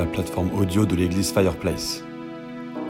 la 0.00 0.06
plateforme 0.06 0.50
audio 0.58 0.86
de 0.86 0.96
l'église 0.96 1.30
Fireplace. 1.30 2.02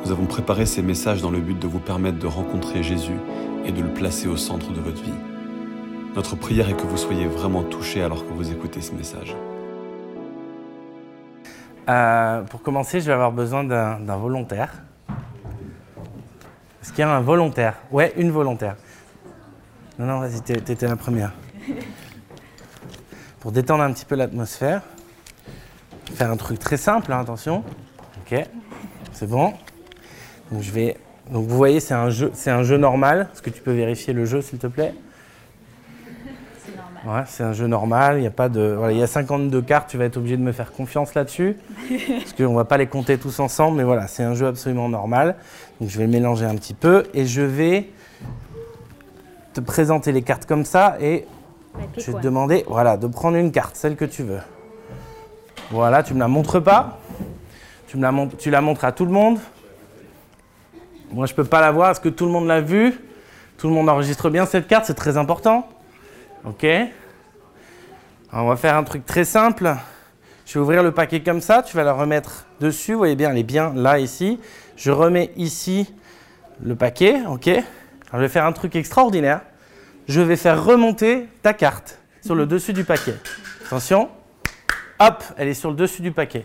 Nous 0.04 0.12
avons 0.12 0.26
préparé 0.26 0.64
ces 0.64 0.80
messages 0.80 1.20
dans 1.20 1.32
le 1.32 1.40
but 1.40 1.58
de 1.58 1.66
vous 1.66 1.80
permettre 1.80 2.20
de 2.20 2.28
rencontrer 2.28 2.84
Jésus 2.84 3.18
et 3.64 3.72
de 3.72 3.82
le 3.82 3.88
placer 3.88 4.28
au 4.28 4.36
centre 4.36 4.72
de 4.72 4.80
votre 4.80 5.02
vie. 5.02 5.18
Notre 6.14 6.36
prière 6.36 6.68
est 6.70 6.76
que 6.76 6.86
vous 6.86 6.96
soyez 6.96 7.26
vraiment 7.26 7.64
touchés 7.64 8.00
alors 8.00 8.24
que 8.24 8.32
vous 8.32 8.52
écoutez 8.52 8.80
ce 8.80 8.92
message. 8.92 9.34
Euh, 11.88 12.42
pour 12.42 12.62
commencer, 12.62 13.00
je 13.00 13.06
vais 13.06 13.12
avoir 13.12 13.32
besoin 13.32 13.64
d'un 13.64 14.16
volontaire. 14.16 14.72
Est-ce 16.80 16.90
qu'il 16.92 17.00
y 17.00 17.02
a 17.02 17.10
un 17.10 17.20
volontaire? 17.20 17.74
Ouais, 17.90 18.12
une 18.18 18.30
volontaire. 18.30 18.76
Non, 19.98 20.06
non, 20.06 20.20
vas-y, 20.20 20.40
t'étais 20.42 20.86
la 20.86 20.94
première. 20.94 21.32
Pour 23.40 23.50
détendre 23.50 23.82
un 23.82 23.92
petit 23.92 24.04
peu 24.04 24.14
l'atmosphère, 24.14 24.82
faire 26.14 26.30
un 26.30 26.36
truc 26.36 26.58
très 26.58 26.76
simple, 26.76 27.12
hein, 27.12 27.20
attention. 27.20 27.64
Ok, 28.20 28.38
c'est 29.12 29.28
bon. 29.28 29.52
Donc 30.50 30.62
je 30.62 30.70
vais. 30.70 30.96
Donc 31.30 31.46
vous 31.46 31.56
voyez, 31.56 31.80
c'est 31.80 31.94
un 31.94 32.10
jeu, 32.10 32.30
c'est 32.34 32.50
un 32.50 32.62
jeu 32.62 32.76
normal. 32.76 33.28
Est-ce 33.32 33.42
que 33.42 33.50
tu 33.50 33.62
peux 33.62 33.72
vérifier 33.72 34.12
le 34.12 34.24
jeu, 34.24 34.42
s'il 34.42 34.58
te 34.58 34.66
plaît? 34.66 34.94
C'est 36.64 36.76
normal. 36.76 37.20
Ouais, 37.20 37.24
c'est 37.26 37.44
un 37.44 37.52
jeu 37.52 37.66
normal, 37.66 38.18
il 38.18 38.24
y 38.24 38.26
a 38.26 38.32
pas 38.32 38.48
de 38.48 38.74
voilà, 38.76 38.92
il 38.92 38.98
y 38.98 39.02
a 39.02 39.06
52 39.06 39.62
cartes, 39.62 39.88
tu 39.88 39.96
vas 39.96 40.04
être 40.04 40.16
obligé 40.16 40.36
de 40.36 40.42
me 40.42 40.52
faire 40.52 40.72
confiance 40.72 41.14
là-dessus 41.14 41.56
parce 41.88 42.32
qu'on 42.34 42.54
va 42.54 42.64
pas 42.64 42.76
les 42.76 42.86
compter 42.86 43.16
tous 43.16 43.40
ensemble 43.40 43.78
mais 43.78 43.84
voilà, 43.84 44.06
c'est 44.06 44.22
un 44.22 44.34
jeu 44.34 44.46
absolument 44.46 44.88
normal. 44.88 45.36
Donc 45.80 45.88
je 45.88 45.98
vais 45.98 46.06
mélanger 46.06 46.44
un 46.44 46.56
petit 46.56 46.74
peu 46.74 47.04
et 47.14 47.26
je 47.26 47.42
vais 47.42 47.88
te 49.54 49.60
présenter 49.60 50.12
les 50.12 50.22
cartes 50.22 50.46
comme 50.46 50.64
ça 50.64 50.96
et 51.00 51.26
je 51.96 52.10
vais 52.10 52.18
te 52.18 52.22
demander 52.22 52.64
voilà, 52.68 52.96
de 52.96 53.06
prendre 53.06 53.36
une 53.36 53.52
carte, 53.52 53.76
celle 53.76 53.96
que 53.96 54.04
tu 54.04 54.22
veux. 54.22 54.40
Voilà, 55.70 56.02
tu 56.02 56.14
me 56.14 56.18
la 56.18 56.28
montres 56.28 56.62
pas. 56.62 56.98
Tu 57.88 57.96
me 57.96 58.02
la 58.02 58.60
montres, 58.60 58.84
à 58.84 58.92
tout 58.92 59.04
le 59.04 59.10
monde. 59.10 59.38
Moi, 61.12 61.26
je 61.26 61.34
peux 61.34 61.44
pas 61.44 61.60
la 61.60 61.72
voir, 61.72 61.90
est-ce 61.90 62.00
que 62.00 62.08
tout 62.08 62.24
le 62.24 62.30
monde 62.30 62.46
l'a 62.46 62.60
vue? 62.60 62.94
Tout 63.58 63.68
le 63.68 63.74
monde 63.74 63.88
enregistre 63.88 64.30
bien 64.30 64.46
cette 64.46 64.68
carte, 64.68 64.86
c'est 64.86 64.94
très 64.94 65.16
important. 65.16 65.68
Ok 66.44 66.66
On 68.32 68.46
va 68.46 68.56
faire 68.56 68.76
un 68.76 68.84
truc 68.84 69.04
très 69.04 69.24
simple. 69.24 69.74
Je 70.46 70.54
vais 70.54 70.60
ouvrir 70.60 70.82
le 70.82 70.92
paquet 70.92 71.20
comme 71.20 71.40
ça, 71.40 71.62
tu 71.62 71.76
vas 71.76 71.84
la 71.84 71.92
remettre 71.92 72.46
dessus. 72.60 72.92
Vous 72.92 72.98
voyez 72.98 73.16
bien, 73.16 73.30
elle 73.30 73.38
est 73.38 73.42
bien 73.42 73.72
là, 73.74 73.98
ici. 73.98 74.38
Je 74.76 74.90
remets 74.90 75.32
ici 75.36 75.92
le 76.62 76.76
paquet, 76.76 77.20
ok 77.28 77.50
je 78.12 78.18
vais 78.18 78.28
faire 78.28 78.44
un 78.44 78.52
truc 78.52 78.74
extraordinaire. 78.76 79.40
Je 80.08 80.20
vais 80.20 80.36
faire 80.36 80.64
remonter 80.64 81.28
ta 81.42 81.52
carte 81.52 81.98
sur 82.24 82.34
le 82.34 82.46
dessus 82.46 82.72
du 82.72 82.84
paquet. 82.84 83.14
Attention. 83.66 84.08
Hop, 85.00 85.24
elle 85.38 85.48
est 85.48 85.54
sur 85.54 85.70
le 85.70 85.76
dessus 85.76 86.02
du 86.02 86.12
paquet. 86.12 86.44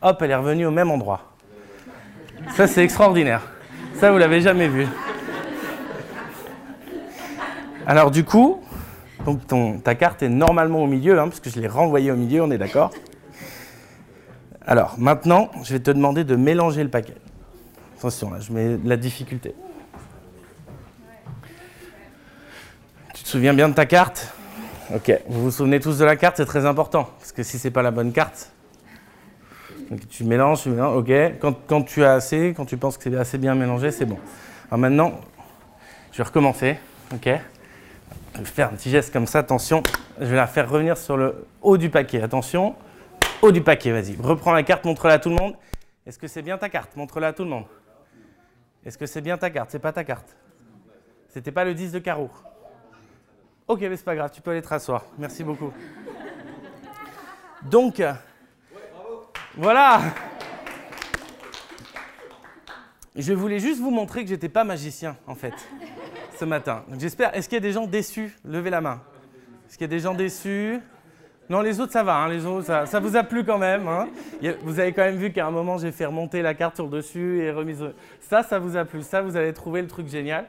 Hop, 0.00 0.22
elle 0.22 0.30
est 0.30 0.34
revenue 0.34 0.64
au 0.64 0.70
même 0.70 0.90
endroit. 0.90 1.34
Ça, 2.56 2.66
c'est 2.66 2.82
extraordinaire. 2.82 3.42
Ça, 3.96 4.10
vous 4.10 4.16
l'avez 4.16 4.40
jamais 4.40 4.66
vu. 4.66 4.86
Alors 7.86 8.10
du 8.10 8.24
coup, 8.24 8.62
donc 9.26 9.82
ta 9.82 9.94
carte 9.94 10.22
est 10.22 10.28
normalement 10.28 10.82
au 10.82 10.86
milieu, 10.86 11.18
hein, 11.18 11.28
parce 11.28 11.40
que 11.40 11.48
je 11.50 11.58
l'ai 11.58 11.68
renvoyée 11.68 12.10
au 12.10 12.16
milieu, 12.16 12.42
on 12.42 12.50
est 12.50 12.58
d'accord 12.58 12.90
Alors 14.66 14.94
maintenant, 14.98 15.50
je 15.64 15.72
vais 15.72 15.80
te 15.80 15.90
demander 15.90 16.24
de 16.24 16.36
mélanger 16.36 16.82
le 16.82 16.90
paquet. 16.90 17.16
Attention, 17.98 18.30
là, 18.30 18.40
je 18.40 18.52
mets 18.52 18.78
la 18.84 18.96
difficulté. 18.96 19.54
Tu 23.14 23.22
te 23.22 23.28
souviens 23.28 23.54
bien 23.54 23.68
de 23.68 23.74
ta 23.74 23.86
carte? 23.86 24.34
Ok, 24.94 25.12
vous 25.28 25.42
vous 25.42 25.50
souvenez 25.50 25.80
tous 25.80 25.98
de 25.98 26.04
la 26.04 26.16
carte, 26.16 26.38
c'est 26.38 26.46
très 26.46 26.64
important, 26.64 27.10
parce 27.18 27.32
que 27.32 27.42
si 27.42 27.58
c'est 27.58 27.70
pas 27.70 27.82
la 27.82 27.90
bonne 27.90 28.12
carte, 28.12 28.52
tu 30.08 30.24
mélanges, 30.24 30.62
tu 30.62 30.70
mélanges, 30.70 30.96
ok. 30.96 31.10
Quand, 31.40 31.54
quand 31.66 31.82
tu 31.82 32.04
as 32.04 32.14
assez, 32.14 32.54
quand 32.56 32.64
tu 32.64 32.76
penses 32.78 32.96
que 32.96 33.04
c'est 33.04 33.16
assez 33.16 33.36
bien 33.36 33.54
mélangé, 33.54 33.90
c'est 33.90 34.06
bon. 34.06 34.18
Alors 34.68 34.78
maintenant, 34.78 35.20
je 36.12 36.18
vais 36.18 36.24
recommencer, 36.24 36.78
ok 37.12 37.28
je 38.34 38.44
vais 38.44 38.44
faire 38.44 38.68
un 38.68 38.76
petit 38.76 38.90
geste 38.90 39.12
comme 39.12 39.26
ça, 39.26 39.40
attention. 39.40 39.82
Je 40.20 40.26
vais 40.26 40.36
la 40.36 40.46
faire 40.46 40.70
revenir 40.70 40.96
sur 40.96 41.16
le 41.16 41.46
haut 41.60 41.76
du 41.76 41.90
paquet. 41.90 42.22
Attention, 42.22 42.76
haut 43.42 43.50
du 43.50 43.62
paquet, 43.62 43.90
vas-y. 43.90 44.16
Reprends 44.16 44.52
la 44.52 44.62
carte, 44.62 44.84
montre-la 44.84 45.14
à 45.14 45.18
tout 45.18 45.28
le 45.28 45.34
monde. 45.34 45.54
Est-ce 46.06 46.18
que 46.18 46.28
c'est 46.28 46.42
bien 46.42 46.56
ta 46.56 46.68
carte? 46.68 46.94
Montre-la 46.96 47.28
à 47.28 47.32
tout 47.32 47.42
le 47.42 47.50
monde. 47.50 47.64
Est-ce 48.86 48.96
que 48.96 49.06
c'est 49.06 49.20
bien 49.20 49.36
ta 49.38 49.50
carte? 49.50 49.70
C'est 49.70 49.80
pas 49.80 49.92
ta 49.92 50.04
carte. 50.04 50.36
C'était 51.28 51.50
pas 51.50 51.64
le 51.64 51.74
10 51.74 51.92
de 51.92 51.98
carreau. 51.98 52.30
Ok, 53.68 53.80
mais 53.82 53.96
c'est 53.96 54.04
pas 54.04 54.16
grave, 54.16 54.30
tu 54.32 54.40
peux 54.40 54.50
aller 54.50 54.62
te 54.62 54.68
rasseoir. 54.68 55.04
Merci 55.18 55.44
beaucoup. 55.44 55.70
Donc, 57.62 58.02
voilà. 59.54 60.00
Je 63.14 63.32
voulais 63.34 63.58
juste 63.58 63.80
vous 63.80 63.90
montrer 63.90 64.22
que 64.22 64.30
j'étais 64.30 64.48
pas 64.48 64.64
magicien, 64.64 65.16
en 65.26 65.34
fait 65.34 65.54
ce 66.38 66.44
matin. 66.44 66.84
J'espère. 66.98 67.36
Est-ce 67.36 67.48
qu'il 67.48 67.56
y 67.56 67.58
a 67.58 67.60
des 67.62 67.72
gens 67.72 67.86
déçus? 67.86 68.32
Levez 68.44 68.70
la 68.70 68.80
main. 68.80 69.02
Est-ce 69.68 69.76
qu'il 69.76 69.82
y 69.86 69.90
a 69.90 69.96
des 69.96 69.98
gens 69.98 70.14
déçus? 70.14 70.78
Non, 71.50 71.62
les 71.62 71.80
autres 71.80 71.92
ça 71.92 72.04
va. 72.04 72.14
hein, 72.14 72.28
les 72.28 72.46
autres 72.46 72.66
ça, 72.86 73.00
vous 73.00 73.16
a 73.16 73.24
plu 73.24 73.44
quand 73.44 73.58
même. 73.58 73.88
hein. 73.88 74.08
Vous 74.62 74.78
avez 74.78 74.92
quand 74.92 75.02
même 75.02 75.16
vu 75.16 75.32
qu'à 75.32 75.46
un 75.46 75.50
moment 75.50 75.78
j'ai 75.78 75.90
fait 75.90 76.06
remonter 76.06 76.40
la 76.40 76.54
carte 76.54 76.76
sur 76.76 76.84
le 76.84 76.90
dessus 76.90 77.40
et 77.40 77.50
remise. 77.50 77.84
Ça, 78.20 78.44
ça 78.44 78.60
vous 78.60 78.76
a 78.76 78.84
plu. 78.84 79.02
Ça, 79.02 79.20
vous 79.20 79.34
avez 79.34 79.52
trouvé 79.52 79.82
le 79.82 79.88
truc 79.88 80.06
génial. 80.06 80.46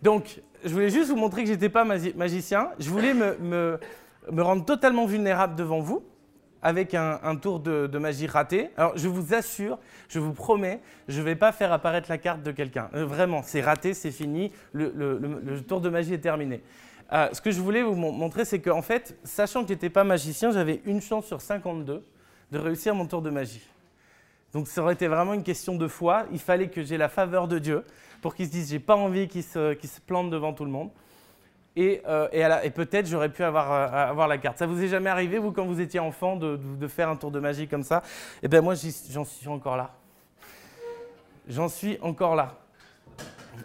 Donc, 0.00 0.40
je 0.64 0.70
voulais 0.70 0.90
juste 0.90 1.10
vous 1.10 1.16
montrer 1.16 1.42
que 1.42 1.48
j'étais 1.48 1.68
pas 1.68 1.84
magi- 1.84 2.14
magicien. 2.14 2.70
Je 2.78 2.90
voulais 2.90 3.14
me, 3.14 3.78
rendre 4.36 4.64
totalement 4.64 5.06
vulnérable 5.06 5.54
devant 5.56 5.80
vous 5.80 6.02
avec 6.62 6.94
un, 6.94 7.36
tour 7.36 7.60
de, 7.60 7.98
magie 7.98 8.26
raté. 8.26 8.68
Alors, 8.76 8.92
je 8.96 9.08
vous 9.08 9.32
assure, 9.34 9.78
je 10.08 10.18
vous 10.18 10.32
promets, 10.32 10.80
je 11.08 11.18
ne 11.20 11.24
vais 11.24 11.36
pas 11.36 11.52
faire 11.52 11.72
apparaître 11.72 12.10
la 12.10 12.18
carte 12.18 12.42
de 12.42 12.52
quelqu'un. 12.52 12.90
Euh, 12.94 13.06
vraiment, 13.06 13.42
c'est 13.42 13.62
raté, 13.62 13.94
c'est 13.94 14.10
fini, 14.10 14.52
le, 14.72 15.60
tour 15.66 15.80
de 15.80 15.88
magie 15.88 16.14
est 16.14 16.18
terminé. 16.18 16.62
Euh, 17.12 17.28
ce 17.32 17.40
que 17.40 17.50
je 17.50 17.60
voulais 17.60 17.82
vous 17.82 17.94
mon- 17.94 18.12
montrer, 18.12 18.44
c'est 18.44 18.60
qu'en 18.60 18.82
fait, 18.82 19.18
sachant 19.24 19.62
que 19.62 19.68
je 19.68 19.72
n'étais 19.72 19.90
pas 19.90 20.04
magicien, 20.04 20.52
j'avais 20.52 20.80
une 20.84 21.00
chance 21.00 21.26
sur 21.26 21.40
52 21.40 22.04
de 22.52 22.58
réussir 22.58 22.94
mon 22.94 23.06
tour 23.06 23.22
de 23.22 23.30
magie. 23.30 23.66
Donc 24.52 24.68
ça 24.68 24.82
aurait 24.82 24.94
été 24.94 25.06
vraiment 25.08 25.34
une 25.34 25.42
question 25.42 25.76
de 25.76 25.88
foi. 25.88 26.26
Il 26.32 26.40
fallait 26.40 26.68
que 26.68 26.82
j'ai 26.82 26.96
la 26.96 27.08
faveur 27.08 27.48
de 27.48 27.58
Dieu 27.58 27.84
pour 28.20 28.34
qu'il 28.34 28.46
se 28.46 28.50
dise 28.50 28.70
j'ai 28.70 28.78
pas 28.78 28.96
envie 28.96 29.28
qu'il 29.28 29.42
se, 29.42 29.74
qu'il 29.74 29.88
se 29.88 30.00
plante 30.00 30.30
devant 30.30 30.52
tout 30.52 30.64
le 30.64 30.70
monde. 30.70 30.90
Et, 31.76 32.02
euh, 32.06 32.28
et, 32.62 32.70
peut-être 32.70 33.06
j'aurais 33.06 33.28
pu 33.28 33.44
avoir, 33.44 33.72
euh, 33.72 34.10
avoir 34.10 34.28
la 34.28 34.38
carte. 34.38 34.58
Ça 34.58 34.66
vous 34.66 34.82
est 34.82 34.88
jamais 34.88 35.08
arrivé, 35.10 35.38
vous, 35.38 35.52
quand 35.52 35.64
vous 35.64 35.80
étiez 35.80 36.00
enfant, 36.00 36.36
de, 36.36 36.56
de- 36.56 36.88
faire 36.88 37.08
un 37.08 37.16
tour 37.16 37.30
de 37.30 37.38
magie 37.38 37.68
comme 37.68 37.84
ça? 37.84 38.02
Eh 38.42 38.48
bien, 38.48 38.60
moi, 38.60 38.74
j'en 39.10 39.24
suis 39.24 39.48
encore 39.48 39.76
là. 39.76 39.94
J'en 41.48 41.68
suis 41.68 41.98
encore 42.02 42.34
là. 42.34 42.56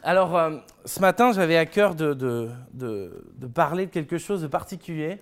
Alors, 0.03 0.37
euh, 0.37 0.57
ce 0.85 0.99
matin, 0.99 1.31
j'avais 1.33 1.57
à 1.57 1.65
cœur 1.65 1.95
de, 1.95 2.13
de- 2.13 2.51
parler 3.53 3.87
de 3.87 3.91
quelque 3.91 4.17
chose 4.17 4.41
de 4.41 4.47
particulier. 4.47 5.19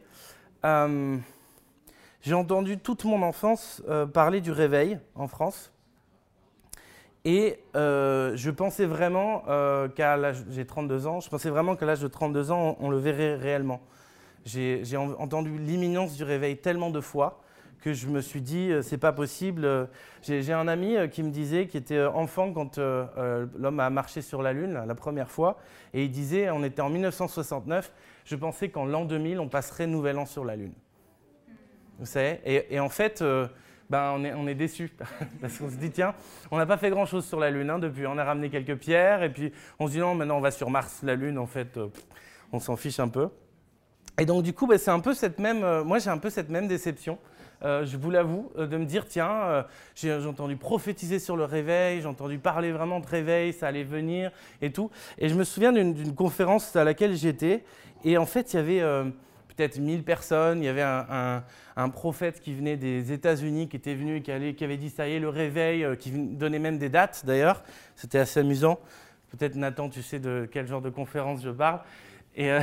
J'ai 2.21 2.33
entendu 2.33 2.77
toute 2.77 3.03
mon 3.03 3.21
enfance 3.21 3.83
parler 4.13 4.39
du 4.39 4.51
réveil 4.51 4.97
en 5.15 5.27
France. 5.27 5.72
Et 7.25 7.59
euh, 7.75 8.33
je 8.35 8.51
pensais 8.51 8.85
vraiment 8.85 9.43
euh, 9.47 9.87
qu'à 9.87 10.17
l'âge, 10.17 10.43
j'ai 10.49 10.65
32 10.65 11.07
ans, 11.07 11.21
je 11.21 11.29
pensais 11.29 11.49
vraiment 11.49 11.75
qu'à 11.75 11.85
l'âge 11.85 12.01
de 12.01 12.07
32 12.07 12.51
ans, 12.51 12.75
on, 12.81 12.89
le 12.89 12.97
verrait 12.97 13.35
réellement. 13.35 13.81
J'ai 14.45 14.81
j'ai 14.83 14.97
en- 14.97 15.13
entendu 15.13 15.57
l'imminence 15.57 16.15
du 16.17 16.25
réveil 16.25 16.57
tellement 16.57 16.89
de 16.89 16.99
fois 16.99 17.39
que 17.81 17.93
je 17.93 18.07
me 18.07 18.19
suis 18.19 18.41
dit, 18.41 18.71
euh, 18.71 18.81
c'est 18.81 18.97
pas 18.97 19.13
possible. 19.13 19.89
J'ai 20.21 20.51
un 20.51 20.67
ami 20.67 20.97
euh, 20.97 21.07
qui 21.07 21.23
me 21.23 21.31
disait, 21.31 21.67
qui 21.67 21.77
était 21.77 22.03
enfant 22.03 22.51
quand 22.51 22.77
l'homme 22.77 23.79
a 23.79 23.89
marché 23.89 24.21
sur 24.21 24.41
la 24.41 24.51
Lune 24.51 24.83
la- 24.85 24.95
première 24.95 25.29
fois, 25.31 25.57
et 25.93 26.03
il 26.03 26.11
disait, 26.11 26.49
on 26.49 26.61
était 26.63 26.81
en 26.81 26.89
1969, 26.89 27.91
je 28.25 28.35
pensais 28.35 28.67
qu'en 28.69 28.85
l'an 28.85 29.05
2000, 29.05 29.39
on 29.39 29.47
passerait 29.47 29.87
Nouvel 29.87 30.17
An 30.17 30.25
sur 30.25 30.43
la 30.43 30.57
Lune. 30.57 30.73
Vous 31.99 32.05
savez 32.05 32.39
et, 32.45 32.79
en 32.81 32.89
fait, 32.89 33.23
ben, 33.93 34.33
on 34.35 34.47
est, 34.47 34.55
déçus. 34.55 34.91
Parce 35.41 35.59
qu'on 35.59 35.69
se 35.69 35.75
dit, 35.75 35.91
tiens, 35.91 36.15
on 36.49 36.57
n'a 36.57 36.65
pas 36.65 36.77
fait 36.77 36.89
grand-chose 36.89 37.27
sur 37.27 37.39
la 37.39 37.51
Lune 37.51 37.69
hein, 37.69 37.77
depuis. 37.77 38.07
On 38.07 38.17
a 38.17 38.23
ramené 38.23 38.49
quelques 38.49 38.75
pierres, 38.75 39.21
et 39.21 39.31
puis 39.31 39.53
on 39.77 39.85
se 39.85 39.91
dit, 39.91 39.99
non, 39.99 40.15
maintenant 40.15 40.37
on 40.37 40.41
va 40.41 40.49
sur 40.49 40.71
Mars, 40.71 41.01
la 41.03 41.13
Lune, 41.13 41.37
en 41.37 41.45
fait, 41.45 41.77
euh, 41.77 41.89
on 42.51 42.59
s'en 42.59 42.75
fiche 42.75 42.99
un 42.99 43.07
peu. 43.07 43.29
Et 44.19 44.25
donc, 44.25 44.41
du 44.41 44.51
coup, 44.51 44.65
ben, 44.65 44.79
c'est 44.79 44.89
un 44.89 44.99
peu 44.99 45.13
cette 45.13 45.37
même. 45.37 45.63
euh, 45.63 45.83
moi, 45.83 45.99
j'ai 45.99 46.09
un 46.09 46.17
peu 46.17 46.31
cette 46.31 46.49
même 46.49 46.67
déception. 46.67 47.19
euh, 47.63 47.85
je 47.85 47.95
vous 47.95 48.09
l'avoue, 48.09 48.51
de 48.57 48.77
me 48.77 48.85
dire, 48.85 49.05
tiens, 49.05 49.63
j'ai 49.93 50.11
entendu 50.25 50.55
prophétiser 50.55 51.19
sur 51.19 51.37
le 51.37 51.43
réveil, 51.43 52.01
j'ai 52.01 52.07
entendu 52.07 52.39
parler 52.39 52.71
vraiment 52.71 52.99
de 52.99 53.05
réveil, 53.05 53.53
ça 53.53 53.67
allait 53.67 53.83
venir 53.83 54.31
et 54.63 54.71
tout. 54.71 54.89
Et 55.19 55.29
je 55.29 55.35
me 55.35 55.43
souviens 55.43 55.71
d'une 55.71 56.15
conférence 56.15 56.75
à 56.75 56.83
laquelle 56.83 57.15
j'étais, 57.15 57.63
et 58.03 58.17
en 58.17 58.25
fait, 58.25 58.53
il 58.53 58.55
y 58.55 58.59
avait 58.59 58.81
peut-être 59.55 59.77
1000 59.77 60.03
personnes, 60.03 60.61
il 60.61 60.65
y 60.65 60.69
avait 60.69 60.81
un, 60.81 61.89
prophète 61.89 62.39
qui 62.39 62.53
venait 62.53 62.77
des 62.77 63.11
États-Unis, 63.11 63.69
qui 63.69 63.77
était 63.77 63.95
venu 63.95 64.21
qui, 64.21 64.31
qui 64.55 64.63
avait 64.63 64.77
dit, 64.77 64.89
ça 64.89 65.07
y 65.07 65.13
est, 65.13 65.19
le 65.19 65.29
réveil, 65.29 65.83
euh, 65.83 65.95
qui 65.95 66.11
donnait 66.11 66.59
même 66.59 66.77
des 66.77 66.89
dates 66.89 67.23
d'ailleurs. 67.25 67.63
C'était 67.95 68.19
assez 68.19 68.39
amusant. 68.39 68.79
Peut-être, 69.31 69.55
Nathan, 69.55 69.89
tu 69.89 70.01
sais 70.01 70.19
de 70.19 70.47
quel 70.51 70.67
genre 70.67 70.81
de 70.81 70.89
conférence 70.89 71.41
je 71.43 71.49
parle. 71.49 71.81
Et, 72.35 72.51
euh, 72.51 72.61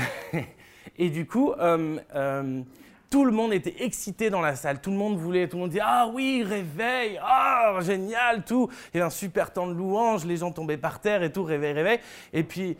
du 0.98 1.26
coup, 1.26 1.52
euh, 1.52 2.62
tout 3.10 3.24
le 3.24 3.32
monde 3.32 3.52
était 3.52 3.82
excité 3.82 4.30
dans 4.30 4.40
la 4.40 4.54
salle, 4.54 4.80
tout 4.80 4.90
le 4.90 4.96
monde 4.96 5.16
voulait, 5.16 5.48
tout 5.48 5.56
le 5.56 5.62
monde 5.62 5.70
disait 5.70 5.82
Ah 5.84 6.08
oui, 6.12 6.44
réveil, 6.44 7.18
ah 7.22 7.78
génial, 7.80 8.44
tout. 8.44 8.68
Il 8.92 8.98
y 8.98 9.00
avait 9.00 9.06
un 9.06 9.10
super 9.10 9.52
temps 9.52 9.66
de 9.66 9.72
louange, 9.72 10.24
les 10.24 10.36
gens 10.36 10.52
tombaient 10.52 10.76
par 10.76 11.00
terre 11.00 11.22
et 11.22 11.32
tout, 11.32 11.42
réveil, 11.42 11.72
réveil. 11.72 11.98
Et 12.32 12.44
puis, 12.44 12.76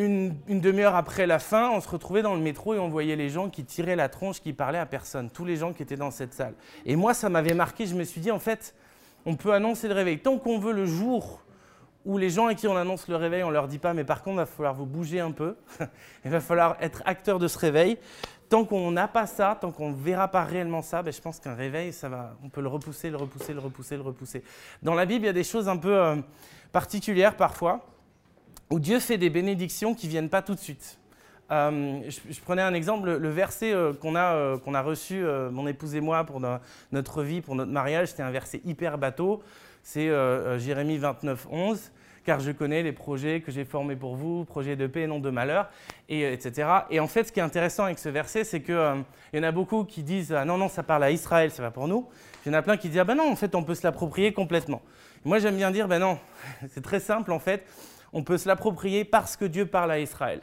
une, 0.00 0.60
demi-heure 0.60 0.94
après 0.94 1.26
la 1.26 1.38
fin, 1.38 1.70
on 1.70 1.80
se 1.80 1.88
retrouvait 1.88 2.22
dans 2.22 2.34
le 2.34 2.40
métro 2.40 2.74
et 2.74 2.78
on 2.78 2.88
voyait 2.88 3.16
les 3.16 3.28
gens 3.28 3.50
qui 3.50 3.64
tiraient 3.64 3.96
la 3.96 4.08
tronche, 4.08 4.40
qui 4.40 4.52
parlaient 4.52 4.78
à 4.78 4.86
personne, 4.86 5.30
tous 5.30 5.44
les 5.44 5.56
gens 5.56 5.72
qui 5.72 5.82
étaient 5.82 5.96
dans 5.96 6.10
cette 6.10 6.32
salle. 6.32 6.54
Et 6.86 6.96
moi, 6.96 7.14
ça 7.14 7.28
m'avait 7.28 7.54
marqué, 7.54 7.86
je 7.86 7.94
me 7.94 8.04
suis 8.04 8.20
dit 8.20 8.30
En 8.30 8.38
fait, 8.38 8.74
on 9.26 9.36
peut 9.36 9.52
annoncer 9.52 9.88
le 9.88 9.94
réveil. 9.94 10.18
Tant 10.18 10.38
qu'on 10.38 10.58
veut 10.58 10.72
le 10.72 10.86
jour 10.86 11.42
où 12.06 12.16
les 12.16 12.30
gens 12.30 12.46
à 12.46 12.54
qui 12.54 12.66
on 12.66 12.76
annonce 12.76 13.08
le 13.08 13.16
réveil, 13.16 13.42
on 13.42 13.50
leur 13.50 13.68
dit 13.68 13.78
pas, 13.78 13.92
mais 13.92 14.04
par 14.04 14.22
contre, 14.22 14.36
il 14.36 14.38
va 14.38 14.46
falloir 14.46 14.74
vous 14.74 14.86
bouger 14.86 15.20
un 15.20 15.32
peu, 15.32 15.56
il 16.24 16.30
va 16.30 16.40
falloir 16.40 16.76
être 16.80 17.02
acteur 17.04 17.38
de 17.38 17.46
ce 17.46 17.58
réveil. 17.58 17.98
Tant 18.48 18.64
qu'on 18.64 18.90
n'a 18.90 19.06
pas 19.06 19.26
ça, 19.26 19.56
tant 19.60 19.70
qu'on 19.70 19.90
ne 19.90 19.94
verra 19.94 20.28
pas 20.28 20.42
réellement 20.44 20.82
ça, 20.82 21.02
ben, 21.02 21.12
je 21.12 21.20
pense 21.20 21.38
qu'un 21.38 21.54
réveil, 21.54 21.92
ça 21.92 22.08
va, 22.08 22.36
on 22.42 22.48
peut 22.48 22.62
le 22.62 22.68
repousser, 22.68 23.10
le 23.10 23.16
repousser, 23.16 23.52
le 23.52 23.60
repousser, 23.60 23.96
le 23.96 24.02
repousser. 24.02 24.42
Dans 24.82 24.94
la 24.94 25.06
Bible, 25.06 25.24
il 25.24 25.26
y 25.26 25.30
a 25.30 25.34
des 25.34 25.44
choses 25.44 25.68
un 25.68 25.76
peu 25.76 25.94
euh, 25.94 26.16
particulières 26.72 27.36
parfois, 27.36 27.86
où 28.70 28.78
Dieu 28.78 29.00
fait 29.00 29.18
des 29.18 29.30
bénédictions 29.30 29.94
qui 29.94 30.06
ne 30.06 30.12
viennent 30.12 30.28
pas 30.28 30.42
tout 30.42 30.54
de 30.54 30.60
suite. 30.60 30.98
Euh, 31.50 32.00
je, 32.08 32.40
prenais 32.40 32.62
un 32.62 32.74
exemple, 32.74 33.10
le, 33.10 33.28
verset 33.28 33.72
euh, 33.72 33.92
qu'on 33.92 34.14
a, 34.14 34.34
euh, 34.34 34.72
a 34.72 34.82
reçu, 34.82 35.24
mon 35.50 35.66
épouse 35.66 35.94
et 35.94 36.00
moi, 36.00 36.24
pour 36.24 36.40
no, 36.40 36.58
notre 36.92 37.22
vie, 37.22 37.40
pour 37.40 37.56
notre 37.56 37.72
mariage, 37.72 38.08
c'était 38.08 38.22
un 38.22 38.30
verset 38.30 38.60
hyper 38.64 38.98
bateau. 38.98 39.42
C'est 39.82 40.10
Jérémie 40.58 40.98
29, 40.98 41.48
11 41.50 41.92
car 42.22 42.38
je 42.38 42.52
connais 42.52 42.82
les 42.82 42.92
projets 42.92 43.40
que 43.40 43.50
j'ai 43.50 43.64
formés 43.64 43.96
pour 43.96 44.14
vous, 44.14 44.44
projets 44.44 44.76
de 44.76 44.86
paix 44.86 45.00
et 45.00 45.06
non 45.06 45.20
de 45.20 45.30
malheur, 45.30 45.70
et, 46.10 46.30
etc. 46.30 46.68
Et 46.90 47.00
en 47.00 47.06
fait, 47.06 47.24
ce 47.24 47.32
qui 47.32 47.40
est 47.40 47.42
intéressant 47.42 47.84
avec 47.84 47.98
ce 47.98 48.10
verset, 48.10 48.44
c'est 48.44 48.60
qu'il 48.60 49.04
y 49.32 49.38
en 49.38 49.42
a 49.42 49.52
beaucoup 49.52 49.84
qui 49.84 50.02
disent 50.02 50.32
ah, 50.32 50.44
non, 50.44 50.58
non, 50.58 50.68
ça 50.68 50.82
parle 50.82 51.04
à 51.04 51.10
Israël, 51.10 51.50
ça 51.50 51.62
va 51.62 51.70
pour 51.70 51.88
nous. 51.88 52.06
Il 52.44 52.52
y 52.52 52.54
en 52.54 52.58
a 52.58 52.62
plein 52.62 52.76
qui 52.76 52.90
disent 52.90 53.00
ah 53.00 53.04
ben 53.04 53.14
non, 53.14 53.32
en 53.32 53.36
fait, 53.36 53.54
on 53.54 53.64
peut 53.64 53.74
se 53.74 53.84
l'approprier 53.84 54.34
complètement. 54.34 54.82
Moi, 55.24 55.38
j'aime 55.38 55.56
bien 55.56 55.70
dire 55.70 55.88
ben 55.88 55.98
non, 55.98 56.18
c'est 56.68 56.82
très 56.82 57.00
simple 57.00 57.32
en 57.32 57.38
fait, 57.38 57.64
on 58.12 58.22
peut 58.22 58.38
se 58.38 58.48
l'approprier 58.48 59.04
parce 59.04 59.36
que 59.36 59.44
Dieu 59.44 59.66
parle 59.66 59.92
à 59.92 60.00
Israël. 60.00 60.42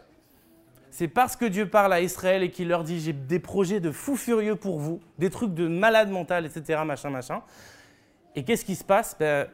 C'est 0.90 1.08
parce 1.08 1.36
que 1.36 1.46
Dieu 1.46 1.70
parle 1.70 1.94
à 1.94 2.02
Israël 2.02 2.44
et 2.44 2.50
qu'il 2.50 2.70
leur 2.70 2.84
dit 2.84 3.00
j'ai 3.00 3.14
des 3.14 3.40
projets 3.40 3.80
de 3.80 3.92
fous 3.92 4.16
furieux 4.16 4.56
pour 4.56 4.80
vous, 4.80 5.00
des 5.20 5.30
trucs 5.30 5.54
de 5.54 5.68
malade 5.68 6.10
mental, 6.10 6.46
etc., 6.46 6.82
machin, 6.86 7.10
machin. 7.10 7.44
Et 8.36 8.44
qu'est-ce 8.44 8.66
qui 8.66 8.76
se 8.76 8.84
passe? 8.84 9.16
Ben, 9.20 9.48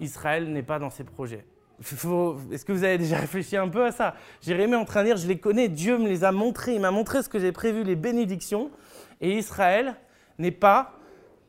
Israël 0.00 0.50
n'est 0.52 0.62
pas 0.62 0.78
dans 0.78 0.90
ses 0.90 1.04
projets. 1.04 1.44
Est-ce 1.80 2.64
que 2.64 2.72
vous 2.72 2.84
avez 2.84 2.98
déjà 2.98 3.16
réfléchi 3.18 3.56
un 3.56 3.68
peu 3.68 3.84
à 3.84 3.92
ça? 3.92 4.14
Jérémie 4.42 4.72
est 4.72 4.76
en 4.76 4.84
train 4.84 5.02
de 5.02 5.06
dire, 5.06 5.16
je 5.16 5.28
les 5.28 5.38
connais, 5.38 5.68
Dieu 5.68 5.96
me 5.98 6.08
les 6.08 6.24
a 6.24 6.32
montrés, 6.32 6.74
il 6.74 6.80
m'a 6.80 6.90
montré 6.90 7.22
ce 7.22 7.28
que 7.28 7.38
j'ai 7.38 7.52
prévu, 7.52 7.84
les 7.84 7.96
bénédictions, 7.96 8.70
et 9.20 9.36
Israël 9.38 9.94
n'est 10.38 10.50
pas 10.50 10.92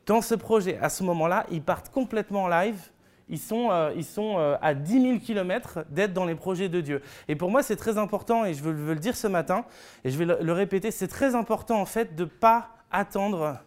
dans 0.06 0.22
ce 0.22 0.36
projet. 0.36 0.78
À 0.80 0.90
ce 0.90 1.04
moment-là, 1.04 1.46
ils 1.52 1.62
partent 1.62 1.90
complètement 1.90 2.44
en 2.44 2.48
live, 2.48 2.80
ils 3.30 3.40
sont, 3.40 3.70
euh, 3.72 3.94
ils 3.96 4.04
sont 4.04 4.38
euh, 4.38 4.58
à 4.62 4.74
10 4.74 5.02
000 5.02 5.20
km 5.20 5.86
d'être 5.90 6.14
dans 6.14 6.26
les 6.26 6.36
projets 6.36 6.70
de 6.70 6.82
Dieu. 6.82 7.02
Et 7.28 7.36
pour 7.36 7.52
moi, 7.52 7.64
c'est 7.64 7.76
très 7.76 7.98
important, 7.98 8.46
et 8.46 8.54
je 8.54 8.64
veux, 8.64 8.74
le 8.74 9.00
dire 9.00 9.16
ce 9.16 9.28
matin, 9.28 9.66
et 10.04 10.10
je 10.10 10.18
vais 10.18 10.26
le, 10.26 10.54
répéter, 10.54 10.92
c'est 10.92 11.08
très 11.08 11.36
important 11.36 11.80
en 11.80 11.86
fait 11.86 12.16
de 12.16 12.24
ne 12.24 12.30
pas 12.30 12.70
attendre 12.92 13.60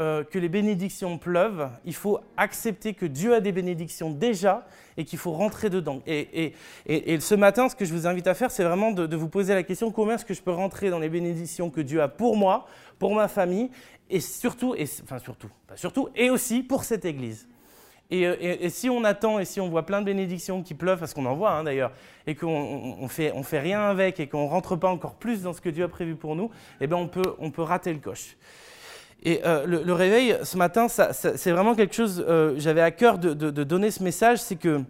euh, 0.00 0.24
que 0.24 0.38
les 0.38 0.48
bénédictions 0.48 1.16
pleuvent, 1.16 1.68
il 1.84 1.94
faut 1.94 2.20
accepter 2.36 2.94
que 2.94 3.06
Dieu 3.06 3.34
a 3.34 3.40
des 3.40 3.52
bénédictions 3.52 4.10
déjà 4.10 4.66
et 4.96 5.04
qu'il 5.04 5.18
faut 5.18 5.32
rentrer 5.32 5.70
dedans. 5.70 6.02
Et, 6.06 6.54
ce 6.86 7.34
matin, 7.36 7.68
ce 7.68 7.76
que 7.76 7.84
je 7.84 7.94
vous 7.94 8.06
invite 8.06 8.26
à 8.26 8.34
faire, 8.34 8.50
c'est 8.50 8.64
vraiment 8.64 8.90
de, 8.90 9.16
vous 9.16 9.28
poser 9.28 9.54
la 9.54 9.62
question 9.62 9.92
comment 9.92 10.12
est-ce 10.12 10.24
que 10.24 10.34
je 10.34 10.42
peux 10.42 10.52
rentrer 10.52 10.90
dans 10.90 10.98
les 10.98 11.08
bénédictions 11.08 11.70
que 11.70 11.80
Dieu 11.80 12.02
a 12.02 12.08
pour 12.08 12.36
moi, 12.36 12.66
pour 12.98 13.14
ma 13.14 13.28
famille, 13.28 13.70
et 14.10 14.20
surtout, 14.20 14.74
enfin 15.04 15.18
surtout, 15.18 15.50
surtout, 15.76 16.08
et 16.16 16.30
aussi 16.30 16.62
pour 16.62 16.82
cette 16.82 17.04
Église? 17.04 17.46
Et, 18.10 18.22
et, 18.22 18.70
si 18.70 18.88
on 18.88 19.04
attend 19.04 19.38
et 19.38 19.44
si 19.44 19.60
on 19.60 19.68
voit 19.68 19.84
plein 19.84 20.00
de 20.00 20.06
bénédictions 20.06 20.62
qui 20.62 20.72
pleuvent, 20.72 20.98
parce 20.98 21.12
qu'on 21.12 21.26
en 21.26 21.34
voit 21.34 21.50
hein, 21.50 21.64
d'ailleurs, 21.64 21.92
et 22.26 22.34
qu'on 22.34 22.96
ne 23.02 23.08
fait, 23.08 23.32
on 23.34 23.42
fait 23.42 23.60
rien 23.60 23.82
avec 23.82 24.18
et 24.18 24.28
qu'on 24.28 24.44
ne 24.44 24.48
rentre 24.48 24.76
pas 24.76 24.88
encore 24.88 25.14
plus 25.14 25.42
dans 25.42 25.52
ce 25.52 25.60
que 25.60 25.68
Dieu 25.68 25.84
a 25.84 25.88
prévu 25.88 26.14
pour 26.14 26.34
nous, 26.34 26.50
eh 26.80 26.86
bien 26.86 26.96
on 26.96 27.06
peut, 27.06 27.34
on 27.38 27.50
peut 27.50 27.60
rater 27.62 27.92
le 27.92 27.98
coche. 27.98 28.36
Et 29.22 29.40
euh, 29.44 29.66
le, 29.66 29.92
réveil, 29.92 30.36
ce 30.44 30.56
matin, 30.56 30.86
c'est 30.88 31.50
vraiment 31.50 31.74
quelque 31.74 31.94
chose, 31.94 32.24
euh, 32.28 32.54
j'avais 32.56 32.80
à 32.80 32.92
cœur 32.92 33.18
de, 33.18 33.32
donner 33.64 33.90
ce 33.90 34.02
message, 34.02 34.38
c'est 34.38 34.56
que 34.56 34.80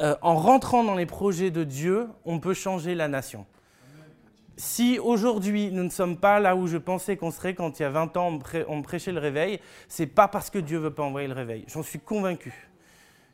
euh, 0.00 0.14
en 0.22 0.36
rentrant 0.36 0.82
dans 0.82 0.94
les 0.94 1.06
projets 1.06 1.50
de 1.50 1.62
Dieu, 1.62 2.06
on 2.24 2.40
peut 2.40 2.54
changer 2.54 2.94
la 2.94 3.06
nation. 3.06 3.44
Si 4.58 4.98
aujourd'hui 4.98 5.70
nous 5.70 5.84
ne 5.84 5.88
sommes 5.88 6.16
pas 6.16 6.40
là 6.40 6.56
où 6.56 6.66
je 6.66 6.78
pensais 6.78 7.16
qu'on 7.16 7.30
serait 7.30 7.54
quand 7.54 7.78
il 7.78 7.82
y 7.82 7.84
a 7.84 7.90
20 7.90 8.16
ans 8.16 8.32
on, 8.32 8.38
prê 8.40 8.66
prêchait 8.82 9.12
le 9.12 9.20
réveil, 9.20 9.60
c'est 9.86 10.08
pas 10.08 10.26
parce 10.26 10.50
que 10.50 10.58
Dieu 10.58 10.78
veut 10.78 10.92
pas 10.92 11.04
envoyer 11.04 11.28
le 11.28 11.34
réveil. 11.34 11.64
J'en 11.68 11.84
suis 11.84 12.00
convaincu. 12.00 12.68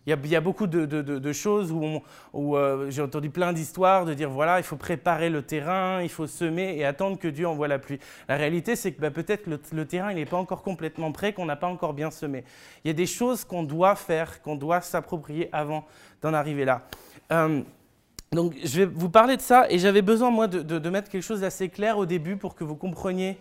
Il 0.06 0.10
y, 0.26 0.36
a, 0.36 0.40
beaucoup 0.42 0.66
de, 0.66 1.32
choses 1.32 1.72
où, 1.72 2.56
euh, 2.56 2.90
j'ai 2.90 3.00
entendu 3.00 3.30
plein 3.30 3.54
d'histoires 3.54 4.04
de 4.04 4.12
dire 4.12 4.28
voilà, 4.28 4.58
il 4.58 4.62
faut 4.62 4.76
préparer 4.76 5.30
le 5.30 5.40
terrain, 5.40 6.02
il 6.02 6.10
faut 6.10 6.26
semer 6.26 6.76
et 6.76 6.84
attendre 6.84 7.18
que 7.18 7.26
Dieu 7.26 7.48
envoie 7.48 7.68
la 7.68 7.78
pluie. 7.78 7.98
La 8.28 8.36
réalité, 8.36 8.76
c'est 8.76 8.92
que 8.92 9.00
bah, 9.00 9.10
peut-être 9.10 9.46
le, 9.46 9.58
le, 9.72 9.86
terrain 9.86 10.12
n'est 10.12 10.26
pas 10.26 10.36
encore 10.36 10.62
complètement 10.62 11.10
prêt, 11.10 11.32
qu'on 11.32 11.46
n'a 11.46 11.56
pas 11.56 11.68
encore 11.68 11.94
bien 11.94 12.10
semé. 12.10 12.44
Il 12.84 12.88
y 12.88 12.90
a 12.90 12.94
des 12.94 13.06
choses 13.06 13.46
qu'on 13.46 13.62
doit 13.62 13.96
faire, 13.96 14.42
qu'on 14.42 14.56
doit 14.56 14.82
s'approprier 14.82 15.48
avant 15.52 15.86
d'en 16.20 16.34
arriver 16.34 16.66
là. 16.66 16.82
Euh, 17.32 17.62
donc, 18.32 18.56
je 18.64 18.78
vais 18.78 18.86
vous 18.86 19.10
parler 19.10 19.36
de 19.36 19.42
ça 19.42 19.66
et 19.70 19.78
j'avais 19.78 20.02
besoin, 20.02 20.30
moi, 20.30 20.48
de, 20.48 20.90
mettre 20.90 21.08
quelque 21.08 21.22
chose 21.22 21.42
d'assez 21.42 21.68
clair 21.68 21.98
au 21.98 22.06
début 22.06 22.36
pour 22.36 22.54
que 22.54 22.64
vous 22.64 22.74
compreniez 22.74 23.38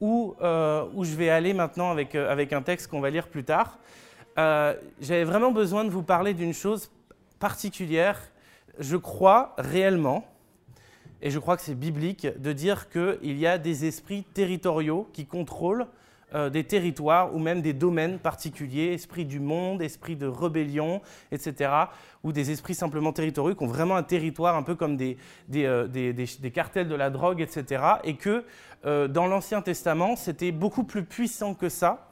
où, 0.00 0.34
euh, 0.42 0.84
où 0.94 1.04
je 1.04 1.14
vais 1.14 1.30
aller 1.30 1.52
maintenant 1.52 1.90
avec, 1.90 2.14
euh, 2.14 2.30
avec 2.30 2.52
un 2.52 2.62
texte 2.62 2.88
qu'on 2.88 3.00
va 3.00 3.10
lire 3.10 3.28
plus 3.28 3.44
tard 3.44 3.78
euh, 4.38 4.74
j'avais 5.00 5.24
vraiment 5.24 5.50
besoin 5.50 5.84
de 5.84 5.90
vous 5.90 6.04
parler 6.04 6.32
d'une 6.32 6.54
chose 6.54 6.92
particulière. 7.40 8.20
Je 8.78 8.96
crois 8.96 9.54
réellement, 9.58 10.24
et 11.20 11.30
je 11.30 11.40
crois 11.40 11.56
que 11.56 11.62
c'est 11.62 11.74
biblique, 11.74 12.28
de 12.40 12.52
dire 12.52 12.88
qu'il 12.88 13.36
y 13.36 13.46
a 13.48 13.58
des 13.58 13.84
esprits 13.84 14.22
territoriaux 14.22 15.08
qui 15.12 15.26
contrôlent 15.26 15.86
euh, 16.34 16.50
des 16.50 16.64
territoires 16.64 17.34
ou 17.34 17.38
même 17.38 17.62
des 17.62 17.72
domaines 17.72 18.18
particuliers, 18.18 18.92
esprits 18.92 19.24
du 19.24 19.40
monde, 19.40 19.80
esprits 19.80 20.16
de 20.16 20.26
rébellion, 20.26 21.00
etc., 21.32 21.70
ou 22.22 22.32
des 22.32 22.50
esprits 22.50 22.74
simplement 22.74 23.12
territoriaux 23.12 23.54
qui 23.54 23.64
ont 23.64 23.68
vraiment 23.68 23.96
un 23.96 24.02
territoire 24.02 24.54
un 24.56 24.62
peu 24.62 24.74
comme 24.74 24.96
des, 24.96 25.16
des, 25.48 25.64
euh, 25.64 25.86
des 25.86 26.50
cartels 26.50 26.88
de 26.88 26.94
la 26.94 27.10
drogue, 27.10 27.40
etc., 27.40 27.82
et 28.04 28.16
que 28.16 28.44
euh, 28.84 29.08
dans 29.08 29.26
l'Ancien 29.26 29.62
Testament, 29.62 30.16
c'était 30.16 30.52
beaucoup 30.52 30.84
plus 30.84 31.04
puissant 31.04 31.54
que 31.54 31.68
ça, 31.68 32.10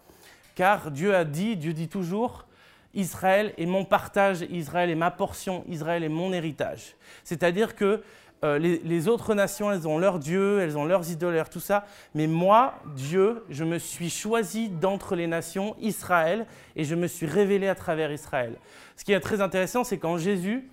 car 0.54 0.90
Dieu 0.90 1.14
a 1.14 1.24
dit, 1.24 1.56
Dieu 1.56 1.72
dit 1.72 1.88
toujours, 1.88 2.46
Israël 2.94 3.52
est 3.58 3.66
mon 3.66 3.84
partage, 3.84 4.46
Israël 4.50 4.88
est 4.88 4.96
ma 4.96 5.10
portion, 5.10 5.64
Israël 5.68 6.02
est 6.02 6.08
mon 6.08 6.32
héritage. 6.32 6.96
C'est-à-dire 7.22 7.76
que 7.76 8.02
euh, 8.44 8.58
les, 8.58 9.08
autres 9.08 9.34
nations, 9.34 9.72
elles 9.72 9.88
ont 9.88 9.98
leurs 9.98 10.18
dieux, 10.18 10.60
elles 10.60 10.76
ont 10.76 10.84
leurs 10.84 11.10
idoles, 11.10 11.42
tout 11.50 11.60
ça, 11.60 11.86
mais 12.14 12.26
moi, 12.26 12.74
Dieu, 12.94 13.42
je 13.48 13.64
me 13.64 13.78
suis 13.78 14.10
choisi 14.10 14.68
d'entre 14.68 15.16
les 15.16 15.26
nations 15.26 15.74
Israël 15.80 16.46
et 16.76 16.84
je 16.84 16.94
me 16.94 17.06
suis 17.06 17.26
révélé 17.26 17.66
à 17.66 17.74
travers 17.74 18.12
Israël. 18.12 18.56
Ce 18.96 19.04
qui 19.04 19.12
est 19.12 19.20
très 19.20 19.40
intéressant, 19.40 19.84
c'est 19.84 19.98
qu'en 19.98 20.18
Jésus, 20.18 20.68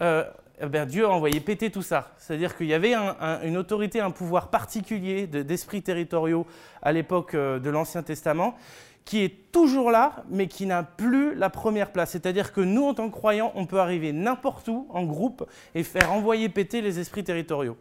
euh, 0.00 0.24
eh 0.60 0.66
bien, 0.66 0.86
Dieu 0.86 1.04
a 1.04 1.10
envoyé 1.10 1.40
péter 1.40 1.70
tout 1.70 1.82
ça. 1.82 2.12
C'est-à-dire 2.18 2.56
qu'il 2.56 2.66
y 2.66 2.74
avait 2.74 2.94
un, 2.94 3.16
un, 3.20 3.42
une 3.42 3.56
autorité, 3.56 4.00
un 4.00 4.10
pouvoir 4.10 4.48
particulier 4.48 5.26
d'esprits 5.26 5.80
de, 5.80 5.84
territoriaux 5.84 6.46
à 6.82 6.92
l'époque 6.92 7.34
euh, 7.34 7.58
de 7.58 7.68
l'Ancien 7.68 8.02
Testament 8.02 8.56
qui 9.04 9.22
est 9.22 9.50
toujours 9.52 9.90
là, 9.90 10.24
mais 10.30 10.46
qui 10.46 10.66
n'a 10.66 10.82
plus 10.82 11.34
la 11.34 11.50
première 11.50 11.92
place. 11.92 12.10
C'est-à-dire 12.10 12.52
que 12.52 12.60
nous, 12.60 12.84
en 12.84 12.94
tant 12.94 13.08
que 13.08 13.14
croyants, 13.14 13.52
on 13.54 13.66
peut 13.66 13.80
arriver 13.80 14.12
n'importe 14.12 14.68
où, 14.68 14.86
en 14.90 15.04
groupe, 15.04 15.44
et 15.74 15.82
faire 15.82 16.12
envoyer 16.12 16.48
péter 16.48 16.80
les 16.80 16.98
esprits 16.98 17.24
territoriaux. 17.24 17.76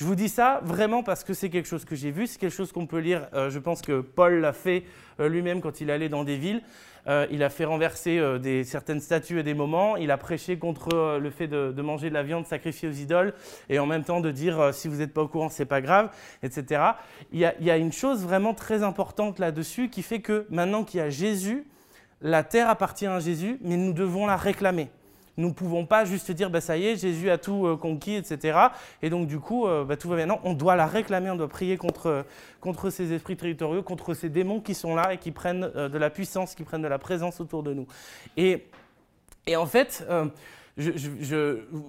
Je 0.00 0.06
vous 0.06 0.14
dis 0.14 0.30
ça 0.30 0.62
vraiment 0.64 1.02
parce 1.02 1.24
que 1.24 1.34
c'est 1.34 1.50
quelque 1.50 1.68
chose 1.68 1.84
que 1.84 1.94
j'ai 1.94 2.10
vu, 2.10 2.26
c'est 2.26 2.40
quelque 2.40 2.54
chose 2.54 2.72
qu'on 2.72 2.86
peut 2.86 3.00
lire, 3.00 3.28
euh, 3.34 3.50
je 3.50 3.58
pense 3.58 3.82
que 3.82 4.00
Paul 4.00 4.40
l'a 4.40 4.54
fait 4.54 4.84
euh, 5.20 5.28
lui-même 5.28 5.60
quand 5.60 5.82
il 5.82 5.90
allait 5.90 6.08
dans 6.08 6.24
des 6.24 6.38
villes. 6.38 6.62
Euh, 7.06 7.26
il 7.30 7.42
a 7.42 7.50
fait 7.50 7.66
renverser 7.66 8.18
des, 8.38 8.64
certaines 8.64 9.02
statues 9.02 9.40
et 9.40 9.42
des 9.42 9.52
moments. 9.52 9.98
Il 9.98 10.10
a 10.10 10.16
prêché 10.16 10.58
contre 10.58 11.18
le 11.18 11.30
fait 11.30 11.48
de, 11.48 11.82
manger 11.82 12.08
de 12.08 12.14
la 12.14 12.22
viande 12.22 12.46
sacrifiée 12.46 12.88
aux 12.88 12.92
idoles 12.92 13.34
et 13.68 13.78
en 13.78 13.84
même 13.84 14.02
temps 14.02 14.22
de 14.22 14.30
dire 14.30 14.72
si 14.72 14.88
vous 14.88 14.96
n'êtes 14.96 15.12
pas 15.12 15.20
au 15.20 15.28
courant, 15.28 15.50
c'est 15.50 15.66
pas 15.66 15.82
grave, 15.82 16.08
etc. 16.42 16.82
Il 17.30 17.38
y 17.38 17.70
a 17.70 17.76
une 17.76 17.92
chose 17.92 18.22
vraiment 18.22 18.54
très 18.54 18.82
importante 18.82 19.38
là-dessus 19.38 19.90
qui 19.90 20.02
fait 20.02 20.20
que 20.20 20.46
maintenant 20.48 20.82
qu'il 20.82 21.00
y 21.00 21.02
a 21.02 21.10
Jésus, 21.10 21.66
la 22.22 22.42
terre 22.42 22.70
appartient 22.70 23.06
à 23.06 23.20
Jésus, 23.20 23.58
mais 23.60 23.76
nous 23.76 23.92
devons 23.92 24.24
la 24.24 24.38
réclamer. 24.38 24.88
Nous 25.40 25.48
ne 25.48 25.54
pouvons 25.54 25.86
pas 25.86 26.04
juste 26.04 26.30
dire 26.30 26.50
bah, 26.50 26.60
ça 26.60 26.76
y 26.76 26.86
est, 26.86 26.96
Jésus 26.96 27.30
a 27.30 27.38
tout 27.38 27.66
euh, 27.66 27.76
conquis, 27.76 28.14
etc. 28.14 28.58
Et 29.02 29.10
donc 29.10 29.26
du 29.26 29.38
coup, 29.38 29.66
euh, 29.66 29.84
bah, 29.84 29.96
tout 29.96 30.08
va 30.08 30.16
bien. 30.16 30.26
Non, 30.26 30.38
on 30.44 30.52
doit 30.52 30.76
la 30.76 30.86
réclamer, 30.86 31.30
on 31.30 31.36
doit 31.36 31.48
prier 31.48 31.76
contre, 31.76 32.24
contre 32.60 32.90
ces 32.90 33.12
esprits 33.12 33.36
territoriaux, 33.36 33.82
contre 33.82 34.14
ces 34.14 34.28
démons 34.28 34.60
qui 34.60 34.74
sont 34.74 34.94
là 34.94 35.14
et 35.14 35.18
qui 35.18 35.30
prennent 35.30 35.70
euh, 35.74 35.88
de 35.88 35.98
la 35.98 36.10
puissance, 36.10 36.54
qui 36.54 36.62
prennent 36.62 36.82
de 36.82 36.88
la 36.88 36.98
présence 36.98 37.40
autour 37.40 37.62
de 37.62 37.72
nous. 37.72 37.86
Et 38.36 38.66
en 39.56 39.66
fait, 39.66 40.06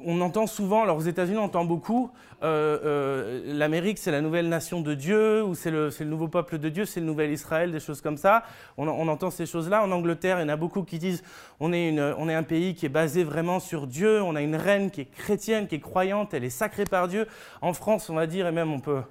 on 0.05 0.21
entend 0.21 0.47
souvent, 0.47 0.83
alors 0.83 0.97
aux 0.97 1.01
États-Unis, 1.01 1.37
on 1.37 1.43
entend 1.43 1.65
beaucoup, 1.65 2.11
euh, 2.43 2.79
euh, 2.83 3.41
l'Amérique, 3.45 3.97
c'est 3.97 4.11
la 4.11 4.21
nouvelle 4.21 4.49
nation 4.49 4.81
de 4.81 4.93
Dieu, 4.93 5.43
ou 5.43 5.55
c'est 5.55 5.71
le, 5.71 5.91
nouveau 6.01 6.27
peuple 6.27 6.57
de 6.57 6.69
Dieu, 6.69 6.85
c'est 6.85 6.99
le 6.99 7.05
nouvel 7.05 7.31
Israël, 7.31 7.71
des 7.71 7.79
choses 7.79 8.01
comme 8.01 8.17
ça. 8.17 8.43
On, 8.77 8.87
entend 8.87 9.29
ces 9.29 9.45
choses-là. 9.45 9.83
En 9.83 9.91
Angleterre, 9.91 10.39
il 10.39 10.43
y 10.43 10.45
en 10.45 10.49
a 10.49 10.55
beaucoup 10.55 10.83
qui 10.83 10.99
disent 10.99 11.23
on 11.59 11.73
est, 11.73 11.99
on 12.17 12.29
est 12.29 12.35
un 12.35 12.43
pays 12.43 12.73
qui 12.73 12.85
est 12.85 12.89
basé 12.89 13.23
vraiment 13.23 13.59
sur 13.59 13.87
Dieu, 13.87 14.21
on 14.21 14.35
a 14.35 14.41
une 14.41 14.55
reine 14.55 14.91
qui 14.91 15.01
est 15.01 15.11
chrétienne, 15.11 15.67
qui 15.67 15.75
est 15.75 15.79
croyante, 15.79 16.33
elle 16.33 16.43
est 16.43 16.49
sacrée 16.49 16.85
par 16.85 17.07
Dieu. 17.07 17.27
En 17.61 17.73
France, 17.73 18.09
on 18.09 18.15
va 18.15 18.27
dire, 18.27 18.47
et 18.47 18.51
même 18.51 18.71
on 18.71 18.79
peut 18.79 19.01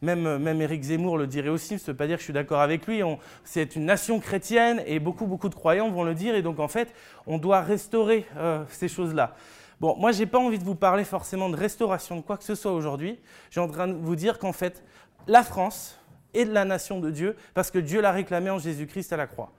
même, 0.00 0.60
Éric 0.60 0.82
Zemmour 0.82 1.18
le 1.18 1.26
dirait 1.26 1.48
aussi, 1.48 1.78
ça 1.78 1.86
ne 1.86 1.92
veut 1.92 1.96
pas 1.96 2.06
dire 2.06 2.16
que 2.16 2.20
je 2.20 2.24
suis 2.24 2.32
d'accord 2.32 2.60
avec 2.60 2.86
lui, 2.86 3.02
c'est 3.44 3.76
une 3.76 3.84
nation 3.84 4.20
chrétienne 4.20 4.82
et 4.86 5.00
beaucoup, 5.00 5.26
beaucoup 5.26 5.48
de 5.48 5.54
croyants 5.54 5.90
vont 5.90 6.04
le 6.04 6.14
dire, 6.14 6.34
et 6.34 6.42
donc 6.42 6.60
en 6.60 6.68
fait, 6.68 6.94
on 7.26 7.38
doit 7.38 7.60
restaurer 7.60 8.24
euh, 8.36 8.64
ces 8.68 8.88
choses-là. 8.88 9.34
Bon, 9.80 9.96
moi, 9.96 10.10
je 10.12 10.20
n'ai 10.20 10.26
pas 10.26 10.38
envie 10.38 10.58
de 10.58 10.64
vous 10.64 10.74
parler 10.74 11.04
forcément 11.04 11.48
de 11.48 11.56
restauration 11.56 12.16
de 12.16 12.20
quoi 12.20 12.36
que 12.36 12.44
ce 12.44 12.56
soit 12.56 12.72
aujourd'hui. 12.72 13.18
J'ai 13.50 13.60
en 13.60 13.68
train 13.68 13.86
de 13.86 13.92
vous 13.92 14.16
dire 14.16 14.38
qu'en 14.38 14.52
fait, 14.52 14.82
la 15.28 15.44
France 15.44 16.00
est 16.34 16.44
de 16.44 16.52
la 16.52 16.64
nation 16.64 16.98
de 16.98 17.10
Dieu 17.10 17.36
parce 17.54 17.70
que 17.70 17.78
Dieu 17.78 18.00
l'a 18.00 18.10
réclamé 18.10 18.50
en 18.50 18.58
Jésus-Christ 18.58 19.12
à 19.12 19.16
la 19.16 19.28
croix. 19.28 19.52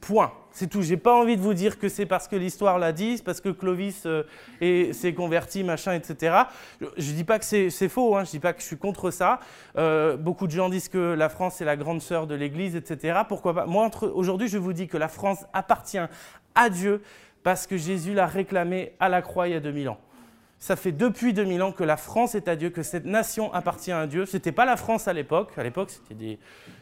Point. 0.00 0.32
C'est 0.52 0.66
tout. 0.66 0.82
J'ai 0.82 0.96
pas 0.96 1.14
envie 1.14 1.36
de 1.36 1.42
vous 1.42 1.54
dire 1.54 1.78
que 1.78 1.88
c'est 1.88 2.06
parce 2.06 2.26
que 2.26 2.34
l'histoire 2.34 2.78
l'a 2.78 2.92
dit, 2.92 3.22
parce 3.24 3.40
que 3.40 3.50
Clovis 3.50 4.04
euh, 4.06 4.24
s'est 4.92 5.14
converti, 5.14 5.62
machin, 5.62 5.92
etc. 5.92 6.36
Je, 6.80 7.10
ne 7.10 7.16
dis 7.16 7.24
pas 7.24 7.38
que 7.38 7.44
c'est 7.44 7.88
faux. 7.88 8.16
Hein, 8.16 8.24
je 8.24 8.30
dis 8.30 8.40
pas 8.40 8.52
que 8.52 8.60
je 8.60 8.66
suis 8.66 8.78
contre 8.78 9.10
ça. 9.10 9.40
Euh, 9.76 10.16
beaucoup 10.16 10.46
de 10.46 10.52
gens 10.52 10.68
disent 10.68 10.88
que 10.88 11.14
la 11.14 11.28
France 11.28 11.60
est 11.60 11.64
la 11.64 11.76
grande 11.76 12.00
sœur 12.00 12.26
de 12.26 12.34
l'Église, 12.34 12.74
etc. 12.76 13.20
Pourquoi 13.28 13.54
pas? 13.54 13.66
Moi, 13.66 13.90
aujourd'hui, 14.14 14.48
je 14.48 14.58
vous 14.58 14.72
dis 14.72 14.88
que 14.88 14.96
la 14.96 15.08
France 15.08 15.44
appartient 15.52 15.98
à 16.54 16.68
Dieu 16.68 17.02
parce 17.42 17.66
que 17.66 17.76
Jésus 17.76 18.14
l'a 18.14 18.26
réclamé 18.26 18.92
à 19.00 19.08
la 19.08 19.22
croix 19.22 19.48
il 19.48 19.52
y 19.52 19.56
a 19.56 19.60
2000 19.60 19.88
ans. 19.88 20.00
Ça 20.62 20.76
fait 20.76 20.92
depuis 20.92 21.32
2000 21.32 21.62
ans 21.62 21.72
que 21.72 21.84
la 21.84 21.96
France 21.96 22.34
est 22.34 22.46
à 22.46 22.54
Dieu, 22.54 22.68
que 22.68 22.82
cette 22.82 23.06
nation 23.06 23.50
appartient 23.54 23.92
à 23.92 24.06
Dieu. 24.06 24.26
Ce 24.26 24.36
n'était 24.36 24.52
pas 24.52 24.66
la 24.66 24.76
France 24.76 25.08
à 25.08 25.14
l'époque. 25.14 25.52
À 25.56 25.62
l'époque, 25.62 25.90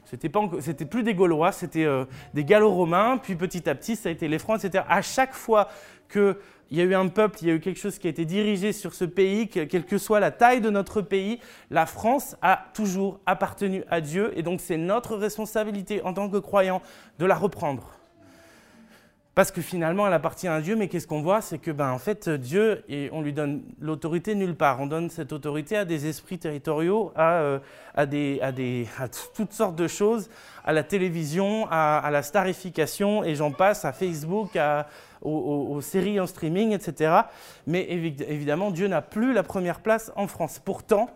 c'était 0.04 0.84
plus 0.84 1.04
des 1.04 1.14
Gaulois, 1.14 1.52
c'était 1.52 1.84
euh, 1.84 2.04
des 2.34 2.44
Gallo-Romains, 2.44 3.18
puis 3.18 3.36
petit 3.36 3.70
à 3.70 3.76
petit, 3.76 3.94
ça 3.94 4.08
a 4.08 4.12
été 4.12 4.26
les 4.26 4.40
Francs, 4.40 4.64
etc. 4.64 4.84
À 4.88 5.00
chaque 5.00 5.32
fois 5.32 5.68
qu'il 6.10 6.34
y 6.72 6.80
a 6.80 6.84
eu 6.84 6.94
un 6.96 7.06
peuple, 7.06 7.38
il 7.42 7.48
y 7.48 7.50
a 7.52 7.54
eu 7.54 7.60
quelque 7.60 7.78
chose 7.78 8.00
qui 8.00 8.08
a 8.08 8.10
été 8.10 8.24
dirigé 8.24 8.72
sur 8.72 8.94
ce 8.94 9.04
pays, 9.04 9.46
quelle 9.46 9.84
que 9.84 9.96
soit 9.96 10.18
la 10.18 10.32
taille 10.32 10.60
de 10.60 10.70
notre 10.70 11.00
pays, 11.00 11.38
la 11.70 11.86
France 11.86 12.34
a 12.42 12.64
toujours 12.74 13.20
appartenu 13.26 13.84
à 13.88 14.00
Dieu, 14.00 14.32
et 14.36 14.42
donc 14.42 14.60
c'est 14.60 14.76
notre 14.76 15.16
responsabilité 15.16 16.02
en 16.02 16.14
tant 16.14 16.28
que 16.28 16.38
croyants 16.38 16.82
de 17.20 17.26
la 17.26 17.36
reprendre. 17.36 17.97
Parce 19.38 19.52
que 19.52 19.62
finalement, 19.62 20.04
elle 20.04 20.14
appartient 20.14 20.48
à 20.48 20.60
Dieu, 20.60 20.74
mais 20.74 20.88
qu'est-ce 20.88 21.06
qu'on 21.06 21.22
voit? 21.22 21.40
C'est 21.40 21.58
que, 21.58 21.70
ben, 21.70 21.92
en 21.92 22.00
fait, 22.00 22.28
Dieu, 22.28 22.82
et 22.88 23.08
on 23.12 23.22
lui 23.22 23.32
donne 23.32 23.62
l'autorité 23.78 24.34
nulle 24.34 24.56
part. 24.56 24.80
On 24.80 24.88
donne 24.88 25.10
cette 25.10 25.32
autorité 25.32 25.76
à 25.76 25.84
des 25.84 26.08
esprits 26.08 26.40
territoriaux, 26.40 27.12
à, 27.14 27.34
euh, 27.34 27.60
à, 27.94 28.04
des, 28.04 28.40
à, 28.42 28.50
des, 28.50 28.88
toutes 29.36 29.52
sortes 29.52 29.76
de 29.76 29.86
choses, 29.86 30.28
à 30.64 30.72
la 30.72 30.82
télévision, 30.82 31.68
à, 31.70 32.08
la 32.10 32.22
starification, 32.22 33.22
et 33.22 33.36
j'en 33.36 33.52
passe, 33.52 33.84
à 33.84 33.92
Facebook, 33.92 34.56
à, 34.56 34.88
aux, 35.22 35.80
séries 35.82 36.18
en 36.18 36.26
streaming, 36.26 36.72
etc. 36.72 37.20
Mais 37.68 37.86
évidemment, 37.88 38.72
Dieu 38.72 38.88
n'a 38.88 39.02
plus 39.02 39.32
la 39.32 39.44
première 39.44 39.82
place 39.82 40.10
en 40.16 40.26
France. 40.26 40.58
Pourtant, 40.58 41.10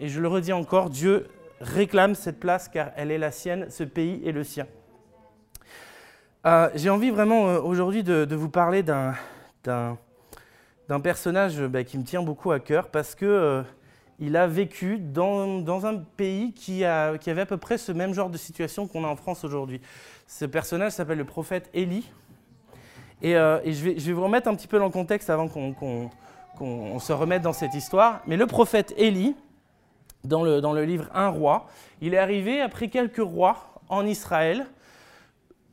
et 0.00 0.08
je 0.08 0.18
le 0.22 0.28
redis 0.28 0.54
encore, 0.54 0.88
Dieu 0.88 1.26
réclame 1.60 2.14
cette 2.14 2.40
place 2.40 2.70
car 2.70 2.92
elle 2.96 3.10
est 3.10 3.18
la 3.18 3.32
sienne, 3.32 3.66
ce 3.68 3.84
pays 3.84 4.22
est 4.26 4.32
le 4.32 4.44
sien. 4.44 4.66
Euh, 6.46 6.70
j'ai 6.76 6.90
envie 6.90 7.10
vraiment 7.10 7.48
euh, 7.48 7.60
aujourd'hui 7.60 8.04
de, 8.04 8.34
vous 8.36 8.48
parler 8.48 8.84
d'un, 8.84 9.14
personnage 11.02 11.60
bah, 11.60 11.82
qui 11.82 11.98
me 11.98 12.04
tient 12.04 12.22
beaucoup 12.22 12.52
à 12.52 12.60
cœur 12.60 12.88
parce 12.88 13.16
qu'il 13.16 13.26
euh, 13.26 13.64
a 14.32 14.46
vécu 14.46 14.98
dans, 14.98 15.86
un 15.86 15.96
pays 15.96 16.52
qui, 16.52 16.84
avait 16.84 17.40
à 17.40 17.46
peu 17.46 17.56
près 17.56 17.78
ce 17.78 17.90
même 17.90 18.14
genre 18.14 18.30
de 18.30 18.38
situation 18.38 18.86
qu'on 18.86 19.02
a 19.02 19.08
en 19.08 19.16
France 19.16 19.42
aujourd'hui. 19.42 19.80
Ce 20.28 20.44
personnage 20.44 20.92
s'appelle 20.92 21.18
le 21.18 21.24
prophète 21.24 21.68
Élie. 21.74 22.08
Et, 23.22 23.32
je, 23.32 23.82
vais, 23.82 24.12
vous 24.12 24.22
remettre 24.22 24.46
un 24.46 24.54
petit 24.54 24.68
peu 24.68 24.78
dans 24.78 24.84
le 24.84 24.90
contexte 24.90 25.30
avant 25.30 25.48
qu'on, 25.48 26.10
se 27.00 27.12
remette 27.12 27.42
dans 27.42 27.54
cette 27.54 27.74
histoire. 27.74 28.20
Mais 28.28 28.36
le 28.36 28.46
prophète 28.46 28.94
Élie, 28.96 29.34
dans 30.22 30.44
le 30.44 30.84
livre 30.84 31.08
Un 31.12 31.28
roi, 31.28 31.66
il 32.00 32.14
est 32.14 32.18
arrivé 32.18 32.60
après 32.60 32.86
quelques 32.86 33.16
rois 33.16 33.80
en 33.88 34.06
Israël 34.06 34.66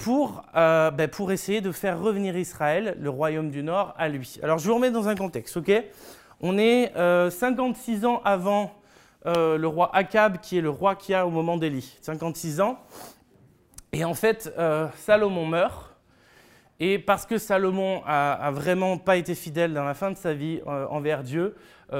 pour, 0.04 0.44
euh, 0.58 0.92
ben, 0.92 1.08
pour 1.08 1.32
essayer 1.32 1.62
de 1.62 1.72
faire 1.72 1.98
revenir 1.98 2.36
Israël, 2.36 2.98
le 3.00 3.10
royaume 3.10 3.50
du 3.50 3.64
Nord, 3.64 3.94
à 3.98 4.10
lui. 4.10 4.38
Alors 4.44 4.58
je 4.58 4.68
vous 4.68 4.76
remets 4.76 4.92
dans 4.92 5.08
un 5.08 5.16
contexte, 5.16 5.56
ok? 5.56 5.72
On 6.42 6.58
est 6.58 6.92
56 7.32 8.04
euh, 8.04 8.08
ans 8.08 8.22
avant 8.26 8.74
euh, 9.26 9.58
le 9.58 9.66
roi 9.66 9.96
Akab, 9.96 10.42
qui 10.42 10.58
est 10.58 10.62
le 10.62 10.70
roi 10.70 10.96
qui 10.96 11.14
a 11.14 11.26
au 11.26 11.30
moment 11.30 11.56
d'Élie. 11.56 11.98
56 12.02 12.60
ans. 12.60 12.80
Et 13.94 14.04
en 14.04 14.14
fait, 14.14 14.54
Salomon 14.98 15.46
meurt. 15.46 15.96
Et 16.82 17.00
parce 17.00 17.26
que 17.26 17.38
Salomon 17.38 18.02
a, 18.06 18.34
a, 18.34 18.52
vraiment 18.52 18.98
pas 18.98 19.16
été 19.16 19.36
fidèle 19.36 19.74
dans 19.74 19.86
la 19.86 19.94
fin 19.94 20.12
de 20.12 20.18
sa 20.18 20.34
vie 20.34 20.60
envers 20.66 21.24
Dieu, 21.24 21.56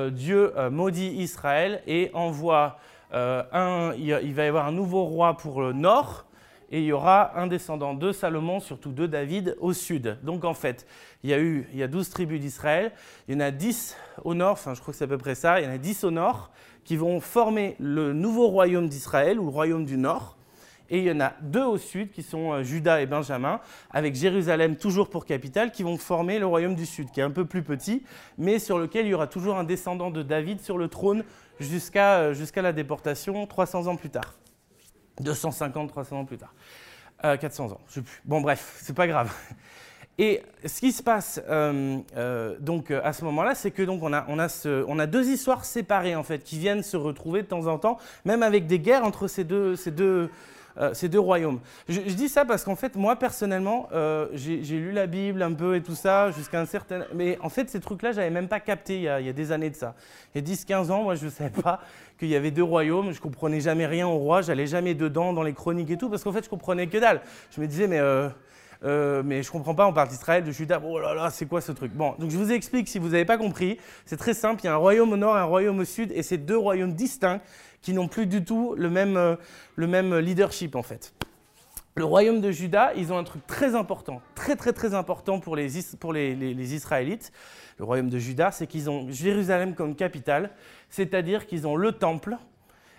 Dieu 0.10 0.52
maudit 0.72 1.14
Israël 1.20 1.82
et 1.88 2.12
envoie 2.14 2.80
un. 3.14 3.94
Il, 3.98 4.34
va 4.34 4.44
y 4.44 4.48
avoir 4.48 4.68
un 4.68 4.74
nouveau 4.74 5.06
roi 5.06 5.38
pour 5.38 5.62
le 5.62 5.72
nord 5.72 6.26
et 6.74 6.80
il 6.80 6.86
y 6.86 6.92
aura 6.92 7.40
un 7.40 7.46
descendant 7.46 7.94
de 7.94 8.12
Salomon, 8.12 8.60
surtout 8.60 8.92
de 8.92 9.06
David, 9.06 9.56
au 9.60 9.74
sud. 9.74 10.18
Donc 10.24 10.44
en 10.44 10.56
fait, 10.56 10.88
il 11.24 11.30
y 11.30 11.34
a 11.34 11.40
eu 11.40 11.68
il 11.72 11.78
y 11.78 11.84
a 11.84 11.88
12 11.88 12.10
tribus 12.10 12.42
d'Israël, 12.42 12.92
il 13.28 13.36
y 13.36 13.38
en 13.38 13.42
a 13.42 13.52
10 13.52 13.96
au 14.24 14.34
nord, 14.34 14.54
enfin 14.54 14.74
je 14.74 14.82
crois 14.82 14.92
que 14.92 14.98
c'est 14.98 15.04
à 15.04 15.08
peu 15.08 15.20
près 15.20 15.36
ça, 15.36 15.62
il 15.62 15.66
y 15.66 15.68
en 15.68 15.72
a 15.72 15.78
10 15.78 16.04
au 16.04 16.10
nord 16.10 16.50
qui 16.84 16.96
vont 16.96 17.20
former 17.20 17.76
le 17.80 18.12
nouveau 18.12 18.48
royaume 18.48 18.90
d'Israël 18.90 19.40
ou 19.40 19.44
le 19.44 19.52
royaume 19.52 19.86
du 19.86 19.98
nord. 19.98 20.36
Et 20.90 20.98
il 20.98 21.04
y 21.04 21.12
en 21.12 21.20
a 21.20 21.34
deux 21.44 21.64
au 21.64 21.78
sud 21.78 22.12
qui 22.12 22.24
sont 22.24 22.54
euh, 22.54 22.64
Juda 22.64 23.02
et 23.02 23.06
Benjamin, 23.06 23.60
avec 23.92 24.16
Jérusalem 24.16 24.76
toujours 24.76 25.12
pour 25.12 25.28
capitale, 25.28 25.72
qui 25.72 25.84
vont 25.84 25.98
former 25.98 26.40
le 26.40 26.48
royaume 26.48 26.74
du 26.74 26.88
sud, 26.88 27.12
qui 27.12 27.20
est 27.20 27.24
un 27.24 27.30
peu 27.30 27.46
plus 27.46 27.62
petit, 27.62 28.04
mais 28.40 28.58
sur 28.58 28.80
lequel 28.80 29.06
il 29.06 29.10
y 29.10 29.14
aura 29.14 29.28
toujours 29.28 29.58
un 29.58 29.64
descendant 29.64 30.10
de 30.10 30.24
David 30.24 30.60
sur 30.60 30.80
le 30.80 30.88
trône 30.88 31.24
jusqu'à 31.60 32.16
euh, 32.22 32.34
la 32.56 32.74
déportation 32.74 33.46
300 33.46 33.86
ans 33.86 33.96
plus 33.96 34.10
tard. 34.10 34.34
250, 35.22 35.90
300 35.90 36.20
ans 36.20 36.26
plus 36.26 36.38
tard. 36.38 36.54
400 37.22 37.66
euh, 37.66 37.74
ans, 37.74 37.80
je 37.88 37.94
sais 37.94 38.02
plus. 38.02 38.22
Bon, 38.26 38.42
bref, 38.42 38.80
c'est 38.82 38.96
pas 38.96 39.08
grave. 39.08 39.34
Et 40.20 40.44
ce 40.64 40.80
qui 40.80 40.92
se 40.92 41.02
passe 41.02 41.42
euh, 41.50 41.98
euh, 42.18 42.56
donc 42.60 42.92
à 42.92 43.14
ce 43.14 43.26
moment-là, 43.26 43.56
c'est 43.56 43.72
que 43.72 43.82
donc 43.82 44.04
on 44.04 44.14
a, 44.14 44.26
on, 44.28 44.38
a 44.38 44.48
on 44.88 45.00
a 45.00 45.08
deux 45.08 45.28
histoires 45.28 45.66
séparées 45.66 46.16
en 46.16 46.22
fait 46.22 46.44
qui 46.44 46.60
viennent 46.60 46.84
se 46.84 46.98
retrouver 46.98 47.42
de 47.42 47.48
temps 47.48 47.66
en 47.66 47.80
temps, 47.80 47.98
même 48.24 48.44
avec 48.44 48.68
des 48.68 48.78
guerres 48.78 49.06
entre 49.06 49.28
ces 49.28 49.44
deux, 49.44 49.76
ces 49.76 49.90
deux, 49.90 50.30
ces 50.94 51.10
deux 51.10 51.20
royaumes. 51.20 51.60
Je, 51.88 52.00
dis 52.00 52.30
ça 52.30 52.46
parce 52.46 52.64
qu'en 52.64 52.76
fait, 52.76 52.96
moi 52.96 53.16
personnellement, 53.16 53.88
euh, 53.94 54.28
j'ai 54.34 54.78
lu 54.78 54.92
la 54.92 55.08
Bible 55.08 55.42
un 55.42 55.54
peu 55.54 55.76
et 55.76 55.82
tout 55.82 55.96
ça, 55.96 56.32
jusqu'à 56.32 56.60
un 56.60 56.66
certain. 56.66 57.06
Mais 57.14 57.38
en 57.42 57.50
fait, 57.50 57.70
ces 57.70 57.80
trucs-là, 57.80 58.12
j'avais 58.12 58.30
même 58.30 58.48
pas 58.48 58.60
capté 58.60 58.98
il 58.98 59.04
y, 59.04 59.08
a, 59.08 59.34
des 59.34 59.52
années 59.52 59.70
de 59.70 59.76
ça. 59.76 59.96
Il 60.34 60.48
y 60.48 60.52
a 60.52 60.56
10-15 60.56 60.92
ans, 60.92 61.04
moi, 61.04 61.16
je 61.16 61.26
ne 61.26 61.30
savais 61.30 61.50
pas 61.62 61.80
qu'il 62.18 62.30
y 62.30 62.36
avait 62.36 62.52
deux 62.52 62.64
royaumes, 62.64 63.12
je 63.12 63.22
comprenais 63.22 63.60
jamais 63.60 63.86
rien 63.86 64.08
au 64.08 64.18
roi, 64.18 64.42
j'allais 64.42 64.68
jamais 64.68 64.94
dedans 64.94 65.34
dans 65.34 65.44
les 65.44 65.54
chroniques 65.54 65.90
et 65.92 65.98
tout, 65.98 66.10
parce 66.10 66.24
qu'en 66.24 66.32
fait, 66.32 66.44
je 66.44 66.50
comprenais 66.50 66.88
que 66.88 66.98
dalle. 66.98 67.22
Je 67.56 67.62
me 67.62 67.68
disais, 67.68 67.88
mais. 67.88 68.00
Euh, 68.00 68.30
euh, 68.86 69.24
mais 69.24 69.44
je 69.44 69.50
comprends 69.50 69.74
pas, 69.74 69.88
on 69.88 69.94
parle 69.94 70.10
d'Israël, 70.10 70.44
de 70.44 70.52
Juda, 70.52 70.82
oh 70.84 71.00
là 71.00 71.14
là, 71.14 71.30
c'est 71.30 71.46
quoi 71.46 71.62
ce 71.62 71.72
truc? 71.72 71.94
Bon, 71.94 72.16
donc 72.20 72.32
je 72.32 72.38
vous 72.38 72.52
explique 72.52 72.90
si 72.90 73.00
vous 73.00 73.10
n'avez 73.10 73.24
pas 73.24 73.38
compris. 73.38 73.80
C'est 74.06 74.18
très 74.18 74.34
simple, 74.34 74.60
il 74.62 74.66
y 74.66 74.68
a 74.68 74.74
un 74.74 74.78
royaume 74.78 75.14
au 75.14 75.16
nord 75.16 75.38
un 75.38 75.44
royaume 75.44 75.80
au 75.80 75.86
sud, 75.86 76.12
et 76.14 76.22
c'est 76.22 76.38
deux 76.38 76.58
royaumes 76.58 76.94
distincts 76.94 77.40
qui 77.84 77.94
n'ont 77.94 78.08
plus 78.08 78.26
du 78.26 78.44
tout 78.44 78.74
le 78.76 78.90
même, 78.90 79.18
euh, 79.18 79.36
le 79.76 79.86
même 79.86 80.18
leadership 80.18 80.76
en 80.76 80.82
fait. 80.82 81.14
Le 81.96 82.06
royaume 82.06 82.42
de 82.42 82.50
Juda, 82.50 82.92
ils 82.96 83.14
ont 83.14 83.20
un 83.20 83.24
truc 83.24 83.46
très 83.46 83.76
important, 83.76 84.20
très 84.34 84.56
très 84.56 84.74
très 84.74 84.96
important 84.96 85.40
pour 85.40 85.56
les, 85.56 85.78
Israélites. 86.74 87.32
Le 87.78 87.86
royaume 87.86 88.10
de 88.10 88.18
Juda, 88.18 88.50
c'est 88.50 88.66
qu'ils 88.66 88.90
ont 88.90 89.12
Jérusalem 89.12 89.76
comme 89.76 89.96
capitale, 89.96 90.50
c'est-à-dire 90.90 91.46
qu'ils 91.46 91.68
ont 91.68 91.76
le 91.76 91.92
temple, 91.92 92.38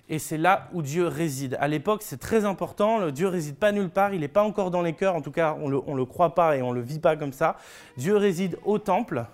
et 0.09 0.21
c'est 0.21 0.39
là 0.39 0.69
où 0.73 0.81
Dieu 0.81 1.09
réside. 1.09 1.57
À 1.61 1.67
l'époque, 1.67 2.03
c'est 2.05 2.21
très 2.21 2.45
important, 2.45 2.99
le 3.01 3.11
Dieu 3.11 3.27
réside 3.27 3.57
pas 3.57 3.73
nulle 3.73 3.91
part, 3.91 4.15
il 4.15 4.21
n'est 4.21 4.29
pas 4.29 4.45
encore 4.45 4.71
dans 4.71 4.83
les 4.83 4.93
cœurs, 4.93 5.17
en 5.17 5.23
tout 5.23 5.33
cas, 5.33 5.57
on 5.61 5.69
ne 5.69 5.97
le, 5.97 6.05
croit 6.05 6.37
pas 6.37 6.57
et 6.57 6.63
on 6.63 6.71
ne 6.71 6.77
le 6.77 6.83
vit 6.83 7.01
pas 7.01 7.17
comme 7.17 7.33
ça. 7.33 7.57
Dieu 7.97 8.17
réside 8.17 8.59
au 8.65 8.79
temple. 8.79 9.25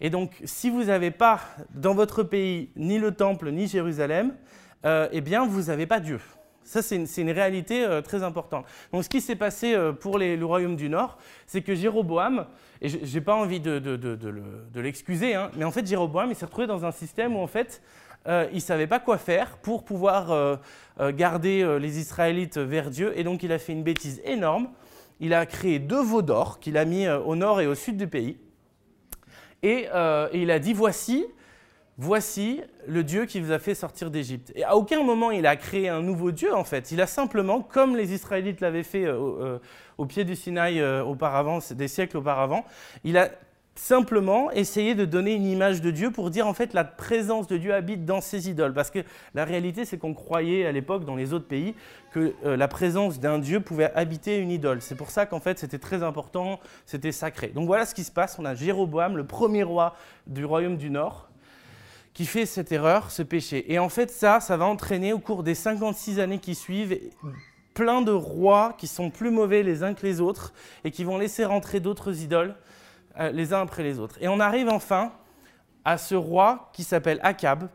Et 0.00 0.08
donc, 0.08 0.40
si 0.44 0.70
vous 0.70 0.84
n'avez 0.84 1.10
pas 1.10 1.40
dans 1.74 1.94
votre 1.94 2.22
pays 2.22 2.70
ni 2.76 2.98
le 2.98 3.10
temple 3.10 3.50
ni 3.50 3.66
Jérusalem, 3.66 4.34
euh, 4.84 5.08
eh 5.12 5.20
bien, 5.20 5.46
vous 5.46 5.62
n'avez 5.64 5.86
pas 5.86 6.00
Dieu. 6.00 6.20
Ça, 6.62 6.82
c'est 6.82 6.96
une, 6.96 7.30
réalité 7.30 7.84
euh, 7.84 8.00
très 8.00 8.22
importante. 8.22 8.64
Donc, 8.92 9.04
ce 9.04 9.08
qui 9.08 9.20
s'est 9.20 9.36
passé 9.36 9.74
euh, 9.74 9.92
pour 9.92 10.18
le 10.18 10.42
royaume 10.44 10.76
du 10.76 10.88
Nord, 10.88 11.18
c'est 11.46 11.62
que 11.62 11.74
Jéroboam, 11.74 12.46
et 12.80 12.88
je 12.88 12.98
n'ai 12.98 13.20
pas 13.20 13.34
envie 13.34 13.60
de, 13.60 14.80
l'excuser, 14.80 15.34
hein, 15.34 15.50
mais 15.56 15.64
en 15.64 15.70
fait, 15.70 15.86
Jéroboam, 15.86 16.30
il 16.30 16.36
s'est 16.36 16.44
retrouvé 16.44 16.66
dans 16.66 16.84
un 16.84 16.92
système 16.92 17.36
où, 17.36 17.40
en 17.40 17.46
fait, 17.46 17.82
il 18.26 18.54
ne 18.54 18.60
savait 18.60 18.86
pas 18.86 19.00
quoi 19.00 19.16
faire 19.16 19.56
pour 19.58 19.82
pouvoir 19.82 20.60
garder 20.98 21.78
les 21.80 21.98
Israélites 21.98 22.58
vers 22.58 22.90
Dieu, 22.90 23.18
et 23.18 23.24
donc 23.24 23.42
il 23.42 23.50
a 23.50 23.58
fait 23.58 23.72
une 23.72 23.82
bêtise 23.82 24.20
énorme. 24.24 24.68
Il 25.20 25.32
a 25.32 25.46
créé 25.46 25.78
deux 25.78 26.02
veaux 26.02 26.20
d'or 26.20 26.60
qu'il 26.60 26.76
a 26.76 26.84
mis 26.84 27.08
au 27.08 27.34
nord 27.34 27.62
et 27.62 27.66
au 27.66 27.74
sud 27.74 27.96
du 27.96 28.06
pays. 28.06 28.36
Et, 29.62 29.86
et 29.86 30.42
il 30.42 30.50
a 30.50 30.58
dit, 30.58 30.74
voici, 30.74 31.26
voici 32.00 32.62
le 32.86 33.04
Dieu 33.04 33.26
qui 33.26 33.40
vous 33.40 33.52
a 33.52 33.58
fait 33.58 33.74
sortir 33.74 34.10
d'Égypte. 34.10 34.52
Et 34.54 34.64
à 34.64 34.74
aucun 34.74 35.02
moment 35.02 35.30
il 35.30 35.46
a 35.46 35.54
créé 35.56 35.90
un 35.90 36.00
nouveau 36.00 36.30
Dieu 36.30 36.54
en 36.54 36.64
fait. 36.64 36.90
Il 36.92 37.00
a 37.02 37.06
simplement, 37.06 37.60
comme 37.60 37.94
les 37.94 38.14
Israélites 38.14 38.62
l'avaient 38.62 38.82
fait 38.82 39.04
euh, 39.04 39.18
au, 39.18 39.42
euh, 39.42 39.58
au 39.98 40.06
pied 40.06 40.24
du 40.24 40.34
Sinaï 40.34 40.80
euh, 40.80 41.04
auparavant, 41.04 41.58
des 41.72 41.88
siècles 41.88 42.16
auparavant, 42.16 42.64
il 43.04 43.18
a 43.18 43.28
simplement 43.74 44.50
essayé 44.50 44.94
de 44.94 45.04
donner 45.04 45.34
une 45.34 45.44
image 45.44 45.82
de 45.82 45.90
Dieu 45.90 46.10
pour 46.10 46.30
dire 46.30 46.46
en 46.46 46.54
fait 46.54 46.72
la 46.72 46.84
présence 46.84 47.46
de 47.46 47.58
Dieu 47.58 47.74
habite 47.74 48.06
dans 48.06 48.22
ces 48.22 48.48
idoles. 48.48 48.72
Parce 48.72 48.90
que 48.90 49.00
la 49.34 49.44
réalité 49.44 49.84
c'est 49.84 49.98
qu'on 49.98 50.14
croyait 50.14 50.64
à 50.64 50.72
l'époque 50.72 51.04
dans 51.04 51.16
les 51.16 51.34
autres 51.34 51.46
pays 51.46 51.74
que 52.12 52.34
la 52.44 52.66
présence 52.66 53.20
d'un 53.20 53.38
Dieu 53.38 53.60
pouvait 53.60 53.92
habiter 53.94 54.38
une 54.38 54.50
idole. 54.50 54.82
C'est 54.82 54.96
pour 54.96 55.10
ça 55.10 55.24
qu'en 55.24 55.40
fait 55.40 55.58
c'était 55.58 55.78
très 55.78 56.02
important, 56.02 56.60
c'était 56.84 57.12
sacré. 57.12 57.48
Donc 57.48 57.66
voilà 57.66 57.86
ce 57.86 57.94
qui 57.94 58.04
se 58.04 58.10
passe. 58.10 58.38
On 58.38 58.44
a 58.44 58.54
Jéroboam, 58.54 59.16
le 59.16 59.24
premier 59.24 59.62
roi 59.62 59.94
du 60.26 60.44
royaume 60.44 60.76
du 60.76 60.90
Nord, 60.90 61.29
qui 62.14 62.26
fait 62.26 62.46
cette 62.46 62.72
erreur, 62.72 63.10
ce 63.10 63.22
péché. 63.22 63.72
Et 63.72 63.78
en 63.78 63.88
fait, 63.88 64.10
ça, 64.10 64.40
ça 64.40 64.56
va 64.56 64.66
entraîner 64.66 65.12
au 65.12 65.18
cours 65.18 65.42
des 65.42 65.54
56 65.54 66.18
années 66.18 66.38
qui 66.38 66.54
suivent 66.54 66.98
plein 67.74 68.02
de 68.02 68.10
rois 68.10 68.74
qui 68.76 68.86
sont 68.86 69.10
plus 69.10 69.30
mauvais 69.30 69.62
les 69.62 69.82
uns 69.82 69.94
que 69.94 70.04
les 70.04 70.20
autres 70.20 70.52
et 70.84 70.90
qui 70.90 71.04
vont 71.04 71.18
laisser 71.18 71.44
rentrer 71.44 71.80
d'autres 71.80 72.20
idoles 72.20 72.54
euh, 73.18 73.30
les 73.30 73.52
uns 73.52 73.60
après 73.60 73.82
les 73.82 73.98
autres. 73.98 74.16
Et 74.20 74.28
on 74.28 74.40
arrive 74.40 74.68
enfin 74.68 75.12
à 75.84 75.98
ce 75.98 76.14
roi 76.14 76.70
qui 76.72 76.84
s'appelle 76.84 77.20
Akab. 77.22 77.68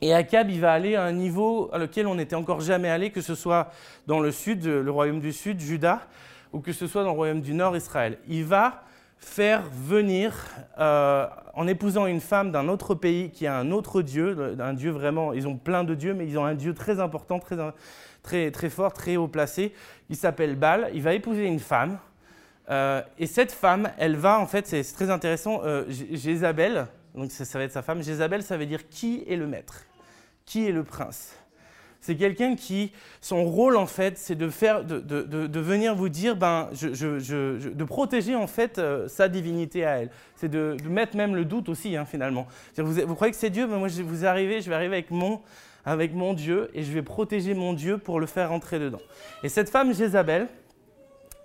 Et 0.00 0.12
Akab, 0.12 0.50
il 0.50 0.60
va 0.60 0.72
aller 0.72 0.96
à 0.96 1.04
un 1.04 1.12
niveau 1.12 1.70
à 1.72 1.78
lequel 1.78 2.06
on 2.06 2.16
n'était 2.16 2.36
encore 2.36 2.60
jamais 2.60 2.90
allé, 2.90 3.10
que 3.10 3.20
ce 3.20 3.34
soit 3.34 3.70
dans 4.06 4.20
le 4.20 4.30
sud, 4.30 4.64
le 4.64 4.90
royaume 4.90 5.20
du 5.20 5.32
sud, 5.32 5.60
Juda, 5.60 6.06
ou 6.52 6.60
que 6.60 6.72
ce 6.72 6.86
soit 6.86 7.02
dans 7.02 7.10
le 7.10 7.16
royaume 7.16 7.40
du 7.40 7.54
nord, 7.54 7.76
Israël. 7.76 8.18
Il 8.28 8.44
va 8.44 8.84
faire 9.18 9.62
venir, 9.70 10.46
euh, 10.78 11.26
en 11.54 11.66
épousant 11.66 12.06
une 12.06 12.20
femme 12.20 12.52
d'un 12.52 12.68
autre 12.68 12.94
pays 12.94 13.30
qui 13.30 13.46
a 13.46 13.56
un 13.56 13.70
autre 13.70 14.02
dieu, 14.02 14.56
un 14.58 14.74
dieu 14.74 14.90
vraiment, 14.90 15.32
ils 15.32 15.48
ont 15.48 15.56
plein 15.56 15.84
de 15.84 15.94
dieux, 15.94 16.14
mais 16.14 16.26
ils 16.26 16.38
ont 16.38 16.44
un 16.44 16.54
dieu 16.54 16.74
très 16.74 17.00
important, 17.00 17.38
très, 17.38 17.56
très, 18.22 18.50
très 18.50 18.70
fort, 18.70 18.92
très 18.92 19.16
haut 19.16 19.28
placé. 19.28 19.72
Il 20.10 20.16
s'appelle 20.16 20.56
Baal. 20.56 20.90
Il 20.94 21.02
va 21.02 21.14
épouser 21.14 21.44
une 21.44 21.60
femme. 21.60 21.98
Euh, 22.70 23.02
et 23.18 23.26
cette 23.26 23.52
femme, 23.52 23.90
elle 23.98 24.16
va, 24.16 24.38
en 24.38 24.46
fait, 24.46 24.66
c'est 24.66 24.82
très 24.82 25.10
intéressant, 25.10 25.60
euh, 25.64 25.84
Jézabel, 25.88 26.86
donc 27.14 27.30
ça, 27.30 27.44
ça 27.44 27.58
va 27.58 27.64
être 27.64 27.72
sa 27.72 27.82
femme, 27.82 28.02
Jézabel, 28.02 28.42
ça 28.42 28.56
veut 28.56 28.66
dire 28.66 28.88
qui 28.88 29.22
est 29.28 29.36
le 29.36 29.46
maître, 29.46 29.84
qui 30.46 30.66
est 30.66 30.72
le 30.72 30.82
prince? 30.82 31.36
C'est 32.04 32.16
quelqu'un 32.16 32.54
qui, 32.54 32.92
son 33.22 33.44
rôle 33.44 33.78
en 33.78 33.86
fait, 33.86 34.18
c'est 34.18 34.34
de 34.34 34.50
de, 34.82 35.60
venir 35.60 35.94
vous 35.94 36.10
dire, 36.10 36.36
ben, 36.36 36.68
de 36.74 37.84
protéger 37.84 38.34
en 38.34 38.46
fait 38.46 38.78
euh, 38.78 39.08
sa 39.08 39.26
divinité 39.26 39.86
à 39.86 40.02
elle. 40.02 40.10
C'est 40.36 40.50
de, 40.50 40.76
mettre 40.86 41.16
même 41.16 41.34
le 41.34 41.46
doute 41.46 41.70
aussi 41.70 41.96
hein, 41.96 42.04
finalement. 42.04 42.46
Vous, 42.76 42.92
vous, 42.92 43.14
croyez 43.14 43.32
que 43.32 43.38
c'est 43.38 43.48
Dieu, 43.48 43.66
ben, 43.66 43.78
moi 43.78 43.88
je 43.88 44.02
vous 44.02 44.26
arriver, 44.26 44.60
je 44.60 44.68
vais 44.68 44.74
arriver 44.74 44.96
avec 44.96 45.10
mon, 45.10 45.40
avec 45.86 46.12
mon 46.12 46.34
Dieu 46.34 46.70
et 46.74 46.82
je 46.82 46.92
vais 46.92 47.00
protéger 47.00 47.54
mon 47.54 47.72
Dieu 47.72 47.96
pour 47.96 48.20
le 48.20 48.26
faire 48.26 48.52
entrer 48.52 48.78
dedans. 48.78 49.00
Et 49.42 49.48
cette 49.48 49.70
femme 49.70 49.94
Jézabel, 49.94 50.48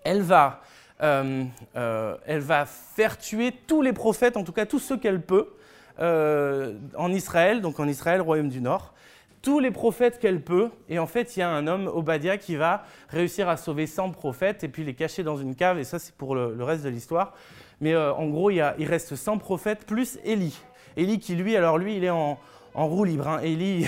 elle 0.04 0.24
va, 0.24 0.60
euh, 1.02 1.46
euh, 1.78 2.18
elle 2.26 2.42
va 2.42 2.66
faire 2.66 3.18
tuer 3.18 3.54
tous 3.66 3.82
les 3.82 3.94
prophètes, 3.94 4.36
en 4.36 4.44
tout 4.44 4.52
cas 4.52 4.66
tous 4.66 4.80
ceux 4.80 4.98
qu'elle 4.98 5.22
peut, 5.22 5.54
en 6.02 7.14
Israël, 7.14 7.62
donc 7.62 7.80
en 7.80 7.88
Israël, 7.88 8.20
royaume 8.20 8.50
du 8.50 8.60
Nord 8.60 8.94
tous 9.42 9.60
les 9.60 9.72
prophètes 9.72 10.20
qu'elle 10.20 10.42
peut. 10.42 10.70
Et 10.90 11.00
en 11.00 11.08
fait, 11.08 11.36
il 11.36 11.40
y 11.40 11.44
a 11.44 11.50
un 11.50 11.68
homme, 11.68 11.88
Obadiah, 11.88 12.38
qui 12.38 12.56
va 12.56 12.84
réussir 13.10 13.50
à 13.50 13.58
sauver 13.58 13.88
100 13.88 14.12
prophètes 14.12 14.64
et 14.64 14.68
puis 14.68 14.84
les 14.84 14.94
cacher 14.94 15.24
dans 15.24 15.38
une 15.38 15.56
cave. 15.56 15.80
Et 15.80 15.84
ça, 15.84 16.00
c'est 16.00 16.16
pour 16.16 16.36
le, 16.36 16.64
reste 16.64 16.84
de 16.84 16.90
l'histoire. 16.90 17.34
Mais 17.82 17.94
euh, 17.94 18.14
en 18.14 18.28
gros, 18.28 18.50
il, 18.52 18.62
reste 18.62 19.16
100 19.16 19.38
prophètes 19.38 19.86
plus 19.86 20.20
Élie. 20.24 20.60
Élie 20.98 21.20
qui, 21.20 21.36
lui, 21.36 21.56
alors 21.56 21.78
lui, 21.78 21.96
il 21.96 22.04
est 22.04 22.10
en, 22.10 22.38
en 22.74 22.88
roue 22.88 23.04
libre. 23.04 23.28
Hein. 23.28 23.40
Élie, 23.42 23.88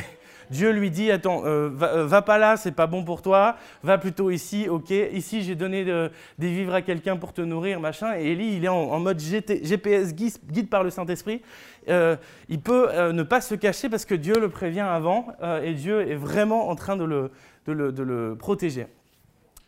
Dieu 0.51 0.71
lui 0.71 0.91
dit 0.91 1.09
Attends, 1.11 1.43
euh, 1.45 1.69
va, 1.73 1.87
euh, 1.95 2.05
va, 2.05 2.21
pas 2.21 2.37
là, 2.37 2.57
c'est 2.57 2.71
pas 2.73 2.85
bon 2.85 3.03
pour 3.03 3.21
toi, 3.21 3.55
va 3.81 3.97
plutôt 3.97 4.29
ici, 4.29 4.69
ok. 4.69 4.91
Ici, 4.91 5.41
j'ai 5.41 5.55
donné 5.55 5.83
de, 5.83 6.11
des 6.37 6.51
vivres 6.51 6.75
à 6.75 6.81
quelqu'un 6.81 7.17
pour 7.17 7.33
te 7.33 7.41
nourrir, 7.41 7.79
machin. 7.79 8.13
Et 8.17 8.31
Élie, 8.31 8.57
il 8.57 8.65
est 8.65 8.69
en, 8.69 8.99
mode 8.99 9.19
GPS, 9.19 10.13
guide, 10.13 10.69
par 10.69 10.83
le 10.83 10.91
Saint-Esprit. 10.91 11.41
Euh, 11.89 12.15
il 12.49 12.61
peut 12.61 12.89
euh, 12.91 13.11
ne 13.11 13.23
pas 13.23 13.41
se 13.41 13.55
cacher 13.55 13.89
parce 13.89 14.05
que 14.05 14.13
Dieu 14.13 14.35
le 14.39 14.49
prévient 14.49 14.81
avant 14.81 15.27
euh, 15.41 15.63
et 15.63 15.73
Dieu 15.73 16.07
est 16.07 16.15
vraiment 16.15 16.69
en 16.69 16.75
train 16.75 16.95
de 16.95 17.03
le, 17.03 17.31
de 17.65 17.71
le, 17.73 17.91
de 17.91 18.03
le 18.03 18.35
protéger. 18.37 18.85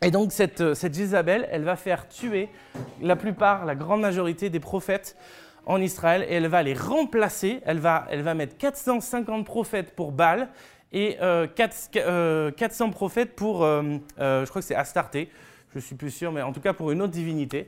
Et 0.03 0.11
donc, 0.11 0.33
cette, 0.33 0.59
euh, 0.59 0.73
cette 0.73 0.93
Jézabel, 0.93 1.47
elle 1.49 1.63
va 1.63 1.77
faire 1.77 2.09
tuer 2.09 2.49
la 3.01 3.15
plupart, 3.15 3.65
la 3.65 3.73
grande 3.73 4.01
majorité 4.01 4.49
des 4.49 4.59
prophètes 4.59 5.15
en 5.65 5.79
Israël 5.79 6.25
et 6.27 6.33
elle 6.33 6.47
va 6.47 6.61
les 6.61 6.73
remplacer. 6.73 7.61
Elle 7.65 7.79
va, 7.79 8.05
elle 8.09 8.21
va 8.21 8.33
mettre 8.33 8.57
450 8.57 9.45
prophètes 9.45 9.95
pour 9.95 10.11
Baal 10.11 10.49
et 10.93 11.17
euh, 11.21 11.47
4, 11.47 11.89
euh, 11.97 12.51
400 12.51 12.91
prophètes 12.91 13.35
pour, 13.35 13.63
euh, 13.63 13.81
je 14.19 14.49
crois 14.49 14.61
que 14.61 14.67
c'est 14.67 14.75
Astarté, 14.75 15.29
je 15.73 15.79
suis 15.79 15.95
plus 15.95 16.11
sûr, 16.11 16.31
mais 16.31 16.41
en 16.41 16.53
tout 16.53 16.61
cas 16.61 16.73
pour 16.73 16.91
une 16.91 17.01
autre 17.01 17.13
divinité. 17.13 17.67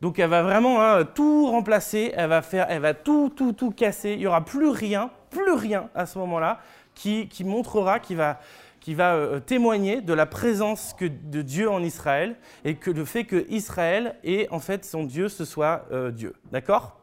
Donc 0.00 0.18
elle 0.18 0.30
va 0.30 0.42
vraiment 0.42 0.82
hein, 0.82 1.04
tout 1.04 1.46
remplacer, 1.46 2.12
elle 2.16 2.28
va, 2.28 2.42
faire, 2.42 2.66
elle 2.68 2.80
va 2.80 2.92
tout, 2.92 3.32
tout, 3.34 3.52
tout 3.52 3.70
casser. 3.70 4.14
Il 4.14 4.18
n'y 4.18 4.26
aura 4.26 4.44
plus 4.44 4.68
rien, 4.68 5.10
plus 5.30 5.52
rien 5.52 5.90
à 5.94 6.06
ce 6.06 6.18
moment-là 6.18 6.60
qui, 6.94 7.28
qui 7.28 7.44
montrera, 7.44 8.00
qui 8.00 8.16
va, 8.16 8.40
qui 8.82 8.94
va 8.94 9.14
euh, 9.14 9.38
témoigner 9.38 10.00
de 10.00 10.12
la 10.12 10.26
présence 10.26 10.94
que, 10.98 11.04
de 11.04 11.40
Dieu 11.40 11.70
en 11.70 11.82
Israël 11.82 12.34
et 12.64 12.74
que 12.74 12.90
le 12.90 13.04
fait 13.04 13.24
que 13.24 13.46
Israël 13.48 14.16
et 14.24 14.48
en 14.50 14.58
fait 14.58 14.84
son 14.84 15.04
Dieu 15.04 15.28
ce 15.28 15.44
soit 15.44 15.86
euh, 15.92 16.10
Dieu. 16.10 16.34
D'accord? 16.50 16.98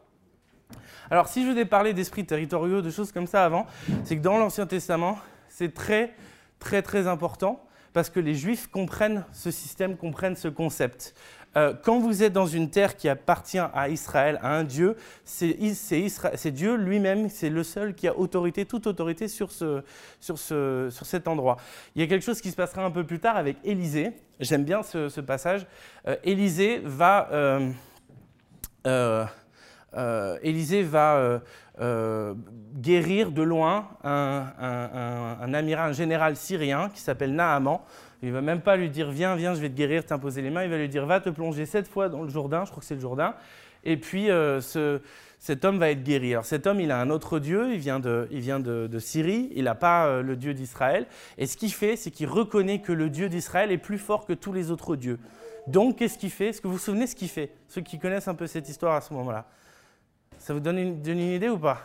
Alors 1.10 1.26
si 1.26 1.44
je 1.44 1.50
vous 1.50 1.58
ai 1.58 1.64
parlé 1.64 1.94
d'esprits 1.94 2.26
territoriaux, 2.26 2.82
de 2.82 2.90
choses 2.90 3.12
comme 3.12 3.26
ça 3.26 3.44
avant, 3.44 3.66
c'est 4.04 4.16
que 4.16 4.22
dans 4.22 4.36
l'Ancien 4.36 4.66
Testament, 4.66 5.18
c'est 5.60 5.74
très 5.74 6.14
très 6.58 6.80
très 6.80 7.06
important 7.06 7.62
parce 7.92 8.08
que 8.08 8.18
les 8.18 8.34
Juifs 8.34 8.68
comprennent 8.68 9.26
ce 9.32 9.50
système, 9.50 9.98
comprennent 9.98 10.36
ce 10.36 10.48
concept. 10.48 11.14
Euh, 11.56 11.74
quand 11.82 11.98
vous 11.98 12.22
êtes 12.22 12.32
dans 12.32 12.46
une 12.46 12.70
terre 12.70 12.96
qui 12.96 13.10
appartient 13.10 13.58
à 13.58 13.90
Israël, 13.90 14.38
à 14.42 14.56
un 14.56 14.64
Dieu, 14.64 14.96
c'est 15.24 15.52
Dieu 16.52 16.76
lui-même, 16.76 17.28
c'est 17.28 17.50
le 17.50 17.62
seul 17.62 17.94
qui 17.94 18.08
a 18.08 18.16
autorité, 18.16 18.64
toute 18.64 18.86
autorité 18.86 19.28
sur, 19.28 19.52
ce, 19.52 19.82
sur, 20.18 20.38
ce, 20.38 20.88
sur 20.90 21.04
cet 21.04 21.28
endroit. 21.28 21.58
Il 21.94 22.00
y 22.00 22.04
a 22.04 22.06
quelque 22.06 22.24
chose 22.24 22.40
qui 22.40 22.50
se 22.50 22.56
passera 22.56 22.82
un 22.82 22.90
peu 22.90 23.04
plus 23.04 23.18
tard 23.18 23.36
avec 23.36 23.58
Élisée. 23.62 24.12
J'aime 24.38 24.64
bien 24.64 24.82
ce, 24.82 25.20
passage. 25.20 25.66
Euh, 26.06 26.16
Élisée 26.24 26.80
va, 26.84 27.28
euh, 27.32 29.26
euh, 29.96 30.38
Élisée 30.42 30.82
va 30.82 31.40
guérir 32.74 33.30
de 33.32 33.42
loin 33.42 33.88
un, 34.04 34.44
un, 35.40 35.54
amiral, 35.54 35.94
général 35.94 36.36
syrien 36.36 36.90
qui 36.92 37.00
s'appelle 37.00 37.34
Naaman. 37.34 37.80
Il 38.22 38.28
ne 38.28 38.34
va 38.34 38.42
même 38.42 38.60
pas 38.60 38.76
lui 38.76 38.90
dire 38.90 39.10
Viens, 39.10 39.34
viens, 39.34 39.54
je 39.54 39.60
vais 39.60 39.70
te 39.70 39.74
guérir, 39.74 40.04
t'imposer 40.04 40.42
les 40.42 40.50
mains. 40.50 40.64
Il 40.64 40.70
va 40.70 40.76
lui 40.76 40.88
dire 40.88 41.06
Va 41.06 41.20
te 41.20 41.30
plonger 41.30 41.64
sept 41.66 41.88
fois 41.88 42.08
dans 42.08 42.22
le 42.22 42.28
Jourdain, 42.28 42.64
je 42.64 42.70
crois 42.70 42.80
que 42.80 42.86
c'est 42.86 42.94
le 42.94 43.00
Jourdain. 43.00 43.34
Et 43.84 43.96
puis 43.96 44.30
euh, 44.30 44.60
ce, 44.60 45.00
cet 45.38 45.64
homme 45.64 45.78
va 45.78 45.90
être 45.90 46.02
guéri. 46.02 46.32
Alors 46.32 46.44
cet 46.44 46.66
homme, 46.66 46.80
il 46.80 46.90
a 46.90 47.00
un 47.00 47.08
autre 47.10 47.38
Dieu, 47.38 47.72
il 47.72 47.78
vient 47.78 47.98
de, 47.98 48.28
de, 48.30 48.98
Syrie, 48.98 49.50
il 49.54 49.64
n'a 49.64 49.74
pas 49.74 50.06
euh, 50.06 50.22
le 50.22 50.36
Dieu 50.36 50.52
d'Israël. 50.52 51.06
Et 51.38 51.46
ce 51.46 51.56
qu'il 51.56 51.72
fait, 51.72 51.96
c'est 51.96 52.10
qu'il 52.10 52.28
reconnaît 52.28 52.80
que 52.80 52.92
le 52.92 53.08
Dieu 53.08 53.28
d'Israël 53.28 53.72
est 53.72 53.78
plus 53.78 53.98
fort 53.98 54.26
que 54.26 54.34
tous 54.34 54.52
les 54.52 54.70
autres 54.70 54.96
dieux. 54.96 55.18
Donc 55.66 55.96
qu'est-ce 55.96 56.18
qu'il 56.18 56.30
fait? 56.30 56.48
Est-ce 56.48 56.60
que 56.60 56.66
vous 56.66 56.74
vous 56.74 56.78
souvenez 56.78 57.06
ce 57.06 57.14
qu'il 57.14 57.28
fait? 57.28 57.52
Ceux 57.68 57.80
qui 57.80 57.98
connaissent 57.98 58.28
un 58.28 58.34
peu 58.34 58.46
cette 58.46 58.68
histoire 58.68 58.96
à 58.96 59.00
ce 59.00 59.14
moment-là. 59.14 59.46
Ça 60.40 60.54
vous 60.54 60.60
donne 60.60 60.78
une, 60.78 61.18
idée 61.18 61.50
ou 61.50 61.58
pas? 61.58 61.82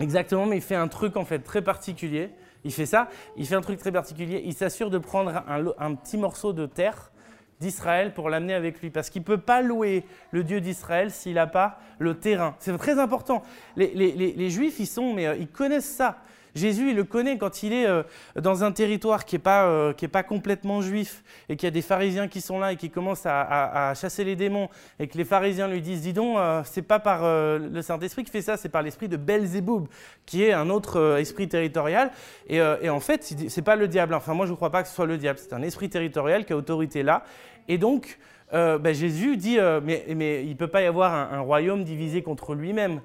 Exactement, 0.00 0.46
mais 0.46 0.56
il 0.56 0.62
fait 0.62 0.74
un 0.74 0.88
truc 0.88 1.18
en 1.18 1.26
fait 1.26 1.40
très 1.40 1.60
particulier. 1.60 2.30
Il 2.64 2.72
fait 2.72 2.86
ça, 2.86 3.08
il 3.36 3.46
fait 3.46 3.56
un 3.56 3.60
truc 3.60 3.78
très 3.78 3.92
particulier. 3.92 4.42
Il 4.46 4.54
s'assure 4.54 4.88
de 4.88 4.96
prendre 4.96 5.44
un, 5.46 5.94
petit 5.94 6.16
morceau 6.16 6.54
de 6.54 6.64
terre 6.64 7.12
d'Israël 7.60 8.14
pour 8.14 8.30
l'amener 8.30 8.54
avec 8.54 8.80
lui. 8.80 8.88
Parce 8.88 9.10
qu'il 9.10 9.20
ne 9.20 9.26
peut 9.26 9.38
pas 9.38 9.60
louer 9.60 10.04
le 10.30 10.44
Dieu 10.44 10.62
d'Israël 10.62 11.10
s'il 11.10 11.34
n'a 11.34 11.46
pas 11.46 11.78
le 11.98 12.18
terrain. 12.18 12.56
C'est 12.58 12.76
très 12.78 12.98
important. 12.98 13.42
Les, 13.76 14.50
Juifs, 14.50 14.80
ils, 14.80 14.86
sont, 14.86 15.12
mais, 15.12 15.26
euh, 15.26 15.36
ils 15.36 15.48
connaissent 15.48 15.94
ça. 15.94 16.22
Jésus, 16.54 16.90
il 16.90 16.96
le 16.96 17.04
connaît 17.04 17.38
quand 17.38 17.62
il 17.62 17.72
est 17.72 17.86
euh, 17.86 18.02
dans 18.36 18.62
un 18.62 18.72
territoire 18.72 19.24
qui 19.24 19.36
n'est 19.36 19.42
pas, 19.42 19.66
euh, 19.66 19.94
pas 20.10 20.22
complètement 20.22 20.82
juif 20.82 21.24
et 21.48 21.56
qu'il 21.56 21.66
y 21.66 21.68
a 21.68 21.70
des 21.70 21.82
pharisiens 21.82 22.28
qui 22.28 22.42
sont 22.42 22.58
là 22.58 22.72
et 22.72 22.76
qui 22.76 22.90
commencent 22.90 23.24
à, 23.24 23.92
chasser 23.94 24.24
les 24.24 24.36
démons 24.36 24.68
et 24.98 25.08
que 25.08 25.16
les 25.16 25.24
pharisiens 25.24 25.68
lui 25.68 25.80
disent 25.80 26.02
Dis 26.02 26.12
donc, 26.12 26.36
euh, 26.36 26.62
c'est 26.64 26.82
pas 26.82 26.98
par 26.98 27.22
le 27.22 27.80
Saint-Esprit 27.80 28.24
qui 28.24 28.30
fait 28.30 28.42
ça, 28.42 28.56
c'est 28.56 28.68
par 28.68 28.82
l'esprit 28.82 29.08
de 29.08 29.16
Belzéboub, 29.16 29.88
qui 30.26 30.44
est 30.44 30.52
un 30.52 30.68
autre 30.68 31.18
esprit 31.18 31.48
territorial. 31.48 32.10
Et, 32.48 32.60
en 32.60 33.00
fait, 33.00 33.34
c'est 33.48 33.62
pas 33.62 33.76
le 33.76 33.88
diable. 33.88 34.14
Enfin, 34.14 34.34
moi, 34.34 34.46
je 34.46 34.50
ne 34.50 34.56
crois 34.56 34.70
pas 34.70 34.82
que 34.82 34.88
ce 34.88 34.94
soit 34.94 35.06
le 35.06 35.18
diable. 35.18 35.38
C'est 35.38 35.54
un 35.54 35.62
esprit 35.62 35.88
territorial 35.88 36.44
qui 36.44 36.52
a 36.52 36.56
autorité 36.56 37.02
là. 37.02 37.24
Et 37.68 37.78
donc, 37.78 38.18
ben, 38.52 38.92
Jésus 38.92 39.36
dit 39.36 39.58
mais, 39.82 40.04
mais, 40.14 40.44
il 40.44 40.50
ne 40.50 40.56
peut 40.56 40.68
pas 40.68 40.82
y 40.82 40.86
avoir 40.86 41.12
un 41.14 41.40
royaume 41.40 41.84
divisé 41.84 42.22
contre 42.22 42.54
lui-même. 42.54 43.00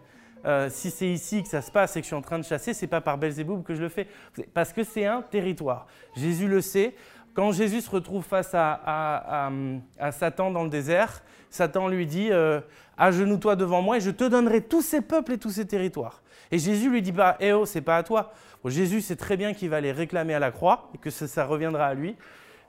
Euh, 0.45 0.69
si 0.69 0.91
c'est 0.91 1.07
ici 1.07 1.43
que 1.43 1.49
ça 1.49 1.61
se 1.61 1.71
passe 1.71 1.95
et 1.95 1.99
que 1.99 2.03
je 2.03 2.07
suis 2.07 2.15
en 2.15 2.21
train 2.21 2.39
de 2.39 2.43
chasser, 2.43 2.73
c'est 2.73 2.87
pas 2.87 3.01
par 3.01 3.17
Belzéboub 3.17 3.63
que 3.63 3.73
je 3.73 3.81
le 3.81 3.89
fais, 3.89 4.07
parce 4.53 4.71
que 4.71 4.83
c'est 4.83 5.05
un 5.05 5.21
territoire. 5.21 5.87
Jésus 6.15 6.47
le 6.47 6.61
sait. 6.61 6.95
quand 7.33 7.51
Jésus 7.51 7.81
se 7.81 7.89
retrouve 7.89 8.23
face 8.23 8.51
à, 8.53 9.49
Satan 10.11 10.51
dans 10.51 10.63
le 10.63 10.69
désert, 10.69 11.21
Satan 11.49 11.87
lui 11.87 12.05
dit 12.05 12.29
euh, 12.31 12.61
Agenouille-toi 12.97 13.55
devant 13.55 13.81
moi 13.81 13.97
et 13.97 14.01
je 14.01 14.11
te 14.11 14.23
donnerai 14.23 14.61
tous 14.61 14.81
ces 14.81 15.01
peuples 15.01 15.33
et 15.33 15.37
tous 15.37 15.51
ces 15.51 15.65
territoires. 15.65 16.21
Et 16.51 16.59
Jésus 16.59 16.89
lui 16.89 17.01
dit 17.01 17.11
pas 17.11 17.37
Eh 17.39 17.53
oh, 17.53 17.65
c'est 17.65 17.81
pas 17.81 17.97
à 17.97 18.03
toi. 18.03 18.33
Jésus 18.65 19.01
sait 19.01 19.15
très 19.15 19.37
bien 19.37 19.53
qu'il 19.53 19.69
va 19.69 19.79
les 19.79 19.91
réclamer 19.91 20.33
à 20.33 20.39
la 20.39 20.51
croix 20.51 20.89
et 20.93 20.97
que 20.97 21.09
ça, 21.09 21.45
reviendra 21.45 21.87
à 21.87 21.93
lui. 21.93 22.15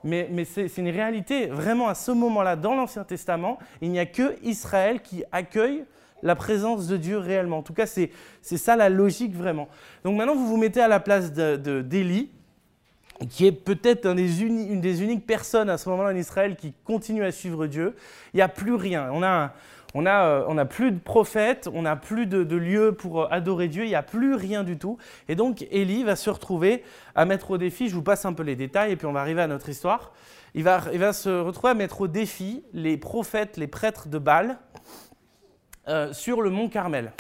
Mais, 0.04 0.28
mais 0.30 0.44
c'est 0.44 0.68
c'est 0.68 0.80
une 0.80 0.90
réalité, 0.90 1.46
vraiment 1.46 1.88
à 1.88 1.94
ce 1.94 2.12
moment-là, 2.12 2.54
dans 2.54 2.76
l'Ancien 2.76 3.02
Testament, 3.02 3.58
il 3.80 3.90
n'y 3.90 3.98
a 3.98 4.06
que 4.06 4.36
Israël 4.44 5.00
qui 5.00 5.24
accueille 5.32 5.84
la 6.22 6.34
présence 6.34 6.86
de 6.86 6.96
Dieu 6.96 7.18
réellement. 7.18 7.58
En 7.58 7.62
tout 7.62 7.74
cas, 7.74 7.86
c'est 7.86 8.10
ça 8.42 8.76
la 8.76 8.88
logique 8.88 9.34
vraiment. 9.34 9.68
Donc 10.04 10.16
maintenant, 10.16 10.34
vous 10.34 10.46
vous 10.46 10.56
mettez 10.56 10.80
à 10.80 10.88
la 10.88 11.00
place 11.00 11.32
de- 11.32 11.56
de- 11.56 11.82
d'Élie, 11.82 12.30
qui 13.30 13.46
est 13.46 13.52
peut-être 13.52 14.06
une 14.06 14.80
des 14.80 15.02
uniques 15.02 15.26
personnes 15.26 15.68
à 15.70 15.76
ce 15.78 15.88
moment-là 15.88 16.10
en 16.12 16.16
Israël 16.16 16.54
qui 16.56 16.72
continue 16.84 17.24
à 17.24 17.32
suivre 17.32 17.66
Dieu. 17.66 17.96
Il 18.32 18.36
n'y 18.36 18.42
a 18.42 18.48
plus 18.48 18.74
rien. 18.74 19.10
On 19.12 19.24
a, 19.24 19.54
on 19.94 20.06
a, 20.06 20.24
euh, 20.24 20.44
on 20.46 20.56
a 20.56 20.64
plus 20.64 20.92
de 20.92 20.98
prophètes, 21.00 21.68
on 21.72 21.82
n'a 21.82 21.96
plus 21.96 22.26
de, 22.26 22.44
de 22.44 22.54
lieux 22.56 22.92
pour 22.92 23.22
euh, 23.22 23.26
adorer 23.32 23.66
Dieu, 23.66 23.84
il 23.84 23.88
n'y 23.88 23.94
a 23.96 24.02
plus 24.04 24.34
rien 24.34 24.62
du 24.62 24.78
tout. 24.78 24.98
Et 25.28 25.34
donc 25.34 25.66
Élie 25.72 26.04
va 26.04 26.14
se 26.14 26.30
retrouver 26.30 26.84
à 27.16 27.24
mettre 27.24 27.50
au 27.50 27.58
défi, 27.58 27.88
je 27.88 27.94
vous 27.94 28.02
passe 28.02 28.24
un 28.24 28.32
peu 28.34 28.44
les 28.44 28.54
détails 28.54 28.92
et 28.92 28.96
puis 28.96 29.06
on 29.06 29.12
va 29.12 29.20
arriver 29.20 29.42
à 29.42 29.46
notre 29.48 29.68
histoire. 29.68 30.12
Il 30.54 30.62
va, 30.62 30.82
il 30.92 30.98
va 31.00 31.12
se 31.12 31.28
retrouver 31.28 31.70
à 31.70 31.74
mettre 31.74 32.02
au 32.02 32.06
défi 32.06 32.62
les 32.72 32.96
prophètes, 32.96 33.56
les 33.56 33.66
prêtres 33.66 34.08
de 34.08 34.18
Baal 34.18 34.58
euh, 35.88 36.12
sur 36.12 36.42
le 36.42 36.50
mont 36.50 36.68
Carmel. 36.68 37.12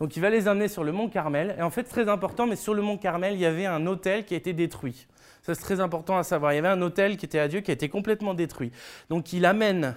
Donc 0.00 0.16
il 0.16 0.20
va 0.20 0.30
les 0.30 0.48
amener 0.48 0.68
sur 0.68 0.82
le 0.82 0.92
mont 0.92 1.08
Carmel. 1.08 1.54
Et 1.58 1.62
en 1.62 1.70
fait, 1.70 1.84
très 1.84 2.08
important, 2.08 2.46
mais 2.46 2.56
sur 2.56 2.74
le 2.74 2.82
mont 2.82 2.98
Carmel, 2.98 3.34
il 3.34 3.40
y 3.40 3.46
avait 3.46 3.66
un 3.66 3.86
hôtel 3.86 4.24
qui 4.24 4.34
a 4.34 4.36
été 4.36 4.52
détruit. 4.52 5.06
Ça, 5.42 5.54
c'est 5.54 5.62
très 5.62 5.80
important 5.80 6.16
à 6.16 6.22
savoir. 6.22 6.52
Il 6.52 6.56
y 6.56 6.58
avait 6.58 6.68
un 6.68 6.82
hôtel 6.82 7.16
qui 7.16 7.26
était 7.26 7.38
à 7.38 7.48
Dieu 7.48 7.60
qui 7.60 7.70
a 7.70 7.74
été 7.74 7.88
complètement 7.88 8.34
détruit. 8.34 8.72
Donc 9.10 9.32
il 9.32 9.44
amène 9.44 9.94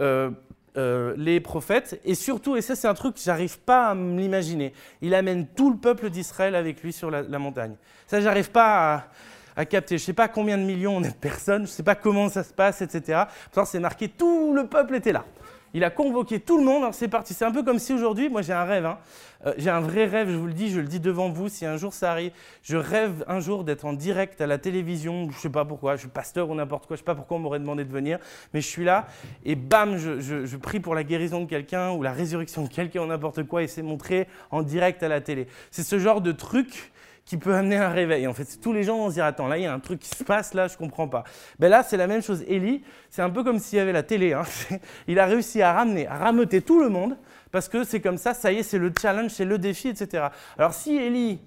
euh, 0.00 0.30
euh, 0.76 1.14
les 1.16 1.40
prophètes 1.40 2.00
et 2.04 2.14
surtout, 2.14 2.56
et 2.56 2.62
ça 2.62 2.76
c'est 2.76 2.86
un 2.86 2.94
truc 2.94 3.14
que 3.14 3.20
j'arrive 3.20 3.58
pas 3.58 3.88
à 3.88 3.94
l'imaginer, 3.94 4.72
il 5.00 5.14
amène 5.14 5.46
tout 5.46 5.70
le 5.72 5.76
peuple 5.76 6.10
d'Israël 6.10 6.54
avec 6.54 6.82
lui 6.82 6.92
sur 6.92 7.10
la, 7.10 7.38
montagne. 7.38 7.74
Ça, 8.06 8.20
j'arrive 8.20 8.50
pas 8.50 8.94
à, 8.94 9.08
à 9.56 9.64
capter. 9.64 9.98
Je 9.98 10.04
sais 10.04 10.12
pas 10.12 10.28
combien 10.28 10.56
de 10.56 10.62
millions 10.62 10.96
on 10.96 11.02
est 11.02 11.10
de 11.10 11.14
personnes, 11.14 11.66
je 11.66 11.70
sais 11.72 11.82
pas 11.82 11.96
comment 11.96 12.28
ça 12.28 12.44
se 12.44 12.52
passe, 12.52 12.80
etc. 12.82 13.22
Pourtant, 13.44 13.64
c'est 13.64 13.80
marqué 13.80 14.08
tout 14.08 14.52
le 14.54 14.66
peuple 14.66 14.94
était 14.96 15.12
là. 15.12 15.24
Il 15.74 15.84
a 15.84 15.90
convoqué 15.90 16.40
tout 16.40 16.58
le 16.58 16.64
monde, 16.64 16.82
alors 16.82 16.94
c'est 16.94 17.08
parti. 17.08 17.34
C'est 17.34 17.44
un 17.44 17.52
peu 17.52 17.62
comme 17.62 17.78
si 17.78 17.92
aujourd'hui, 17.92 18.28
moi 18.28 18.42
j'ai 18.42 18.52
un 18.52 18.64
rêve, 18.64 18.86
hein. 18.86 18.98
Euh, 19.46 19.54
j'ai 19.56 19.70
un 19.70 19.80
vrai 19.80 20.06
rêve, 20.06 20.28
je 20.30 20.36
vous 20.36 20.46
le 20.48 20.52
dis, 20.52 20.68
je 20.70 20.80
le 20.80 20.88
dis 20.88 20.98
devant 20.98 21.28
vous, 21.28 21.48
si 21.48 21.64
un 21.64 21.76
jour 21.76 21.92
ça 21.92 22.10
arrive, 22.10 22.32
je 22.62 22.76
rêve 22.76 23.24
un 23.28 23.38
jour 23.38 23.62
d'être 23.62 23.84
en 23.84 23.92
direct 23.92 24.40
à 24.40 24.48
la 24.48 24.58
télévision, 24.58 25.30
je 25.30 25.38
sais 25.38 25.48
pas 25.48 25.64
pourquoi, 25.64 25.94
je 25.94 26.00
suis 26.00 26.08
pasteur 26.08 26.50
ou 26.50 26.56
n'importe 26.56 26.86
quoi, 26.86 26.96
je 26.96 27.02
sais 27.02 27.04
pas 27.04 27.14
pourquoi 27.14 27.36
on 27.36 27.40
m'aurait 27.40 27.60
demandé 27.60 27.84
de 27.84 27.92
venir, 27.92 28.18
mais 28.52 28.60
je 28.60 28.66
suis 28.66 28.84
là, 28.84 29.06
et 29.44 29.54
bam, 29.54 29.96
je- 29.96 30.18
je 30.18 30.56
prie 30.56 30.80
pour 30.80 30.96
la 30.96 31.04
guérison 31.04 31.40
de 31.42 31.46
quelqu'un 31.48 31.92
ou 31.92 32.02
la 32.02 32.10
résurrection 32.12 32.62
de 32.64 32.68
quelqu'un 32.68 33.02
ou 33.02 33.06
n'importe 33.06 33.44
quoi, 33.44 33.62
et 33.62 33.68
c'est 33.68 33.82
montré 33.82 34.26
en 34.50 34.62
direct 34.62 35.04
à 35.04 35.08
la 35.08 35.20
télé. 35.20 35.46
C'est 35.70 35.84
ce 35.84 36.00
genre 36.00 36.20
de 36.20 36.32
truc 36.32 36.90
qui 37.28 37.36
peut 37.36 37.54
amener 37.54 37.76
un 37.76 37.90
réveil. 37.90 38.26
En 38.26 38.32
fait, 38.32 38.58
tous 38.58 38.72
les 38.72 38.82
gens 38.84 38.96
vont 38.96 39.10
se 39.10 39.14
dire 39.14 39.26
attends, 39.26 39.48
là 39.48 39.58
il 39.58 39.64
y 39.64 39.66
a 39.66 39.72
un 39.74 39.80
truc 39.80 40.00
qui 40.00 40.08
se 40.08 40.24
passe 40.24 40.54
là, 40.54 40.66
je 40.66 40.78
comprends 40.78 41.08
pas. 41.08 41.24
Ben 41.58 41.68
là, 41.68 41.82
c'est 41.82 41.98
la 41.98 42.06
même 42.06 42.22
chose. 42.22 42.42
Élie, 42.48 42.82
c'est 43.10 43.20
un 43.20 43.28
peu 43.28 43.44
comme 43.44 43.58
s'il 43.58 43.76
y 43.76 43.82
avait 43.82 43.92
la 43.92 44.02
télé. 44.02 44.32
hein. 44.32 44.44
Il 45.06 45.18
a 45.18 45.26
réussi 45.26 45.60
à 45.60 45.74
ramener, 45.74 46.06
à 46.06 46.16
rameuter 46.16 46.62
tout 46.62 46.80
le 46.80 46.88
monde 46.88 47.18
parce 47.52 47.68
que 47.68 47.84
c'est 47.84 48.00
comme 48.00 48.16
ça. 48.16 48.32
Ça 48.32 48.50
y 48.50 48.56
est, 48.56 48.62
c'est 48.62 48.78
le 48.78 48.90
challenge, 48.98 49.32
c'est 49.32 49.44
le 49.44 49.58
défi, 49.58 49.88
etc. 49.88 50.28
Alors 50.56 50.72
si 50.72 50.96
Élie, 50.96 51.38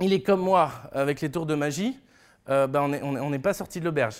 il 0.00 0.14
est 0.14 0.22
comme 0.22 0.40
moi 0.40 0.72
avec 0.92 1.20
les 1.20 1.30
tours 1.30 1.44
de 1.44 1.54
magie, 1.54 2.00
euh, 2.48 2.66
ben 2.66 2.90
on 3.02 3.28
n'est 3.28 3.38
pas 3.38 3.52
sorti 3.52 3.80
de 3.80 3.84
l'auberge. 3.84 4.16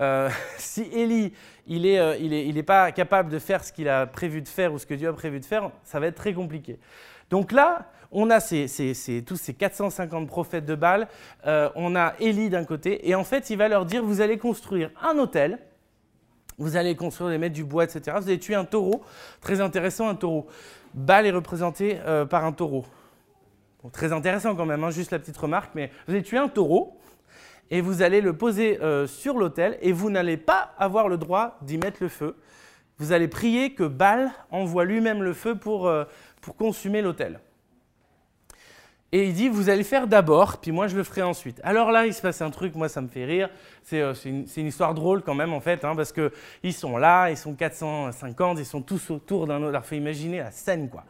Euh, 0.00 0.28
si 0.58 0.82
Élie, 0.92 1.32
il 1.68 1.82
n'est 1.82 1.92
est, 1.92 2.20
il 2.20 2.32
est, 2.32 2.48
il 2.48 2.58
est 2.58 2.64
pas 2.64 2.90
capable 2.90 3.30
de 3.30 3.38
faire 3.38 3.62
ce 3.62 3.72
qu'il 3.72 3.88
a 3.88 4.08
prévu 4.08 4.42
de 4.42 4.48
faire 4.48 4.72
ou 4.72 4.78
ce 4.80 4.86
que 4.86 4.94
Dieu 4.94 5.08
a 5.08 5.12
prévu 5.12 5.38
de 5.38 5.44
faire, 5.44 5.70
ça 5.84 6.00
va 6.00 6.08
être 6.08 6.16
très 6.16 6.34
compliqué. 6.34 6.80
Donc 7.30 7.52
là, 7.52 7.86
on 8.10 8.30
a 8.30 8.40
tous 8.40 9.36
ces 9.36 9.54
450 9.54 10.26
prophètes 10.26 10.64
de 10.64 10.74
Baal, 10.74 11.08
euh, 11.46 11.68
on 11.74 11.94
a 11.94 12.14
Élie 12.20 12.48
d'un 12.48 12.64
côté, 12.64 13.08
et 13.08 13.14
en 13.14 13.24
fait, 13.24 13.50
il 13.50 13.58
va 13.58 13.68
leur 13.68 13.84
dire, 13.84 14.02
vous 14.02 14.20
allez 14.20 14.38
construire 14.38 14.90
un 15.02 15.18
hôtel, 15.18 15.58
vous 16.58 16.76
allez 16.76 16.96
construire, 16.96 17.32
et 17.32 17.38
mettre 17.38 17.54
du 17.54 17.64
bois, 17.64 17.84
etc. 17.84 18.16
Vous 18.20 18.28
allez 18.28 18.38
tuer 18.38 18.54
un 18.54 18.64
taureau, 18.64 19.02
très 19.40 19.60
intéressant, 19.60 20.08
un 20.08 20.14
taureau. 20.14 20.46
Baal 20.94 21.26
est 21.26 21.30
représenté 21.30 21.98
euh, 22.06 22.24
par 22.24 22.44
un 22.44 22.52
taureau. 22.52 22.84
Très 23.92 24.12
intéressant 24.12 24.56
quand 24.56 24.66
même, 24.66 24.82
hein, 24.82 24.90
juste 24.90 25.12
la 25.12 25.18
petite 25.18 25.36
remarque, 25.36 25.70
mais 25.74 25.90
vous 26.06 26.14
allez 26.14 26.22
tuer 26.22 26.38
un 26.38 26.48
taureau, 26.48 26.98
et 27.70 27.80
vous 27.80 28.02
allez 28.02 28.20
le 28.20 28.32
poser 28.36 28.80
euh, 28.82 29.06
sur 29.06 29.38
l'autel, 29.38 29.78
et 29.82 29.92
vous 29.92 30.10
n'allez 30.10 30.36
pas 30.36 30.74
avoir 30.78 31.08
le 31.08 31.18
droit 31.18 31.58
d'y 31.62 31.78
mettre 31.78 31.98
le 32.00 32.08
feu. 32.08 32.36
Vous 32.98 33.12
allez 33.12 33.28
prier 33.28 33.74
que 33.74 33.84
Baal 33.84 34.32
envoie 34.50 34.84
lui-même 34.84 35.22
le 35.22 35.32
feu 35.32 35.54
pour, 35.54 35.86
euh, 35.86 36.04
pour 36.40 36.56
consumer 36.56 37.02
l'autel. 37.02 37.38
Et 39.10 39.24
il 39.24 39.32
dit, 39.32 39.48
vous 39.48 39.70
allez 39.70 39.84
faire 39.84 40.06
d'abord, 40.06 40.58
puis 40.58 40.70
moi 40.70 40.86
je 40.86 40.94
le 40.94 41.02
ferai 41.02 41.22
ensuite. 41.22 41.62
Alors 41.64 41.90
là, 41.90 42.04
il 42.04 42.12
se 42.12 42.20
passe 42.20 42.42
un 42.42 42.50
truc, 42.50 42.74
moi 42.74 42.90
ça 42.90 43.00
me 43.00 43.08
fait 43.08 43.24
rire. 43.24 43.48
C'est 43.82 44.02
euh, 44.02 44.12
une, 44.26 44.66
histoire 44.66 44.92
drôle 44.92 45.22
quand 45.22 45.34
même 45.34 45.54
en 45.54 45.60
fait, 45.60 45.82
hein, 45.82 45.96
parce 45.96 46.12
qu'ils 46.12 46.74
sont 46.74 46.98
là, 46.98 47.30
ils 47.30 47.36
sont 47.38 47.54
450, 47.54 48.58
ils 48.58 48.66
sont 48.66 48.82
tous 48.82 49.10
autour 49.10 49.46
d'un 49.46 49.62
autre. 49.62 49.70
Alors 49.70 49.84
faut 49.86 49.94
imaginer 49.94 50.38
la 50.38 50.50
scène 50.50 50.90
quoi. 50.90 51.04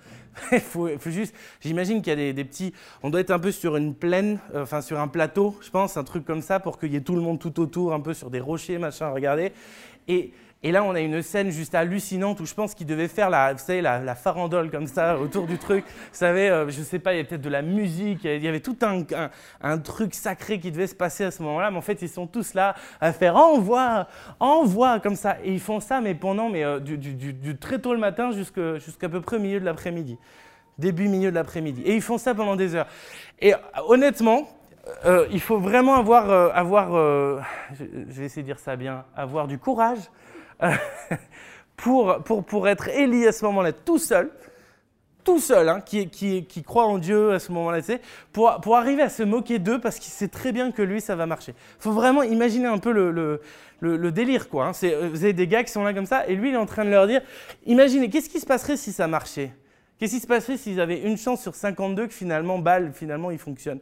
Faut, 0.60 0.88
faut 1.00 1.10
juste, 1.10 1.34
j'imagine 1.60 2.00
qu'il 2.00 2.10
y 2.10 2.12
a 2.12 2.16
des, 2.16 2.32
des 2.32 2.44
petits, 2.44 2.72
on 3.02 3.10
doit 3.10 3.18
être 3.18 3.32
un 3.32 3.40
peu 3.40 3.50
sur 3.50 3.76
une 3.76 3.92
plaine, 3.92 4.38
euh, 4.54 4.62
enfin 4.62 4.82
sur 4.82 5.00
un 5.00 5.08
plateau, 5.08 5.58
je 5.60 5.68
pense, 5.68 5.96
un 5.96 6.04
truc 6.04 6.24
comme 6.24 6.42
ça, 6.42 6.60
pour 6.60 6.78
qu'il 6.78 6.92
y 6.92 6.96
ait 6.96 7.00
tout 7.00 7.16
le 7.16 7.22
monde 7.22 7.40
tout 7.40 7.58
autour, 7.58 7.92
un 7.92 7.98
peu 7.98 8.14
sur 8.14 8.30
des 8.30 8.38
rochers, 8.38 8.78
machin, 8.78 9.10
regardez. 9.10 9.50
Et, 10.06 10.32
et 10.64 10.72
là, 10.72 10.82
on 10.82 10.92
a 10.96 11.00
une 11.00 11.22
scène 11.22 11.50
juste 11.50 11.76
hallucinante 11.76 12.40
où 12.40 12.46
je 12.46 12.52
pense 12.52 12.74
qu'il 12.74 12.88
devait 12.88 13.06
faire 13.06 13.30
la, 13.30 13.52
vous 13.52 13.60
savez, 13.60 13.80
la, 13.80 14.14
farandole 14.16 14.72
comme 14.72 14.88
ça 14.88 15.16
autour 15.16 15.46
du 15.46 15.56
truc. 15.56 15.84
Vous 15.86 15.92
savez, 16.10 16.50
euh, 16.50 16.68
je 16.68 16.82
sais 16.82 16.98
pas, 16.98 17.12
il 17.12 17.18
y 17.18 17.18
avait 17.20 17.28
peut-être 17.28 17.42
de 17.42 17.48
la 17.48 17.62
musique, 17.62 18.24
il 18.24 18.42
y 18.42 18.48
avait 18.48 18.58
tout 18.58 18.76
un, 18.82 19.78
truc 19.78 20.14
sacré 20.14 20.58
qui 20.58 20.72
devait 20.72 20.88
se 20.88 20.96
passer 20.96 21.22
à 21.22 21.30
ce 21.30 21.44
moment-là. 21.44 21.70
Mais 21.70 21.76
en 21.76 21.82
fait, 21.82 22.02
ils 22.02 22.08
sont 22.08 22.26
tous 22.26 22.54
là 22.54 22.74
à 23.00 23.12
faire 23.12 23.36
envoie, 23.36 24.08
envoie 24.40 24.98
comme 24.98 25.14
ça. 25.14 25.36
Et 25.44 25.52
ils 25.52 25.60
font 25.60 25.78
ça, 25.78 26.00
mais 26.00 26.16
pendant 26.16 26.48
mais, 26.48 26.64
euh, 26.64 26.80
du, 26.80 27.56
très 27.56 27.78
tôt 27.78 27.92
le 27.92 28.00
matin 28.00 28.32
jusqu'à 28.32 29.08
peu 29.08 29.20
près 29.20 29.36
au 29.36 29.40
milieu 29.40 29.60
de 29.60 29.64
l'après-midi. 29.64 30.18
Début, 30.76 31.06
milieu 31.06 31.30
de 31.30 31.36
l'après-midi. 31.36 31.82
Et 31.84 31.94
ils 31.94 32.02
font 32.02 32.18
ça 32.18 32.34
pendant 32.34 32.56
des 32.56 32.74
heures. 32.74 32.88
Et 33.38 33.54
euh, 33.54 33.58
honnêtement, 33.86 34.48
euh, 35.04 35.28
il 35.30 35.40
faut 35.40 35.58
vraiment 35.58 35.94
avoir, 35.94 36.28
avoir 36.56 36.90
je, 37.74 37.84
vais 37.84 38.24
essayer 38.24 38.42
de 38.42 38.46
dire 38.48 38.58
ça 38.58 38.74
bien, 38.74 39.04
avoir 39.14 39.46
du 39.46 39.56
courage 39.56 40.00
pour, 41.76 42.22
pour, 42.24 42.44
pour 42.44 42.68
être 42.68 42.88
Élie 42.88 43.26
à 43.26 43.32
ce 43.32 43.44
moment-là, 43.44 43.72
tout 43.72 43.98
seul, 43.98 44.30
tout 45.24 45.38
seul, 45.40 45.68
hein, 45.68 45.80
qui, 45.80 46.08
qui, 46.08 46.46
qui 46.46 46.62
croit 46.62 46.86
en 46.86 46.98
Dieu 46.98 47.32
à 47.32 47.38
ce 47.38 47.52
moment-là, 47.52 47.80
pour, 48.32 48.60
pour 48.62 48.76
arriver 48.76 49.02
à 49.02 49.08
se 49.08 49.22
moquer 49.22 49.58
d'eux 49.58 49.78
parce 49.80 49.98
qu'il 49.98 50.10
sait 50.12 50.28
très 50.28 50.52
bien 50.52 50.72
que 50.72 50.80
lui, 50.82 51.00
ça 51.00 51.16
va 51.16 51.26
marcher. 51.26 51.52
Il 51.78 51.82
faut 51.82 51.92
vraiment 51.92 52.22
imaginer 52.22 52.66
un 52.66 52.78
peu 52.78 52.92
le, 52.92 53.40
le, 53.80 54.12
délire, 54.12 54.48
quoi. 54.48 54.66
hein. 54.66 54.72
C'est, 54.72 54.94
vous 54.94 55.24
avez 55.24 55.34
des 55.34 55.46
gars 55.46 55.64
qui 55.64 55.70
sont 55.70 55.84
là 55.84 55.92
comme 55.92 56.06
ça, 56.06 56.26
et 56.26 56.34
lui, 56.34 56.48
il 56.48 56.54
est 56.54 56.58
en 56.58 56.66
train 56.66 56.84
de 56.84 56.90
leur 56.90 57.06
dire, 57.06 57.20
imaginez, 57.66 58.08
qu'est-ce 58.08 58.30
qui 58.30 58.40
se 58.40 58.46
passerait 58.46 58.76
si 58.76 58.92
ça 58.92 59.06
marchait? 59.06 59.52
Qu'est-ce 59.98 60.14
qui 60.14 60.20
se 60.20 60.26
passerait 60.26 60.56
s'ils 60.56 60.80
avaient 60.80 61.00
une 61.00 61.18
chance 61.18 61.42
sur 61.42 61.54
52 61.54 62.06
que 62.06 62.14
finalement, 62.14 62.58
balle, 62.58 62.92
finalement, 62.94 63.30
il 63.30 63.38
fonctionne 63.38 63.80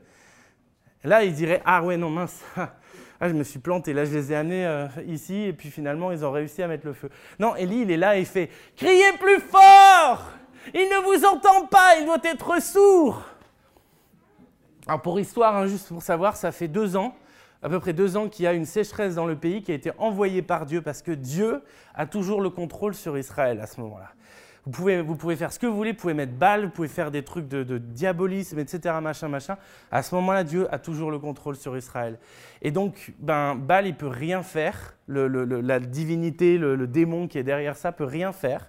Là, 1.04 1.22
ils 1.22 1.32
diraient, 1.34 1.62
ah 1.64 1.82
ouais, 1.84 1.96
non, 1.96 2.10
mince, 2.10 2.42
ah, 3.20 3.29
je 3.29 3.35
me 3.35 3.44
suis 3.44 3.59
planté, 3.59 3.92
là, 3.92 4.05
je 4.05 4.12
les 4.12 4.33
ai 4.33 4.37
amenés 4.37 4.66
euh, 4.66 4.87
ici, 5.07 5.44
et 5.44 5.52
puis 5.52 5.70
finalement, 5.70 6.12
ils 6.12 6.24
ont 6.24 6.33
réussi 6.33 6.62
à 6.62 6.68
mettre 6.68 6.87
le 6.87 6.92
feu. 6.92 7.09
Non, 7.38 7.57
Élie, 7.57 7.83
il 7.83 7.90
est 7.90 7.96
là 7.96 8.16
et 8.16 8.20
il 8.20 8.26
fait, 8.26 8.50
criez 8.76 9.12
plus 9.18 9.40
fort 9.40 10.31
Il 10.74 10.81
ne 10.83 11.02
vous 11.05 11.24
entend 11.24 11.66
pas, 11.66 11.96
il 11.98 12.05
doit 12.05 12.20
être 12.24 12.62
sourd 12.62 13.22
Alors, 14.87 15.00
pour 15.00 15.18
histoire, 15.18 15.57
hein, 15.57 15.66
juste 15.66 15.88
pour 15.88 16.02
savoir, 16.02 16.37
ça 16.37 16.52
fait 16.52 16.68
deux 16.68 16.96
ans, 16.96 17.14
à 17.62 17.70
peu 17.70 17.81
près 17.81 17.94
deux 17.94 18.18
ans 18.18 18.29
qu'il 18.29 18.44
y 18.44 18.48
a 18.48 18.52
une 18.52 18.66
sécheresse 18.66 19.14
dans 19.14 19.26
le 19.26 19.37
pays 19.37 19.62
qui 19.62 19.72
a 19.72 19.74
été 19.74 19.92
envoyée 19.96 20.42
par 20.42 20.66
Dieu, 20.66 20.83
parce 20.83 21.00
que 21.00 21.12
Dieu 21.12 21.62
a 21.94 22.07
toujours 22.07 22.42
le 22.42 22.50
contrôle 22.50 22.94
sur 22.94 23.16
Israël 23.16 23.61
à 23.61 23.66
ce 23.66 23.81
moment-là. 23.81 24.12
Vous 24.66 24.72
pouvez, 24.72 25.00
vous 25.00 25.14
pouvez 25.14 25.37
faire 25.37 25.52
ce 25.52 25.61
que 25.61 25.66
vous 25.68 25.76
voulez, 25.76 25.92
vous 25.92 25.98
pouvez 25.98 26.14
mettre 26.14 26.33
balle, 26.33 26.64
vous 26.64 26.70
pouvez 26.70 26.88
faire 26.88 27.12
des 27.12 27.22
trucs 27.22 27.46
de, 27.46 27.79
diabolisme, 27.79 28.59
etc., 28.59 28.96
machin, 29.00 29.29
machin. 29.29 29.57
À 29.92 30.02
ce 30.02 30.12
moment-là, 30.16 30.42
Dieu 30.42 30.66
a 30.74 30.81
toujours 30.81 31.12
le 31.12 31.20
contrôle 31.20 31.55
sur 31.55 31.76
Israël. 31.76 32.18
Et 32.62 32.72
donc, 32.72 33.12
ben, 33.20 33.55
Baal, 33.55 33.87
il 33.87 33.94
peut 33.94 34.09
rien 34.09 34.42
faire. 34.42 34.96
La 35.07 35.79
divinité, 35.79 36.59
le, 36.59 36.85
démon 36.88 37.29
qui 37.29 37.38
est 37.38 37.44
derrière 37.44 37.76
ça, 37.76 37.92
peut 37.92 38.02
rien 38.05 38.33
faire 38.33 38.68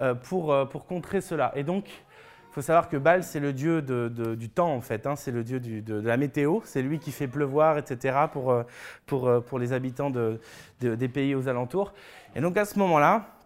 euh, 0.00 0.14
pour, 0.14 0.52
euh, 0.52 0.64
pour 0.64 0.86
contrer 0.86 1.20
cela. 1.20 1.52
Et 1.54 1.62
donc, 1.62 1.84
il 1.88 2.54
faut 2.54 2.62
savoir 2.62 2.88
que 2.88 2.96
Baal, 2.96 3.22
c'est 3.22 3.38
le 3.38 3.52
dieu 3.52 3.80
du 3.80 4.48
temps, 4.48 4.74
en 4.74 4.80
fait. 4.80 5.06
hein. 5.06 5.14
C'est 5.14 5.30
le 5.30 5.44
dieu 5.44 5.60
de, 5.60 5.78
de 5.78 6.00
la 6.04 6.16
météo. 6.16 6.58
C'est 6.64 6.82
lui 6.82 6.98
qui 6.98 7.12
fait 7.12 7.28
pleuvoir, 7.28 7.78
etc., 7.78 8.16
pour, 8.32 8.50
euh, 8.50 8.64
pour, 9.06 9.30
pour 9.44 9.60
les 9.60 9.72
habitants 9.72 10.10
de- 10.10 10.40
de- 10.80 10.96
des 10.96 11.08
pays 11.08 11.36
aux 11.36 11.46
alentours. 11.46 11.92
Et 12.34 12.40
donc, 12.40 12.56
à 12.56 12.64
ce 12.64 12.76
moment-là, 12.80 13.37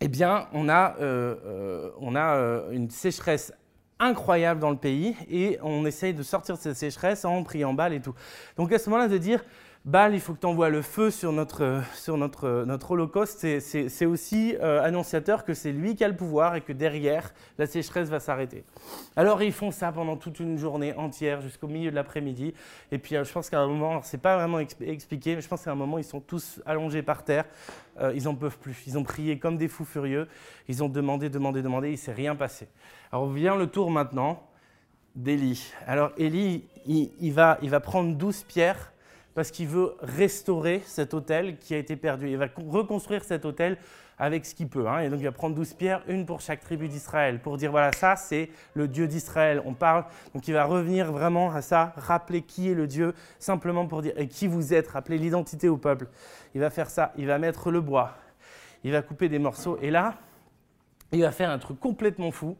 eh 0.00 0.08
bien, 0.08 0.48
on 0.52 0.68
a, 0.68 0.96
euh, 1.00 1.34
euh, 1.44 1.90
on 2.00 2.14
a 2.14 2.36
euh, 2.36 2.70
une 2.70 2.90
sécheresse 2.90 3.52
incroyable 3.98 4.60
dans 4.60 4.70
le 4.70 4.76
pays 4.76 5.16
et 5.28 5.58
on 5.62 5.84
essaye 5.84 6.14
de 6.14 6.22
sortir 6.22 6.56
de 6.56 6.60
cette 6.60 6.76
sécheresse 6.76 7.24
en 7.24 7.42
priant 7.42 7.74
balle 7.74 7.92
et 7.92 8.00
tout. 8.00 8.14
Donc 8.56 8.72
à 8.72 8.78
ce 8.78 8.88
moment-là, 8.90 9.08
de 9.08 9.18
dire, 9.18 9.44
Baal, 9.84 10.12
il 10.12 10.20
faut 10.20 10.34
que 10.34 10.40
tu 10.40 10.46
envoies 10.46 10.68
le 10.70 10.82
feu 10.82 11.10
sur 11.10 11.32
notre, 11.32 11.82
sur 11.94 12.18
notre, 12.18 12.64
notre 12.66 12.90
holocauste. 12.90 13.60
C'est 13.60 14.06
aussi 14.06 14.54
euh, 14.60 14.82
annonciateur 14.82 15.44
que 15.44 15.54
c'est 15.54 15.72
lui 15.72 15.94
qui 15.94 16.04
a 16.04 16.08
le 16.08 16.16
pouvoir 16.16 16.56
et 16.56 16.60
que 16.60 16.72
derrière, 16.72 17.32
la 17.58 17.66
sécheresse 17.66 18.08
va 18.08 18.20
s'arrêter. 18.20 18.64
Alors 19.16 19.42
ils 19.42 19.52
font 19.52 19.70
ça 19.70 19.92
pendant 19.92 20.16
toute 20.16 20.40
une 20.40 20.58
journée 20.58 20.92
entière 20.94 21.40
jusqu'au 21.40 21.68
milieu 21.68 21.90
de 21.90 21.94
l'après-midi. 21.94 22.54
Et 22.90 22.98
puis 22.98 23.16
euh, 23.16 23.24
je 23.24 23.32
pense 23.32 23.48
qu'à 23.48 23.60
un 23.60 23.68
moment, 23.68 24.02
c'est 24.02 24.20
pas 24.20 24.36
vraiment 24.36 24.58
expliqué, 24.58 25.36
mais 25.36 25.40
je 25.40 25.48
pense 25.48 25.62
qu'à 25.62 25.72
un 25.72 25.76
moment, 25.76 25.96
ils 25.98 26.04
sont 26.04 26.20
tous 26.20 26.60
allongés 26.66 27.02
par 27.02 27.24
terre. 27.24 27.44
Euh, 28.00 28.12
ils 28.14 28.24
n'en 28.24 28.34
peuvent 28.34 28.58
plus. 28.58 28.82
Ils 28.86 28.98
ont 28.98 29.04
prié 29.04 29.38
comme 29.38 29.56
des 29.56 29.68
fous 29.68 29.84
furieux. 29.84 30.28
Ils 30.68 30.82
ont 30.82 30.88
demandé, 30.88 31.30
demandé, 31.30 31.62
demandé. 31.62 31.88
Il 31.88 31.92
ne 31.92 31.96
s'est 31.96 32.12
rien 32.12 32.34
passé. 32.34 32.68
Alors 33.12 33.30
vient 33.30 33.56
le 33.56 33.68
tour 33.68 33.90
maintenant 33.90 34.42
d'Élie. 35.14 35.72
Alors 35.86 36.10
Élie, 36.18 36.66
il, 36.84 37.12
il, 37.20 37.32
va, 37.32 37.58
il 37.62 37.70
va 37.70 37.80
prendre 37.80 38.14
12 38.14 38.42
pierres 38.42 38.92
parce 39.38 39.52
qu'il 39.52 39.68
veut 39.68 39.94
restaurer 40.00 40.82
cet 40.84 41.14
hôtel 41.14 41.58
qui 41.58 41.72
a 41.72 41.78
été 41.78 41.94
perdu. 41.94 42.28
Il 42.28 42.36
va 42.36 42.48
reconstruire 42.56 43.22
cet 43.22 43.44
hôtel 43.44 43.78
avec 44.18 44.44
ce 44.44 44.52
qu'il 44.52 44.66
peut. 44.66 44.88
Hein. 44.88 44.98
Et 44.98 45.10
donc 45.10 45.20
il 45.20 45.26
va 45.26 45.30
prendre 45.30 45.54
12 45.54 45.74
pierres, 45.74 46.02
une 46.08 46.26
pour 46.26 46.40
chaque 46.40 46.58
tribu 46.58 46.88
d'Israël, 46.88 47.38
pour 47.38 47.56
dire 47.56 47.70
voilà, 47.70 47.92
ça 47.92 48.16
c'est 48.16 48.50
le 48.74 48.88
Dieu 48.88 49.06
d'Israël. 49.06 49.62
On 49.64 49.74
parle, 49.74 50.06
donc 50.34 50.48
il 50.48 50.54
va 50.54 50.64
revenir 50.64 51.12
vraiment 51.12 51.52
à 51.52 51.62
ça, 51.62 51.92
rappeler 51.96 52.42
qui 52.42 52.68
est 52.68 52.74
le 52.74 52.88
Dieu, 52.88 53.14
simplement 53.38 53.86
pour 53.86 54.02
dire 54.02 54.12
et 54.16 54.26
qui 54.26 54.48
vous 54.48 54.74
êtes, 54.74 54.88
rappeler 54.88 55.18
l'identité 55.18 55.68
au 55.68 55.76
peuple. 55.76 56.08
Il 56.56 56.60
va 56.60 56.68
faire 56.68 56.90
ça, 56.90 57.12
il 57.16 57.28
va 57.28 57.38
mettre 57.38 57.70
le 57.70 57.80
bois, 57.80 58.16
il 58.82 58.90
va 58.90 59.02
couper 59.02 59.28
des 59.28 59.38
morceaux, 59.38 59.78
et 59.80 59.92
là, 59.92 60.16
il 61.12 61.20
va 61.20 61.30
faire 61.30 61.50
un 61.50 61.60
truc 61.60 61.78
complètement 61.78 62.32
fou. 62.32 62.56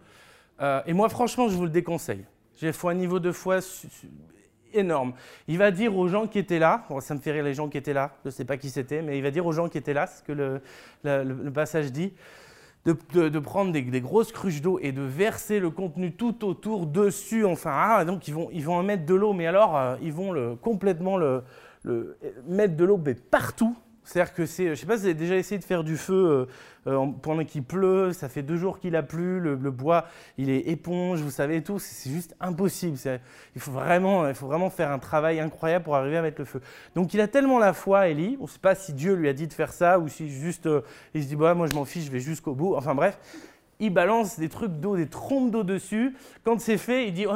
Euh, 0.60 0.80
et 0.86 0.92
moi, 0.92 1.08
franchement, 1.08 1.48
je 1.48 1.56
vous 1.56 1.64
le 1.64 1.70
déconseille. 1.70 2.24
J'ai 2.54 2.70
foi 2.70 2.94
niveau 2.94 3.18
de 3.18 3.32
foi 3.32 3.60
énorme. 4.74 5.12
Il 5.46 5.58
va 5.58 5.70
dire 5.70 5.96
aux 5.96 6.08
gens 6.08 6.26
qui 6.26 6.38
étaient 6.38 6.58
là, 6.58 6.86
ça 7.00 7.14
me 7.14 7.20
fait 7.20 7.32
rire 7.32 7.44
les 7.44 7.54
gens 7.54 7.68
qui 7.68 7.78
étaient 7.78 7.92
là, 7.92 8.12
je 8.24 8.28
ne 8.28 8.32
sais 8.32 8.44
pas 8.44 8.56
qui 8.56 8.70
c'était, 8.70 9.02
mais 9.02 9.18
il 9.18 9.22
va 9.22 9.30
dire 9.30 9.46
aux 9.46 9.52
gens 9.52 9.68
qui 9.68 9.78
étaient 9.78 9.94
là, 9.94 10.06
ce 10.06 10.22
que 10.22 10.32
le, 10.32 11.50
passage 11.50 11.92
dit, 11.92 12.12
de, 12.84 13.38
prendre 13.38 13.72
des, 13.72 14.00
grosses 14.00 14.32
cruches 14.32 14.60
d'eau 14.60 14.78
et 14.80 14.92
de 14.92 15.02
verser 15.02 15.60
le 15.60 15.70
contenu 15.70 16.12
tout 16.12 16.44
autour, 16.44 16.86
dessus, 16.86 17.44
enfin, 17.44 17.72
ah, 17.74 18.04
donc 18.04 18.28
ils 18.28 18.34
vont, 18.34 18.48
ils 18.52 18.64
vont 18.64 18.74
en 18.74 18.82
mettre 18.82 19.04
de 19.04 19.14
l'eau, 19.14 19.32
mais 19.32 19.46
alors 19.46 19.76
euh, 19.76 19.96
ils 20.02 20.12
vont 20.12 20.56
complètement 20.56 21.16
le, 21.16 21.42
mettre 22.46 22.76
de 22.76 22.84
l'eau 22.84 23.02
partout, 23.30 23.76
c'est-à-dire 24.08 24.32
que 24.32 24.46
c'est, 24.46 24.70
je 24.70 24.74
sais 24.74 24.86
pas 24.86 24.94
si 24.94 25.00
vous 25.00 25.06
avez 25.08 25.14
déjà 25.14 25.36
essayé 25.36 25.58
de 25.58 25.64
faire 25.64 25.84
du 25.84 25.98
feu 25.98 26.48
euh, 26.86 27.06
pendant 27.20 27.44
qu'il 27.44 27.62
pleut, 27.62 28.14
ça 28.14 28.30
fait 28.30 28.42
deux 28.42 28.56
jours 28.56 28.78
qu'il 28.78 28.96
a 28.96 29.02
plu, 29.02 29.38
le, 29.38 29.54
bois 29.54 30.06
il 30.38 30.48
est 30.48 30.60
éponge, 30.68 31.20
vous 31.20 31.30
savez 31.30 31.62
tout, 31.62 31.78
c'est, 31.78 32.08
juste 32.08 32.34
impossible. 32.40 32.96
il, 33.54 33.60
faut 33.60 33.70
vraiment, 33.70 34.26
il 34.26 34.34
faut 34.34 34.46
vraiment 34.46 34.70
faire 34.70 34.90
un 34.90 34.98
travail 34.98 35.40
incroyable 35.40 35.84
pour 35.84 35.94
arriver 35.94 36.16
à 36.16 36.22
mettre 36.22 36.40
le 36.40 36.46
feu. 36.46 36.62
Donc 36.94 37.12
il 37.12 37.20
a 37.20 37.28
tellement 37.28 37.58
la 37.58 37.74
foi, 37.74 38.08
Élie, 38.08 38.38
on 38.40 38.44
ne 38.44 38.48
sait 38.48 38.58
pas 38.58 38.74
si 38.74 38.94
Dieu 38.94 39.12
lui 39.12 39.28
a 39.28 39.34
dit 39.34 39.46
de 39.46 39.52
faire 39.52 39.74
ça 39.74 39.98
ou 39.98 40.08
si 40.08 40.30
juste 40.30 40.64
euh, 40.64 40.80
il 41.12 41.22
se 41.22 41.28
dit 41.28 41.36
bah, 41.36 41.52
moi 41.52 41.66
je 41.66 41.74
m'en 41.74 41.84
fiche, 41.84 42.06
je 42.06 42.10
vais 42.10 42.20
jusqu'au 42.20 42.54
bout. 42.54 42.76
Enfin 42.76 42.94
bref, 42.94 43.18
il 43.78 43.92
balance 43.92 44.38
des 44.38 44.48
trucs 44.48 44.72
d'eau, 44.72 44.96
des 44.96 45.08
trompes 45.08 45.50
d'eau 45.50 45.64
dessus. 45.64 46.16
Quand 46.44 46.58
c'est 46.62 46.78
fait, 46.78 47.08
il 47.08 47.12
dit 47.12 47.26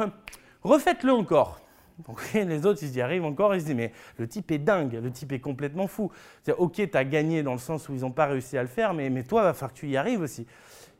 refaites-le 0.63 1.13
encore. 1.13 1.62
Donc, 2.07 2.21
les 2.33 2.65
autres, 2.65 2.79
ils 2.83 2.95
y 2.95 3.01
arrivent 3.01 3.25
encore, 3.25 3.53
ils 3.55 3.61
se 3.61 3.65
disent, 3.67 3.75
mais 3.75 3.91
le 4.17 4.27
type 4.27 4.51
est 4.51 4.57
dingue, 4.57 4.93
le 4.93 5.11
type 5.11 5.31
est 5.31 5.39
complètement 5.39 5.87
fou. 5.87 6.11
C'est 6.41 6.53
ok, 6.53 6.73
tu 6.73 6.97
as 6.97 7.05
gagné 7.05 7.43
dans 7.43 7.53
le 7.53 7.59
sens 7.59 7.87
où 7.89 7.93
ils 7.93 8.01
n'ont 8.01 8.11
pas 8.11 8.25
réussi 8.25 8.57
à 8.57 8.61
le 8.61 8.67
faire, 8.67 8.93
mais, 8.93 9.09
mais 9.09 9.23
toi, 9.23 9.41
il 9.41 9.45
va 9.45 9.53
falloir 9.53 9.73
que 9.73 9.79
tu 9.79 9.87
y 9.87 9.97
arrives 9.97 10.21
aussi. 10.21 10.47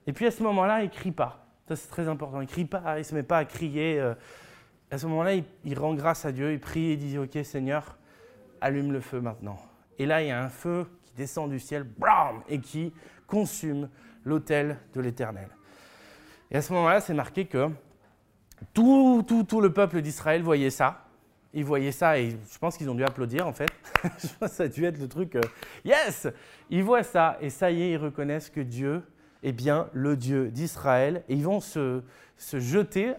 Et 0.06 0.13
puis 0.13 0.25
à 0.25 0.32
ce 0.32 0.43
moment-là, 0.43 0.82
il 0.82 0.89
ne 0.89 0.93
crie 0.93 1.12
pas. 1.12 1.45
Ça, 1.67 1.75
c'est 1.75 1.88
très 1.88 2.08
important. 2.08 2.41
Il 2.41 2.45
ne 2.45 2.49
crie 2.49 2.65
pas, 2.65 2.95
il 2.95 2.99
ne 2.99 3.03
se 3.03 3.15
met 3.15 3.23
pas 3.23 3.39
à 3.39 3.45
crier. 3.45 3.99
Euh. 3.99 4.13
À 4.91 4.97
ce 4.97 5.08
moment-là, 5.08 5.34
il, 5.63 5.79
rend 5.79 5.95
grâce 5.95 6.25
à 6.25 6.32
Dieu, 6.32 6.51
il 6.51 6.60
prie 6.60 6.91
et 6.91 6.97
dit, 6.97 7.17
ok, 7.17 7.39
Seigneur, 7.43 7.97
allume 8.62 8.91
le 8.91 8.99
feu 8.99 9.21
maintenant. 9.21 9.58
Et 9.97 10.06
là, 10.06 10.21
il 10.21 10.27
y 10.27 10.32
a 10.32 10.43
un 10.43 10.49
feu 10.49 10.86
qui 11.03 11.13
descend 11.15 11.49
du 11.49 11.60
ciel, 11.60 11.84
blam, 11.84 12.41
et 12.47 12.60
qui 12.60 12.93
consume 13.25 13.89
l'autel 14.23 14.77
de 14.93 15.01
l'Éternel. 15.01 15.49
Et 16.51 16.58
à 16.58 16.62
ce 16.62 16.71
moment-là, 16.73 17.01
c'est 17.01 17.15
marqué 17.15 17.45
que 17.45 17.69
tout, 18.73 19.23
tout, 19.28 19.43
tout 19.43 19.62
le 19.62 19.71
peuple 19.73 20.02
d'Israël 20.02 20.41
voyait 20.41 20.69
ça. 20.69 21.06
Ils 21.54 21.63
voyaient 21.65 21.91
ça 21.91 22.17
et 22.17 22.32
je 22.32 22.58
pense 22.58 22.78
qu'ils 22.78 22.89
ont 22.89 22.95
dû 22.95 23.04
applaudir 23.04 23.47
en 23.47 23.54
fait. 23.54 23.69
ça 24.47 24.63
a 24.63 24.67
dû 24.67 24.86
être 24.86 24.99
le 24.99 25.08
truc 25.08 25.36
euh, 25.36 25.41
Yes 25.86 26.28
Ils 26.69 26.84
voient 26.84 27.04
ça 27.04 27.38
et 27.41 27.49
ça 27.49 27.69
y 27.69 27.84
est, 27.84 27.91
ils 27.91 27.97
reconnaissent 27.97 28.49
que 28.49 28.62
Dieu 28.62 29.04
est 29.43 29.51
bien 29.51 29.88
le 29.93 30.15
Dieu 30.15 30.49
d'Israël 30.49 31.23
et 31.29 31.36
ils 31.36 31.43
vont 31.43 31.60
se, 31.60 32.01
se 32.38 32.60
jeter 32.60 33.13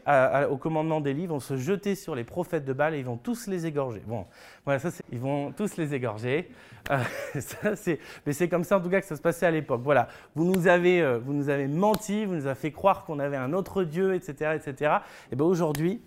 au 0.51 0.57
commandement 0.57 1.01
d'Élie, 1.01 1.23
ils 1.23 1.29
vont 1.29 1.41
se 1.41 1.57
jeter 1.57 1.95
sur 1.95 2.15
les 2.15 2.25
prophètes 2.25 2.65
de 2.65 2.73
Baal 2.73 2.95
et 2.95 2.99
ils 2.99 3.05
vont 3.05 3.17
tous 3.17 3.47
les 3.47 3.67
égorger. 3.67 4.03
Bon, 4.07 4.27
voilà, 4.65 4.79
ça 4.79 4.91
ils 5.13 5.19
vont 5.19 5.53
tous 5.53 5.77
les 5.77 5.95
égorger. 5.95 6.51
Euh, 6.91 6.99
mais 8.27 8.33
c'est 8.33 8.49
comme 8.49 8.65
ça 8.65 8.79
en 8.79 8.81
tout 8.81 8.91
cas 8.91 9.01
que 9.01 9.07
ça 9.07 9.17
se 9.17 9.23
passait 9.23 9.47
à 9.47 9.51
l'époque. 9.51 9.81
Voilà, 9.83 10.09
vous 10.35 10.45
nous, 10.45 10.67
avez, 10.67 11.01
euh, 11.01 11.19
vous 11.19 11.33
nous 11.33 11.49
avez 11.49 11.67
menti, 11.67 12.25
vous 12.25 12.35
nous 12.35 12.47
avez 12.47 12.59
fait 12.59 12.73
croire 12.73 13.05
qu'on 13.05 13.19
avait 13.19 13.37
un 13.37 13.53
autre 13.53 13.85
Dieu, 13.85 14.15
etc. 14.15 14.57
etc. 14.57 14.97
Et 15.33 15.37
bien 15.37 15.47
aujourd'hui, 15.47 16.03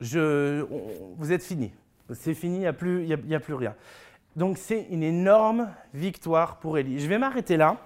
je, 0.00 0.64
vous 1.16 1.32
êtes 1.32 1.42
finis. 1.42 1.72
C'est 2.12 2.34
fini, 2.34 2.56
il 2.56 2.60
n'y 2.60 2.66
a, 2.66 2.72
plus, 2.72 3.12
a 3.12 3.40
plus 3.40 3.54
rien. 3.54 3.74
Donc 4.36 4.56
c'est 4.56 4.86
une 4.90 5.02
énorme 5.02 5.68
victoire 5.92 6.58
pour 6.58 6.78
Élie. 6.78 7.00
Je 7.00 7.08
vais 7.08 7.18
m'arrêter 7.18 7.56
là 7.56 7.76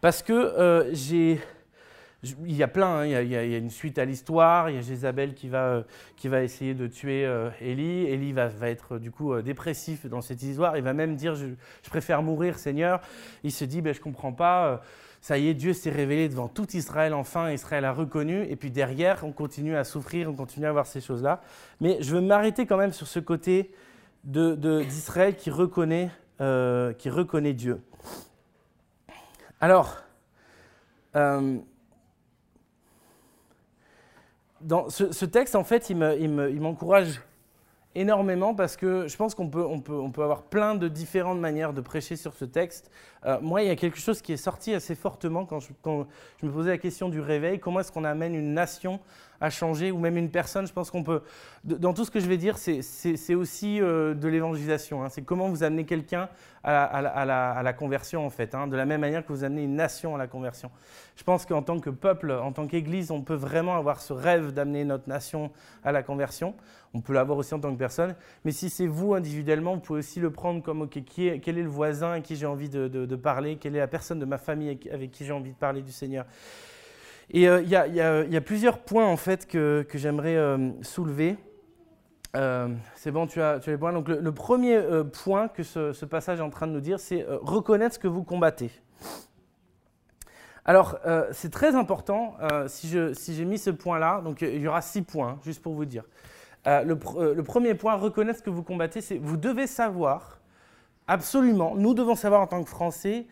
parce 0.00 0.22
que 0.22 0.32
euh, 0.32 0.92
il 2.46 2.56
y 2.56 2.62
a 2.62 2.68
plein, 2.68 3.00
hein. 3.00 3.06
il, 3.06 3.28
y 3.28 3.36
a, 3.36 3.58
une 3.58 3.70
suite 3.70 3.98
à 3.98 4.04
l'histoire. 4.04 4.70
Il 4.70 4.76
y 4.76 4.78
a 4.78 4.82
Jézabel 4.82 5.34
qui 5.34 5.48
va, 5.48 5.64
euh, 5.66 5.82
qui 6.16 6.28
va 6.28 6.42
essayer 6.42 6.74
de 6.74 6.86
tuer 6.86 7.24
euh, 7.24 7.50
Élie. 7.60 8.32
Va, 8.32 8.50
être 8.62 8.98
du 8.98 9.10
coup 9.10 9.32
euh, 9.32 9.42
dépressif 9.42 10.06
dans 10.06 10.20
cette 10.20 10.42
histoire. 10.42 10.76
Il 10.76 10.82
va 10.82 10.92
même 10.92 11.16
dire 11.16 11.34
je, 11.34 11.46
préfère 11.88 12.22
mourir, 12.22 12.58
Seigneur. 12.58 13.00
Il 13.44 13.52
se 13.52 13.64
dit 13.64 13.80
ben, 13.80 13.94
Je 13.94 14.00
comprends 14.00 14.32
pas. 14.32 14.82
ça 15.20 15.38
y 15.38 15.48
est, 15.48 15.54
Dieu 15.54 15.72
s'est 15.72 15.90
révélé 15.90 16.28
devant 16.28 16.48
tout 16.48 16.68
Israël 16.76 17.14
enfin. 17.14 17.50
Israël 17.50 17.84
a 17.84 17.92
reconnu. 17.92 18.44
Et 18.44 18.56
puis 18.56 18.70
derrière, 18.70 19.24
on 19.24 19.32
continue 19.32 19.76
à 19.76 19.84
souffrir, 19.84 20.30
on 20.30 20.34
continue 20.34 20.66
à 20.66 20.72
voir 20.72 20.86
ces 20.86 21.00
choses-là. 21.00 21.40
Mais 21.80 21.98
je 22.00 22.14
veux 22.14 22.20
m'arrêter 22.20 22.66
quand 22.66 22.76
même 22.76 22.92
sur 22.92 23.06
ce 23.06 23.20
côté 23.20 23.72
d'Israël 24.24 25.36
qui, 25.36 25.50
reconnaît, 25.50 26.10
qui 26.38 27.10
reconnaît 27.10 27.52
Dieu. 27.52 27.80
Alors, 29.60 29.96
dans 34.60 34.90
ce, 34.90 35.24
texte, 35.24 35.56
en 35.56 35.64
fait, 35.64 35.90
il 35.90 36.60
m'encourage 36.60 37.20
énormément 37.96 38.54
parce 38.54 38.76
que 38.76 39.08
je 39.08 39.16
pense 39.16 39.34
qu'on 39.34 39.48
peut, 39.48 40.22
avoir 40.22 40.42
plein 40.42 40.74
de 40.74 40.86
différentes 40.86 41.40
manières 41.40 41.72
de 41.72 41.80
prêcher 41.80 42.16
sur 42.16 42.34
ce 42.34 42.44
texte. 42.44 42.90
Euh, 43.24 43.40
moi, 43.40 43.62
il 43.62 43.68
y 43.68 43.70
a 43.70 43.76
quelque 43.76 43.98
chose 43.98 44.20
qui 44.20 44.32
est 44.32 44.36
sorti 44.36 44.74
assez 44.74 44.94
fortement 44.94 45.46
quand 45.46 45.60
je 45.60 45.72
me 46.42 46.52
posais 46.52 46.70
la 46.70 46.78
question 46.78 47.08
du 47.08 47.20
réveil. 47.20 47.58
Comment 47.58 47.80
est-ce 47.80 47.90
qu'on 47.90 48.04
amène 48.04 48.34
une 48.34 48.52
nation 48.52 49.00
à 49.40 49.50
changer 49.50 49.90
ou 49.90 49.98
même 49.98 50.16
une 50.16 50.30
personne 50.30 50.66
Je 50.66 50.72
pense 50.72 50.90
qu'on 50.90 51.02
peut, 51.02 51.22
dans 51.64 51.92
tout 51.92 52.04
ce 52.04 52.10
que 52.10 52.20
je 52.20 52.26
vais 52.26 52.36
dire, 52.36 52.58
c'est 52.58 53.34
aussi 53.34 53.80
euh, 53.80 54.14
de 54.14 54.28
l'évangélisation. 54.28 55.04
Hein. 55.04 55.08
C'est 55.08 55.22
comment 55.22 55.48
vous 55.48 55.62
amenez 55.62 55.84
quelqu'un 55.84 56.28
à, 56.64 57.62
la, 57.62 57.72
conversion, 57.72 58.26
en 58.26 58.30
fait, 58.30 58.54
hein, 58.54 58.66
de 58.66 58.76
la 58.76 58.86
même 58.86 59.00
manière 59.00 59.24
que 59.24 59.32
vous 59.32 59.44
amenez 59.44 59.62
une 59.62 59.76
nation 59.76 60.16
à 60.16 60.18
la 60.18 60.26
conversion. 60.26 60.70
Je 61.14 61.22
pense 61.22 61.46
qu'en 61.46 61.62
tant 61.62 61.78
que 61.78 61.90
peuple, 61.90 62.32
en 62.32 62.52
tant 62.52 62.66
qu'Église, 62.66 63.12
on 63.12 63.22
peut 63.22 63.34
vraiment 63.34 63.76
avoir 63.76 64.00
ce 64.00 64.12
rêve 64.12 64.52
d'amener 64.52 64.84
notre 64.84 65.08
nation 65.08 65.52
à 65.84 65.92
la 65.92 66.02
conversion. 66.02 66.54
On 66.92 67.00
peut 67.00 67.12
l'avoir 67.12 67.38
aussi 67.38 67.54
en 67.54 67.60
tant 67.60 67.72
que 67.72 67.78
personne. 67.78 68.16
Mais 68.44 68.50
si 68.50 68.68
c'est 68.68 68.86
vous 68.86 69.14
individuellement, 69.14 69.74
vous 69.74 69.80
pouvez 69.80 70.00
aussi 70.00 70.18
le 70.18 70.30
prendre 70.30 70.62
comme 70.62 70.82
OK, 70.82 71.02
qui 71.04 71.28
est, 71.28 71.38
quel 71.38 71.58
est 71.58 71.62
le 71.62 71.68
voisin 71.68 72.12
à 72.12 72.20
qui 72.20 72.34
j'ai 72.34 72.46
envie 72.46 72.68
de, 72.68 73.16
parler, 73.16 73.56
quelle 73.56 73.76
est 73.76 73.80
la 73.80 73.86
personne 73.86 74.18
de 74.18 74.24
ma 74.24 74.38
famille 74.38 74.78
avec 74.90 75.10
qui 75.12 75.24
j'ai 75.24 75.32
envie 75.32 75.52
de 75.52 75.56
parler 75.56 75.82
du 75.82 75.92
Seigneur? 75.92 76.26
Et 77.30 77.48
euh, 77.48 77.62
il 77.62 77.68
y, 77.68 78.36
a 78.36 78.40
plusieurs 78.40 78.78
points 78.78 79.06
en 79.06 79.16
fait 79.16 79.46
que, 79.46 79.86
j'aimerais 79.94 80.36
euh, 80.36 80.70
soulever. 80.82 81.36
Euh, 82.36 82.68
c'est 82.94 83.10
bon, 83.10 83.26
tu 83.26 83.40
as, 83.40 83.58
tu 83.58 83.70
les 83.70 83.78
points. 83.78 83.92
Donc 83.92 84.08
le, 84.08 84.32
premier 84.32 84.80
point 85.12 85.48
que 85.48 85.62
ce, 85.62 86.04
passage 86.04 86.38
est 86.38 86.42
en 86.42 86.50
train 86.50 86.66
de 86.66 86.72
nous 86.72 86.80
dire, 86.80 87.00
c'est 87.00 87.26
reconnaître 87.28 87.94
ce 87.96 87.98
que 87.98 88.08
vous 88.08 88.22
combattez. 88.22 88.70
Alors, 90.64 90.98
c'est 91.30 91.50
très 91.50 91.76
important, 91.76 92.36
si 92.66 92.88
j'ai 92.88 93.44
mis 93.44 93.58
ce 93.58 93.70
point-là, 93.70 94.20
donc 94.20 94.42
il 94.42 94.60
y 94.60 94.66
aura 94.66 94.82
six 94.82 95.02
points, 95.02 95.38
juste 95.44 95.62
pour 95.62 95.74
vous 95.74 95.84
dire. 95.84 96.02
Euh, 96.66 96.82
le, 96.82 97.42
premier 97.42 97.74
point, 97.74 97.94
reconnaître 97.94 98.40
ce 98.40 98.42
que 98.42 98.50
vous 98.50 98.64
combattez, 98.64 99.00
c'est 99.00 99.18
vous 99.18 99.36
devez 99.36 99.66
savoir, 99.66 100.40
absolument, 101.06 101.76
nous 101.76 101.94
devons 101.94 102.16
savoir 102.16 102.40
en 102.40 102.46
tant 102.48 102.62
que 102.62 102.68
Français, 102.68 103.26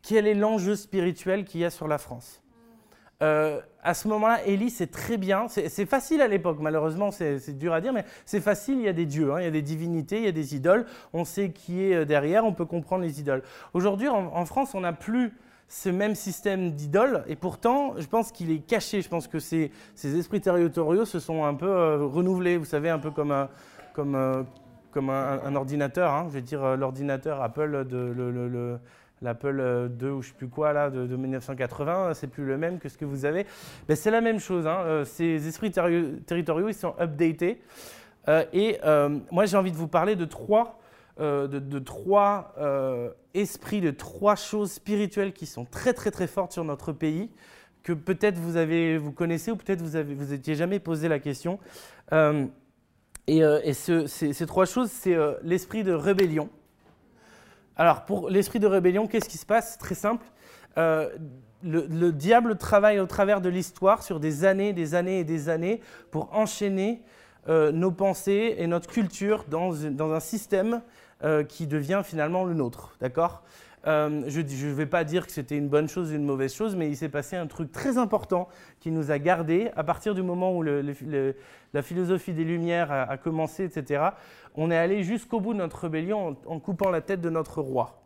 quel 0.00 0.26
est 0.26 0.34
l'enjeu 0.34 0.74
spirituel 0.74 1.44
qu'il 1.44 1.60
y 1.60 1.64
a 1.64 1.70
sur 1.70 1.86
la 1.86 1.98
France. 1.98 2.41
Euh, 3.22 3.60
à 3.84 3.94
ce 3.94 4.08
moment-là, 4.08 4.44
Élie, 4.46 4.70
c'est 4.70 4.90
très 4.90 5.16
bien. 5.16 5.46
C'est 5.48 5.86
facile 5.86 6.20
à 6.22 6.28
l'époque, 6.28 6.58
malheureusement, 6.60 7.10
c'est 7.10 7.58
dur 7.58 7.72
à 7.72 7.80
dire, 7.80 7.92
mais 7.92 8.04
c'est 8.24 8.40
facile. 8.40 8.78
Il 8.78 8.84
y 8.84 8.88
a 8.88 8.92
des 8.92 9.06
dieux, 9.06 9.32
hein, 9.32 9.40
il 9.40 9.44
y 9.44 9.48
a 9.48 9.50
des 9.50 9.62
divinités, 9.62 10.18
il 10.18 10.24
y 10.24 10.28
a 10.28 10.32
des 10.32 10.54
idoles. 10.54 10.86
On 11.12 11.24
sait 11.24 11.50
qui 11.50 11.82
est 11.82 12.04
derrière, 12.04 12.44
on 12.44 12.52
peut 12.52 12.64
comprendre 12.64 13.02
les 13.02 13.20
idoles. 13.20 13.42
Aujourd'hui, 13.74 14.08
en, 14.08 14.44
France, 14.44 14.74
on 14.74 14.80
n'a 14.80 14.92
plus 14.92 15.32
ce 15.68 15.88
même 15.88 16.14
système 16.14 16.72
d'idole, 16.72 17.24
et 17.26 17.34
pourtant, 17.34 17.94
je 17.96 18.06
pense 18.06 18.30
qu'il 18.30 18.50
est 18.50 18.58
caché. 18.60 19.02
Je 19.02 19.08
pense 19.08 19.26
que 19.26 19.38
ces, 19.38 19.72
esprits 20.04 20.40
territoriaux 20.40 21.04
se 21.04 21.18
sont 21.18 21.44
un 21.44 21.54
peu 21.54 21.70
euh, 21.70 22.04
renouvelés, 22.04 22.58
vous 22.58 22.66
savez, 22.66 22.90
un 22.90 22.98
peu 22.98 23.10
comme, 23.10 23.32
euh, 24.14 24.42
un, 24.94 25.56
ordinateur, 25.56 26.12
hein, 26.12 26.26
je 26.28 26.34
veux 26.34 26.40
dire 26.42 26.62
euh, 26.62 26.76
l'ordinateur 26.76 27.42
Apple 27.42 27.86
de 27.86 28.78
l'Apple 29.22 29.58
euh, 29.60 29.88
2 29.88 30.10
ou 30.10 30.22
je 30.22 30.28
sais 30.28 30.34
plus 30.34 30.48
quoi 30.48 30.72
là 30.72 30.90
de, 30.90 31.06
de 31.06 31.16
1980, 31.16 32.14
c'est 32.14 32.26
plus 32.26 32.44
le 32.44 32.58
même 32.58 32.78
que 32.78 32.88
ce 32.88 32.98
que 32.98 33.04
vous 33.04 33.24
avez. 33.24 33.46
Ben, 33.88 33.96
c'est 33.96 34.10
la 34.10 34.20
même 34.20 34.40
chose. 34.40 34.66
hein, 34.66 34.80
euh, 34.84 35.04
ces 35.04 35.46
esprits 35.48 35.70
terri- 35.70 36.20
territoriaux, 36.26 36.68
ils 36.68 36.74
sont 36.74 36.94
updatés. 37.00 37.62
Euh, 38.28 38.44
et 38.52 38.78
euh, 38.84 39.18
moi, 39.30 39.46
j'ai 39.46 39.56
envie 39.56 39.72
de 39.72 39.76
vous 39.76 39.88
parler 39.88 40.16
de 40.16 40.24
trois, 40.24 40.78
euh, 41.20 41.46
de, 41.48 41.58
trois 41.78 42.54
euh, 42.58 43.10
esprits, 43.34 43.80
de 43.80 43.90
trois 43.90 44.36
choses 44.36 44.72
spirituelles 44.72 45.32
qui 45.32 45.46
sont 45.46 45.64
très 45.64 45.92
très 45.92 46.10
très 46.10 46.26
fortes 46.26 46.52
sur 46.52 46.64
notre 46.64 46.92
pays, 46.92 47.30
que 47.82 47.92
peut-être 47.92 48.38
vous 48.38 48.56
vous 48.98 49.12
connaissez 49.12 49.50
ou 49.50 49.56
peut-être 49.56 49.82
vous 49.82 49.96
avez, 49.96 50.14
vous 50.14 50.32
jamais 50.54 50.78
posé 50.78 51.08
la 51.08 51.18
question. 51.18 51.58
Euh, 52.12 52.46
et 53.26 53.42
euh, 53.42 53.60
et 53.64 53.72
ce- 53.72 54.06
ces, 54.06 54.32
trois 54.46 54.66
choses, 54.66 54.90
c'est 54.90 55.14
euh, 55.14 55.34
l'esprit 55.42 55.82
de 55.84 55.92
rébellion. 55.92 56.48
Alors, 57.76 58.04
pour 58.04 58.28
l'esprit 58.28 58.58
de 58.60 58.66
rébellion, 58.66 59.06
qu'est-ce 59.06 59.28
qui 59.28 59.38
se 59.38 59.46
passe? 59.46 59.78
Très 59.78 59.94
simple. 59.94 60.26
Euh, 60.76 61.08
le, 61.62 61.86
le 61.88 62.12
diable 62.12 62.56
travaille 62.56 63.00
au 63.00 63.06
travers 63.06 63.40
de 63.40 63.48
l'histoire 63.48 64.02
sur 64.02 64.20
des 64.20 64.44
années, 64.44 64.72
des 64.72 64.94
années 64.94 65.20
et 65.20 65.24
des 65.24 65.48
années 65.48 65.80
pour 66.10 66.34
enchaîner 66.34 67.02
euh, 67.48 67.72
nos 67.72 67.90
pensées 67.90 68.56
et 68.58 68.66
notre 68.66 68.88
culture 68.88 69.44
dans 69.48 70.12
un 70.12 70.20
système 70.20 70.82
euh, 71.24 71.44
qui 71.44 71.66
devient 71.66 72.02
finalement 72.04 72.44
le 72.44 72.54
nôtre. 72.54 72.96
D'accord? 73.00 73.42
Euh, 73.86 74.22
Je 74.28 74.40
ne 74.40 74.72
vais 74.72 74.86
pas 74.86 75.04
dire 75.04 75.26
que 75.26 75.32
c'était 75.32 75.56
une 75.56 75.68
bonne 75.68 75.88
chose 75.88 76.12
ou 76.12 76.14
une 76.14 76.24
mauvaise 76.24 76.54
chose, 76.54 76.76
mais 76.76 76.88
il 76.88 76.96
s'est 76.96 77.08
passé 77.08 77.36
un 77.36 77.46
truc 77.46 77.72
très 77.72 77.98
important 77.98 78.48
qui 78.80 78.90
nous 78.90 79.10
a 79.10 79.18
gardés 79.18 79.70
à 79.76 79.84
partir 79.84 80.14
du 80.14 80.22
moment 80.22 80.56
où 80.56 80.62
la 80.62 81.82
philosophie 81.82 82.32
des 82.32 82.44
Lumières 82.44 82.92
a, 82.92 83.16
commencé, 83.16 83.64
etc. 83.64 84.10
On 84.54 84.70
est 84.70 84.76
allé 84.76 85.02
jusqu'au 85.02 85.40
bout 85.40 85.52
de 85.52 85.58
notre 85.58 85.78
rébellion 85.78 86.36
en 86.46 86.60
coupant 86.60 86.90
la 86.90 87.00
tête 87.00 87.20
de 87.20 87.30
notre 87.30 87.60
roi. 87.60 88.01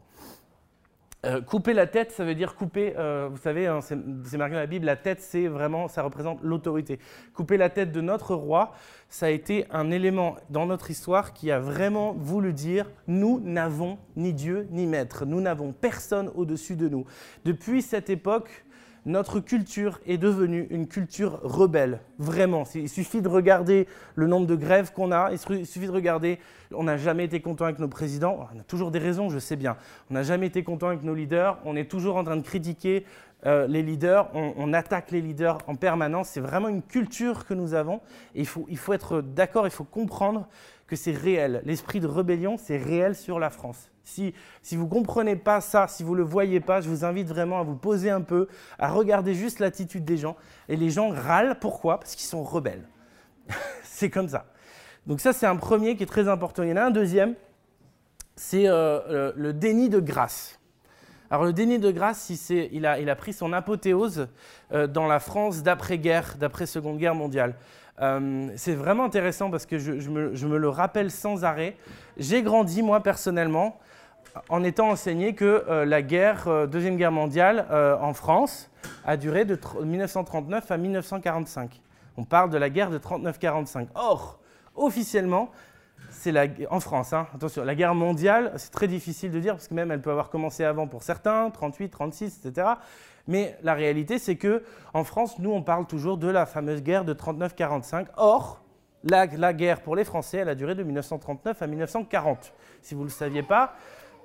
Euh, 1.27 1.41
couper 1.41 1.73
la 1.73 1.89
tête, 1.89 2.13
ça 2.13 2.25
veut 2.25 2.37
dire 2.37 2.55
couper, 2.55 2.95
euh, 2.97 3.29
vous 3.29 3.37
savez, 3.37 3.67
hein, 3.67 3.81
c'est 3.81 3.99
c'est 4.25 4.37
marqué 4.37 4.55
dans 4.55 4.61
la 4.61 4.67
Bible, 4.67 4.87
la 4.87 4.95
tête, 4.95 5.21
c'est 5.21 5.49
vraiment, 5.49 5.89
ça 5.89 6.03
représente 6.03 6.39
l'autorité. 6.43 7.01
Couper 7.35 7.57
la 7.57 7.69
tête 7.69 7.91
de 7.91 8.01
notre 8.01 8.37
roi, 8.37 8.73
ça 9.09 9.27
a 9.27 9.31
été 9.31 9.67
un 9.71 9.91
élément 9.91 10.37
dans 10.51 10.67
notre 10.67 10.89
histoire 10.91 11.33
qui 11.33 11.51
a 11.51 11.59
vraiment 11.59 12.13
voulu 12.13 12.53
dire, 12.53 12.89
nous 13.09 13.41
n'avons 13.41 13.99
ni 14.15 14.33
Dieu 14.33 14.69
ni 14.71 14.87
maître, 14.87 15.27
nous 15.27 15.41
n'avons 15.41 15.73
personne 15.73 16.31
au-dessus 16.37 16.77
de 16.77 16.89
nous. 16.89 17.05
Depuis 17.45 17.83
cette 17.83 18.09
époque, 18.09 18.65
notre 19.07 19.39
culture 19.41 20.01
est 20.07 20.19
devenue 20.19 20.67
une 20.71 20.89
culture 20.89 21.41
rebelle, 21.43 22.01
vraiment. 22.19 22.65
Il 22.75 22.89
suffit 22.89 23.23
de 23.23 23.29
regarder 23.29 23.87
le 24.17 24.27
nombre 24.27 24.47
de 24.47 24.57
grèves 24.57 24.93
qu'on 24.93 25.13
a, 25.13 25.31
il 25.31 25.39
su- 25.39 25.61
il 25.61 25.67
suffit 25.67 25.87
de 25.87 25.93
regarder, 25.93 26.41
on 26.73 26.83
n'a 26.83 26.97
jamais 26.97 27.25
été 27.25 27.41
content 27.41 27.65
avec 27.67 27.79
nos 27.79 27.87
présidents, 27.89 28.49
on 28.55 28.59
a 28.59 28.63
toujours 28.65 28.91
des 28.91 28.99
raisons, 28.99 29.31
je 29.31 29.39
sais 29.39 29.55
bien. 29.57 29.77
On 30.11 30.15
n'a 30.15 30.25
jamais 30.25 30.47
été 30.47 30.65
content 30.65 30.89
avec 30.89 31.05
nos 31.05 31.15
leaders, 31.15 31.57
on 31.65 31.77
est 31.77 31.89
toujours 31.89 32.17
en 32.17 32.25
train 32.25 32.37
de 32.37 32.43
critiquer 32.43 33.05
euh, 33.45 33.67
les 33.67 33.83
leaders, 33.83 34.31
on, 34.35 34.73
attaque 34.73 35.11
les 35.11 35.21
leaders 35.21 35.59
en 35.67 35.75
permanence. 35.75 36.31
C'est 36.31 36.41
vraiment 36.41 36.69
une 36.69 36.83
culture 36.83 37.47
que 37.47 37.55
nous 37.55 37.75
avons. 37.75 38.01
Et 38.35 38.41
il 38.41 38.47
faut, 38.47 38.67
il 38.69 38.79
faut 38.79 38.93
être 38.93 39.21
d'accord, 39.21 39.67
il 39.67 39.71
faut 39.71 39.85
comprendre 39.85 40.49
que 40.87 40.97
c'est 40.97 41.13
réel. 41.13 41.63
L'esprit 41.65 42.01
de 42.01 42.07
rébellion, 42.07 42.57
c'est 42.59 42.79
réel 42.79 43.15
sur 43.15 43.39
la 43.39 43.51
France. 43.51 43.91
Si, 44.05 44.35
si 44.63 44.77
vous 44.77 44.85
ne 44.85 44.91
comprenez 44.91 45.37
pas 45.37 45.61
ça, 45.61 45.87
si 45.89 46.03
vous 46.03 46.13
ne 46.13 46.19
le 46.19 46.25
voyez 46.25 46.61
pas, 46.61 46.81
je 46.81 46.89
vous 46.89 47.05
invite 47.05 47.27
vraiment 47.27 47.61
à 47.61 47.63
vous 47.63 47.77
poser 47.77 48.11
un 48.11 48.21
peu, 48.21 48.49
à 48.79 48.91
regarder 48.91 49.35
juste 49.35 49.59
l'attitude 49.59 50.05
des 50.05 50.17
gens. 50.17 50.37
Et 50.69 50.77
les 50.77 50.91
gens 50.91 51.11
râlent, 51.11 51.59
pourquoi? 51.61 51.99
Parce 51.99 52.15
qu'ils 52.15 52.27
sont 52.27 52.43
rebelles. 52.43 52.89
c'est 53.83 54.11
comme 54.11 54.29
ça. 54.29 54.47
Donc 55.07 55.21
ça, 55.21 55.33
c'est 55.33 55.47
un 55.47 55.57
premier 55.57 55.97
qui 55.97 56.03
est 56.03 56.07
très 56.07 56.29
important. 56.29 56.63
Il 56.63 56.71
y 56.71 56.73
en 56.73 56.77
a 56.77 56.85
un 56.85 56.91
deuxième, 56.91 57.35
c'est 58.35 58.67
euh, 58.67 59.33
le 59.37 59.53
déni 59.53 59.89
de 59.89 60.01
grâce. 60.01 60.59
Alors 61.31 61.45
le 61.45 61.53
déni 61.53 61.79
de 61.79 61.91
grâce, 61.91 62.31
il, 62.51 62.87
a, 62.87 63.01
il 63.01 63.11
a 63.11 63.17
pris 63.17 63.33
son 63.33 63.53
apothéose 63.53 64.29
euh, 64.73 64.87
dans 64.87 65.07
la 65.07 65.19
France 65.19 65.63
d'après-guerre, 65.63 66.37
d'après-seconde 66.39 66.99
guerre 66.99 67.15
mondiale. 67.15 67.55
Euh, 68.01 68.49
c'est 68.57 68.75
vraiment 68.75 69.05
intéressant 69.05 69.51
parce 69.51 69.67
que 69.67 69.79
je, 69.79 70.11
me, 70.11 70.59
le 70.59 70.69
rappelle 70.69 71.11
sans 71.11 71.45
arrêt. 71.45 71.77
J'ai 72.17 72.43
grandi, 72.43 72.83
moi, 72.83 73.03
personnellement, 73.03 73.79
en 74.49 74.63
étant 74.63 74.91
enseigné 74.91 75.35
que 75.35 75.65
euh, 75.69 75.85
la 75.85 76.03
guerre, 76.03 76.69
Deuxième 76.69 76.97
Guerre 76.97 77.13
mondiale 77.13 77.67
en 78.01 78.13
France 78.13 78.71
a 79.05 79.17
duré 79.17 79.45
de 79.45 79.57
tr- 79.57 79.83
1939 79.83 80.71
à 80.71 80.77
1945. 80.77 81.81
On 82.19 82.25
parle 82.25 82.51
de 82.51 82.59
la 82.59 82.71
guerre 82.71 82.91
de 82.91 82.99
39-45. 82.99 83.89
Or, 83.95 84.39
officiellement, 84.75 85.51
c'est 86.33 86.67
en 86.71 86.81
France, 86.81 87.13
hein, 87.13 87.29
attention, 87.35 87.65
la 87.65 87.75
guerre 87.75 87.95
mondiale, 87.95 88.53
c'est 88.57 88.73
très 88.73 88.89
difficile 88.89 89.31
de 89.31 89.39
dire 89.39 89.55
parce 89.55 89.69
que 89.69 89.75
même 89.75 89.93
elle 89.93 90.01
peut 90.01 90.11
avoir 90.11 90.29
commencé 90.29 90.65
avant 90.65 90.89
pour 90.89 91.03
certains, 91.05 91.51
38, 91.51 91.89
36, 91.89 92.41
etc. 92.45 92.69
Mais 93.29 93.57
la 93.63 93.75
réalité, 93.75 94.19
c'est 94.19 94.37
que 94.37 94.65
en 94.93 95.05
France, 95.05 95.39
nous, 95.39 95.53
on 95.53 95.63
parle 95.63 95.87
toujours 95.87 96.17
de 96.17 96.29
la 96.29 96.45
fameuse 96.45 96.83
guerre 96.83 97.05
de 97.05 97.15
39-45. 97.15 98.07
Or, 98.17 98.61
la, 99.05 99.27
la 99.27 99.53
guerre 99.53 99.83
pour 99.83 99.95
les 99.95 100.05
Français, 100.05 100.39
elle 100.39 100.49
a 100.49 100.55
duré 100.55 100.75
de 100.75 100.83
1939 100.83 101.63
à 101.63 101.67
1940. 101.67 102.53
Si 102.83 102.95
vous 102.95 103.03
ne 103.03 103.07
le 103.07 103.13
saviez 103.13 103.43
pas, 103.43 103.75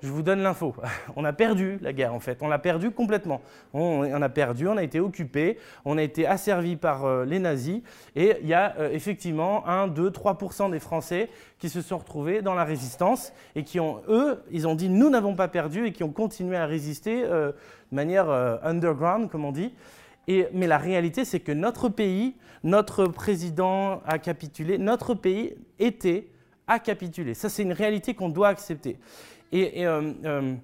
je 0.02 0.10
vous 0.10 0.24
donne 0.24 0.42
l'info. 0.42 0.76
On 1.16 1.24
a 1.26 1.34
perdu 1.34 1.78
la 1.82 1.94
guerre 1.94 2.14
en 2.14 2.20
fait. 2.20 2.40
On 2.42 2.48
l'a 2.48 2.60
perdu 2.60 2.92
complètement. 2.92 3.42
On, 3.74 4.22
a 4.22 4.30
perdu, 4.30 4.68
on 4.68 4.78
a 4.78 4.84
été 4.84 5.00
occupé, 5.00 5.58
on 5.86 5.98
a 5.98 6.04
été 6.04 6.26
asservi 6.26 6.76
par 6.76 7.06
euh, 7.06 7.26
les 7.26 7.40
nazis. 7.40 7.82
Et 8.16 8.38
il 8.42 8.48
y 8.48 8.54
a 8.54 8.76
euh, 8.80 8.90
effectivement 8.92 9.68
1, 9.68 9.88
2, 9.88 10.10
3% 10.10 10.72
des 10.72 10.80
Français 10.80 11.30
qui 11.60 11.70
se 11.70 11.82
sont 11.82 11.98
retrouvés 11.98 12.42
dans 12.42 12.54
la 12.54 12.64
résistance 12.64 13.34
et 13.56 13.64
qui 13.64 13.80
ont, 13.80 14.02
eux, 14.10 14.42
ils 14.52 14.68
ont 14.68 14.76
dit 14.76 14.90
nous 14.90 15.10
n'avons 15.10 15.36
pas 15.36 15.48
perdu 15.48 15.86
et 15.86 15.92
qui 15.92 16.04
ont 16.04 16.12
continué 16.12 16.58
à 16.58 16.66
résister 16.66 17.24
euh, 17.24 17.52
de 17.92 17.96
manière 17.96 18.30
underground, 18.64 19.30
comme 19.30 19.46
on 19.46 19.52
dit. 19.52 19.74
Et, 20.28 20.48
mais 20.54 20.68
la 20.68 20.78
réalité, 20.78 21.26
c'est 21.26 21.40
que 21.40 21.52
notre 21.52 21.90
pays, 21.90 22.36
notre 22.64 23.06
président 23.06 24.02
a 24.06 24.18
capitulé, 24.18 24.78
notre 24.78 25.14
pays 25.14 25.56
était 25.80 26.28
à 26.68 26.80
capituler. 26.80 27.34
Ça, 27.34 27.50
c'est 27.50 27.64
une 27.64 27.74
réalité 27.74 28.14
qu'on 28.14 28.30
doit 28.30 28.48
accepter. 28.48 28.98
Et, 29.52 29.86
euh, 29.86 30.14
euh, 30.26 30.56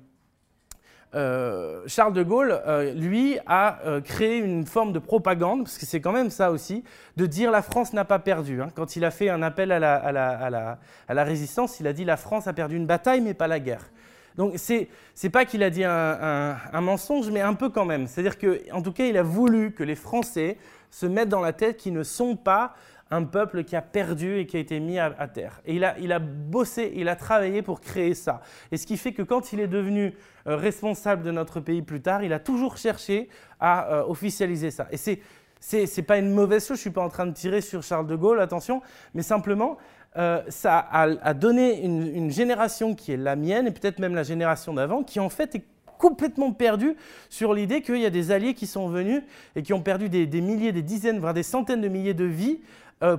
euh, 1.15 1.83
Charles 1.87 2.13
de 2.13 2.23
Gaulle, 2.23 2.59
lui, 2.95 3.37
a 3.47 3.79
créé 4.03 4.37
une 4.39 4.65
forme 4.65 4.91
de 4.93 4.99
propagande, 4.99 5.63
parce 5.63 5.77
que 5.77 5.85
c'est 5.85 6.01
quand 6.01 6.11
même 6.11 6.29
ça 6.29 6.51
aussi, 6.51 6.83
de 7.15 7.25
dire 7.25 7.49
la 7.51 7.61
France 7.61 7.93
n'a 7.93 8.05
pas 8.05 8.19
perdu. 8.19 8.61
hein. 8.61 8.69
Quand 8.75 8.95
il 8.95 9.05
a 9.05 9.11
fait 9.11 9.29
un 9.29 9.41
appel 9.41 9.71
à 9.71 9.79
la, 9.79 11.23
résistance, 11.23 11.79
il 11.79 11.87
a 11.87 11.93
dit 11.93 12.03
la 12.05 12.17
France 12.17 12.47
a 12.47 12.53
perdu 12.53 12.75
une 12.75 12.85
bataille, 12.85 13.21
mais 13.21 13.33
pas 13.33 13.47
la 13.47 13.59
guerre. 13.59 13.89
Donc 14.35 14.53
c'est 14.57 14.87
c'est 15.15 15.31
pas 15.31 15.45
qu'il 15.45 15.63
a 15.63 15.71
dit 15.71 15.83
un, 15.83 15.89
un- 16.21 16.57
un 16.71 16.81
mensonge, 16.81 17.31
mais 17.31 17.41
un 17.41 17.55
peu 17.55 17.69
quand 17.69 17.85
même. 17.85 18.05
C'est-à-dire 18.05 18.37
que, 18.37 18.61
en 18.71 18.83
tout 18.83 18.91
cas, 18.91 19.05
il 19.05 19.17
a 19.17 19.23
voulu 19.23 19.71
que 19.71 19.83
les 19.83 19.95
Français 19.95 20.57
se 20.91 21.07
mettent 21.07 21.29
dans 21.29 21.41
la 21.41 21.53
tête 21.53 21.77
qu'ils 21.77 21.93
ne 21.93 22.03
sont 22.03 22.35
pas 22.35 22.75
un 23.11 23.23
peuple 23.23 23.63
qui 23.63 23.75
a 23.75 23.81
perdu 23.81 24.39
et 24.39 24.45
qui 24.45 24.57
a 24.57 24.59
été 24.59 24.79
mis 24.79 24.99
à, 24.99 25.11
terre. 25.27 25.61
Et 25.65 25.75
il 25.75 25.83
a, 25.83 25.97
il 25.99 26.11
a 26.11 26.19
bossé, 26.19 26.91
il 26.95 27.09
a 27.09 27.15
travaillé 27.15 27.61
pour 27.61 27.81
créer 27.81 28.13
ça. 28.13 28.41
Et 28.71 28.77
ce 28.77 28.85
qui 28.85 28.97
fait 28.97 29.13
que 29.13 29.21
quand 29.21 29.53
il 29.53 29.59
est 29.59 29.67
devenu 29.67 30.13
euh, 30.47 30.55
responsable 30.55 31.23
de 31.23 31.31
notre 31.31 31.59
pays 31.59 31.81
plus 31.81 32.01
tard, 32.01 32.23
il 32.23 32.33
a 32.33 32.39
toujours 32.39 32.77
cherché 32.77 33.29
à 33.59 33.93
euh, 33.93 34.03
officialiser 34.05 34.71
ça. 34.71 34.87
Et 34.91 34.97
c'est 34.97 35.19
c'est 35.59 36.03
pas 36.03 36.19
une 36.19 36.31
mauvaise 36.31 36.67
chose. 36.67 36.77
Je 36.77 36.81
suis 36.81 36.91
pas 36.91 37.01
en 37.01 37.09
train 37.09 37.25
de 37.25 37.31
tirer 37.31 37.61
sur 37.61 37.81
Charles 37.81 38.05
de 38.05 38.15
Gaulle, 38.15 38.39
attention, 38.39 38.81
mais 39.15 39.23
simplement 39.23 39.77
euh, 40.17 40.41
ça 40.49 40.79
a, 40.79 41.33
donné 41.33 41.83
une, 41.83 42.31
génération 42.31 42.95
qui 42.95 43.11
est 43.11 43.17
la 43.17 43.35
mienne 43.35 43.67
et 43.67 43.71
peut-être 43.71 43.99
même 43.99 44.15
la 44.15 44.23
génération 44.23 44.73
d'avant, 44.73 45.03
qui 45.03 45.19
en 45.19 45.29
fait 45.29 45.53
est 45.55 45.63
complètement 45.99 46.53
perdue 46.53 46.95
sur 47.29 47.53
l'idée 47.53 47.81
qu'il 47.81 47.97
y 47.97 48.05
a 48.05 48.09
des 48.09 48.31
alliés 48.31 48.53
qui 48.53 48.65
sont 48.65 48.87
venus 48.87 49.21
et 49.55 49.61
qui 49.61 49.73
ont 49.73 49.81
perdu 49.81 50.09
des, 50.09 50.41
milliers, 50.41 50.71
des 50.71 50.81
dizaines, 50.81 51.19
voire 51.19 51.33
des 51.33 51.43
centaines 51.43 51.81
de 51.81 51.87
milliers 51.87 52.13
de 52.15 52.25
vies 52.25 52.59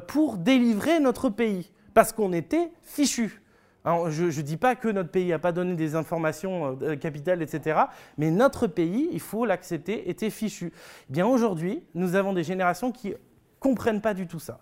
pour 0.06 0.36
délivrer 0.36 1.00
notre 1.00 1.28
pays, 1.28 1.70
parce 1.94 2.12
qu'on 2.12 2.32
était 2.32 2.70
fichus. 2.82 3.40
Alors, 3.88 4.10
je 4.10 4.24
ne 4.24 4.42
dis 4.42 4.56
pas 4.56 4.74
que 4.74 4.88
notre 4.88 5.10
pays 5.10 5.28
n'a 5.30 5.38
pas 5.38 5.52
donné 5.52 5.74
des 5.74 5.94
informations 5.94 6.78
euh, 6.82 6.96
capitales, 6.96 7.40
etc. 7.40 7.80
Mais 8.18 8.30
notre 8.30 8.66
pays, 8.66 9.08
il 9.12 9.20
faut 9.20 9.46
l'accepter, 9.46 10.10
était 10.10 10.28
fichu. 10.28 10.72
Eh 11.08 11.12
bien 11.12 11.26
aujourd'hui, 11.26 11.82
nous 11.94 12.14
avons 12.14 12.34
des 12.34 12.44
générations 12.44 12.92
qui 12.92 13.14
comprennent 13.60 14.02
pas 14.02 14.14
du 14.14 14.26
tout 14.26 14.40
ça. 14.40 14.60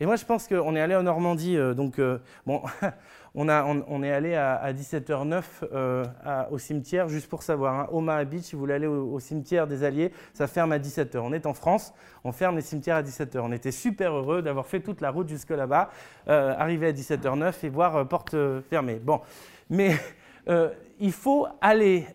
Et 0.00 0.06
moi, 0.06 0.16
je 0.16 0.24
pense 0.24 0.48
qu'on 0.48 0.74
est 0.74 0.80
allé 0.80 0.94
en 0.94 1.02
Normandie, 1.02 1.56
euh, 1.56 1.74
donc 1.74 1.98
euh, 1.98 2.18
bon, 2.46 2.62
on, 3.34 4.02
est 4.02 4.12
allé 4.12 4.34
à, 4.34 4.54
à 4.54 4.72
17h09 4.72 5.42
euh, 5.72 6.04
au 6.50 6.58
cimetière, 6.58 7.08
juste 7.08 7.28
pour 7.28 7.42
savoir. 7.42 7.74
Hein, 7.74 7.88
Omaha 7.90 8.24
Beach, 8.24 8.44
si 8.44 8.54
vous 8.54 8.60
voulez 8.60 8.74
aller 8.74 8.86
au, 8.86 9.18
cimetière 9.18 9.66
des 9.66 9.82
Alliés, 9.82 10.12
ça 10.32 10.46
ferme 10.46 10.72
à 10.72 10.78
17h. 10.78 11.18
On 11.18 11.32
est 11.32 11.46
en 11.46 11.54
France, 11.54 11.92
on 12.22 12.32
ferme 12.32 12.56
les 12.56 12.62
cimetières 12.62 12.96
à 12.96 13.02
17h. 13.02 13.40
On 13.40 13.52
était 13.52 13.72
super 13.72 14.12
heureux 14.12 14.40
d'avoir 14.40 14.66
fait 14.66 14.80
toute 14.80 15.00
la 15.00 15.10
route 15.10 15.28
jusque 15.28 15.50
là-bas, 15.50 15.90
euh, 16.28 16.54
arriver 16.56 16.88
à 16.88 16.92
17h09 16.92 17.54
et 17.64 17.68
voir 17.68 17.96
euh, 17.96 18.04
porte 18.04 18.34
euh, 18.34 18.60
fermée. 18.70 19.00
Bon, 19.02 19.20
mais 19.68 19.96
il 21.00 21.12
faut 21.12 21.46
aller 21.60 22.06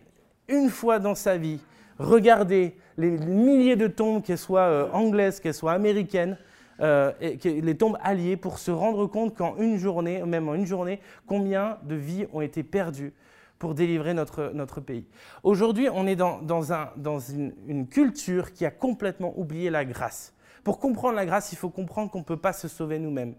une 0.48 0.70
fois 0.70 1.00
dans 1.00 1.16
sa 1.16 1.36
vie, 1.36 1.60
regarder 1.98 2.76
les 2.96 3.10
milliers 3.10 3.76
de 3.76 3.88
tombes, 3.88 4.22
qu'elles 4.22 4.38
soient 4.38 4.88
anglaises, 4.94 5.40
qu'elles 5.40 5.54
soient 5.54 5.72
américaines, 5.72 6.38
euh, 6.80 7.12
les 7.20 7.76
tombes 7.76 7.98
alliées, 8.02 8.36
pour 8.36 8.58
se 8.58 8.70
rendre 8.70 9.06
compte 9.06 9.36
qu'en 9.36 9.56
une 9.56 9.76
journée, 9.76 10.22
même 10.24 10.48
en 10.48 10.54
une 10.54 10.66
journée, 10.66 11.00
combien 11.26 11.78
de 11.82 11.94
vies 11.94 12.26
ont 12.32 12.40
été 12.40 12.62
perdues 12.62 13.12
pour 13.58 13.74
délivrer 13.74 14.14
notre, 14.14 14.52
notre 14.54 14.80
pays. 14.80 15.06
Aujourd'hui, 15.42 15.88
on 15.92 16.06
est 16.06 16.16
dans, 16.16 16.40
dans, 16.40 16.72
un, 16.72 16.90
dans 16.96 17.18
une, 17.18 17.52
une, 17.66 17.86
culture 17.86 18.52
qui 18.52 18.64
a 18.64 18.70
complètement 18.70 19.38
oublié 19.38 19.68
la 19.68 19.84
grâce. 19.84 20.32
Pour 20.64 20.78
comprendre 20.78 21.14
la 21.14 21.26
grâce, 21.26 21.52
il 21.52 21.56
faut 21.56 21.68
comprendre 21.68 22.10
qu'on 22.10 22.20
ne 22.20 22.24
peut 22.24 22.38
pas 22.38 22.54
se 22.54 22.68
sauver 22.68 22.98
nous-mêmes. 22.98 23.34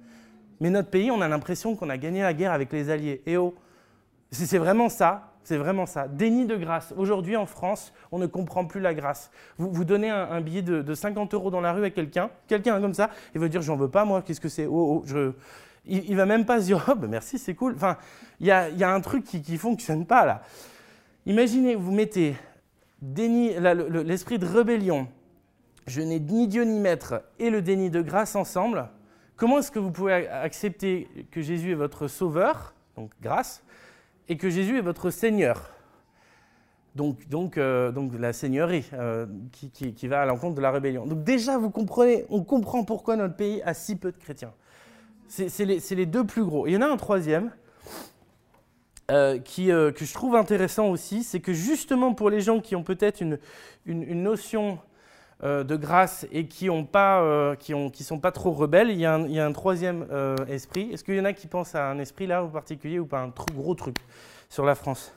Mais 0.60 0.70
notre 0.70 0.90
pays, 0.90 1.10
on 1.10 1.22
a 1.22 1.28
l'impression 1.28 1.76
qu'on 1.76 1.90
a 1.90 1.98
gagné 1.98 2.22
la 2.22 2.36
guerre 2.36 2.52
avec 2.52 2.72
les 2.72 2.92
alliés. 2.92 3.24
Et 3.26 3.36
oh, 3.36 3.56
c'est 4.30 4.60
vraiment 4.60 4.90
ça, 4.90 5.31
c'est 5.44 5.58
vraiment 5.58 5.86
ça. 5.86 6.08
Déni 6.08 6.46
de 6.46 6.56
grâce. 6.56 6.94
Aujourd'hui, 6.98 7.36
en 7.36 7.46
France, 7.46 7.94
on 8.12 8.20
ne 8.20 8.28
comprend 8.28 8.66
plus 8.66 8.80
la 8.80 8.94
grâce. 8.94 9.32
Vous, 9.58 9.72
vous 9.72 9.86
donnez 9.86 10.10
un, 10.10 10.42
billet 10.42 10.62
de, 10.62 10.94
50 10.94 11.34
euros 11.34 11.50
dans 11.50 11.62
la 11.62 11.74
rue 11.74 11.84
à 11.84 11.90
quelqu'un, 11.90 12.30
quelqu'un 12.48 12.80
comme 12.80 12.94
ça, 12.94 13.10
il 13.34 13.42
va 13.42 13.48
dire 13.48 13.62
J'en 13.62 13.76
veux 13.76 13.90
pas, 13.90 14.06
moi, 14.06 14.22
qu'est-ce 14.22 14.42
que 14.42 14.50
c'est? 14.50 14.68
Oh, 14.68 15.02
oh, 15.02 15.04
je... 15.06 15.32
il, 15.86 16.12
ne 16.12 16.18
va 16.18 16.26
même 16.26 16.46
pas 16.46 16.60
se 16.60 16.66
dire 16.66 16.86
Oh, 16.88 16.96
ben 16.96 17.10
merci, 17.10 17.40
c'est 17.40 17.56
cool. 17.56 17.74
Enfin, 17.76 17.98
il 18.40 18.48
y 18.48 18.52
a, 18.52 18.94
un 18.94 19.02
truc 19.02 19.24
qui 19.24 19.44
ne 19.52 19.58
fonctionne 19.58 20.06
pas 20.06 20.26
là. 20.26 20.44
Imaginez, 21.26 21.76
vous 21.76 21.92
mettez 21.92 22.36
déni, 23.02 23.54
l'esprit 24.06 24.40
de 24.40 24.46
rébellion, 24.46 25.08
je 25.88 26.02
n'ai 26.02 26.20
ni 26.20 26.48
Dieu 26.48 26.64
ni 26.64 26.80
maître, 26.80 27.24
et 27.40 27.50
le 27.50 27.62
déni 27.62 27.90
de 27.90 28.02
grâce 28.02 28.36
ensemble. 28.36 28.90
Comment 29.36 29.60
est-ce 29.60 29.72
que 29.72 29.80
vous 29.80 29.92
pouvez 29.92 30.28
accepter 30.28 31.08
que 31.32 31.42
Jésus 31.42 31.72
est 31.72 31.76
votre 31.76 32.08
sauveur, 32.08 32.76
donc 32.96 33.12
grâce, 33.22 33.64
et 34.30 34.38
que 34.38 34.50
Jésus 34.50 34.78
est 34.78 34.82
votre 34.82 35.10
Seigneur. 35.10 35.72
Donc, 36.96 37.28
donc, 37.30 37.58
euh, 37.58 37.92
donc 37.92 38.12
la 38.20 38.34
Seigneurie 38.34 38.86
euh, 38.94 39.26
qui, 39.52 39.94
qui, 39.94 40.08
va 40.08 40.22
à 40.22 40.26
l'encontre 40.26 40.56
de 40.56 40.62
la 40.62 40.72
rébellion. 40.72 41.06
Donc 41.06 41.24
déjà, 41.24 41.58
vous 41.58 41.70
comprenez, 41.70 42.26
on 42.30 42.44
comprend 42.44 42.84
pourquoi 42.84 43.16
notre 43.16 43.36
pays 43.36 43.62
a 43.64 43.74
si 43.74 43.96
peu 43.96 44.12
de 44.12 44.18
chrétiens. 44.18 44.54
C'est 45.28 45.64
les, 45.64 45.80
les, 45.92 46.06
deux 46.06 46.26
plus 46.26 46.44
gros. 46.44 46.68
il 46.68 46.74
y 46.74 46.78
en 46.78 46.82
a 46.82 46.88
un 46.88 46.98
troisième 46.98 47.52
euh, 49.10 49.40
qui, 49.40 49.68
que 49.68 49.94
je 49.98 50.14
trouve 50.14 50.36
intéressant 50.36 50.90
aussi, 50.90 51.24
c'est 51.24 51.40
que 51.40 51.54
justement 51.54 52.14
pour 52.14 52.30
les 52.30 52.42
gens 52.42 52.60
qui 52.60 52.76
ont 52.76 52.84
peut-être 52.84 53.22
une, 53.22 53.40
une, 53.86 54.24
notion 54.24 54.78
de 55.44 55.76
grâce 55.76 56.28
et 56.32 56.46
qui 56.46 56.66
ne 56.66 56.84
euh, 56.96 57.56
qui 57.56 57.74
qui 57.92 58.04
sont 58.04 58.20
pas 58.20 58.32
trop 58.32 58.52
rebelles, 58.52 58.92
il 58.92 59.00
y 59.00 59.06
a 59.06 59.16
un, 59.16 59.26
il 59.26 59.32
y 59.32 59.40
a 59.40 59.46
un 59.46 59.52
troisième 59.52 60.06
euh, 60.12 60.36
esprit. 60.48 60.92
Est-ce 60.92 61.04
qu'il 61.04 61.16
y 61.16 61.20
en 61.20 61.26
a 61.26 61.34
qui 61.34 61.48
pensent 61.48 61.74
à 61.74 61.90
un 61.90 61.98
esprit 61.98 62.28
là 62.28 62.44
en 62.44 62.48
particulier 62.48 63.00
ou 63.00 63.08
pas 63.08 63.22
un 63.22 63.34
gros 63.56 63.74
truc 63.74 63.98
sur 64.50 64.66
la 64.66 64.76
France? 64.76 65.12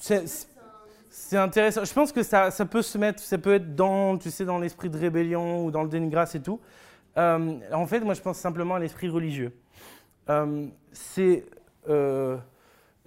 C'est 0.00 1.36
intéressant. 1.36 1.84
Je 1.84 1.92
pense 1.92 2.12
que 2.12 2.22
ça, 2.22 2.50
ça, 2.50 2.64
peut 2.64 2.80
se 2.80 2.96
mettre, 2.96 3.20
ça 3.20 3.36
peut 3.36 3.54
être 3.54 3.74
dans, 3.74 4.16
tu 4.16 4.30
sais, 4.30 4.46
dans 4.46 4.58
l'esprit 4.58 4.88
de 4.88 4.96
rébellion 4.96 5.66
ou 5.66 5.70
dans 5.70 5.82
le 5.82 5.90
déni 5.90 6.06
de 6.06 6.12
grâce 6.12 6.34
et 6.34 6.40
tout. 6.40 6.60
en 7.16 7.86
fait, 7.86 8.00
moi, 8.00 8.14
je 8.14 8.22
pense 8.22 8.38
simplement 8.38 8.76
à 8.76 8.78
l'esprit 8.78 9.10
religieux. 9.10 9.52
c'est 10.92 11.44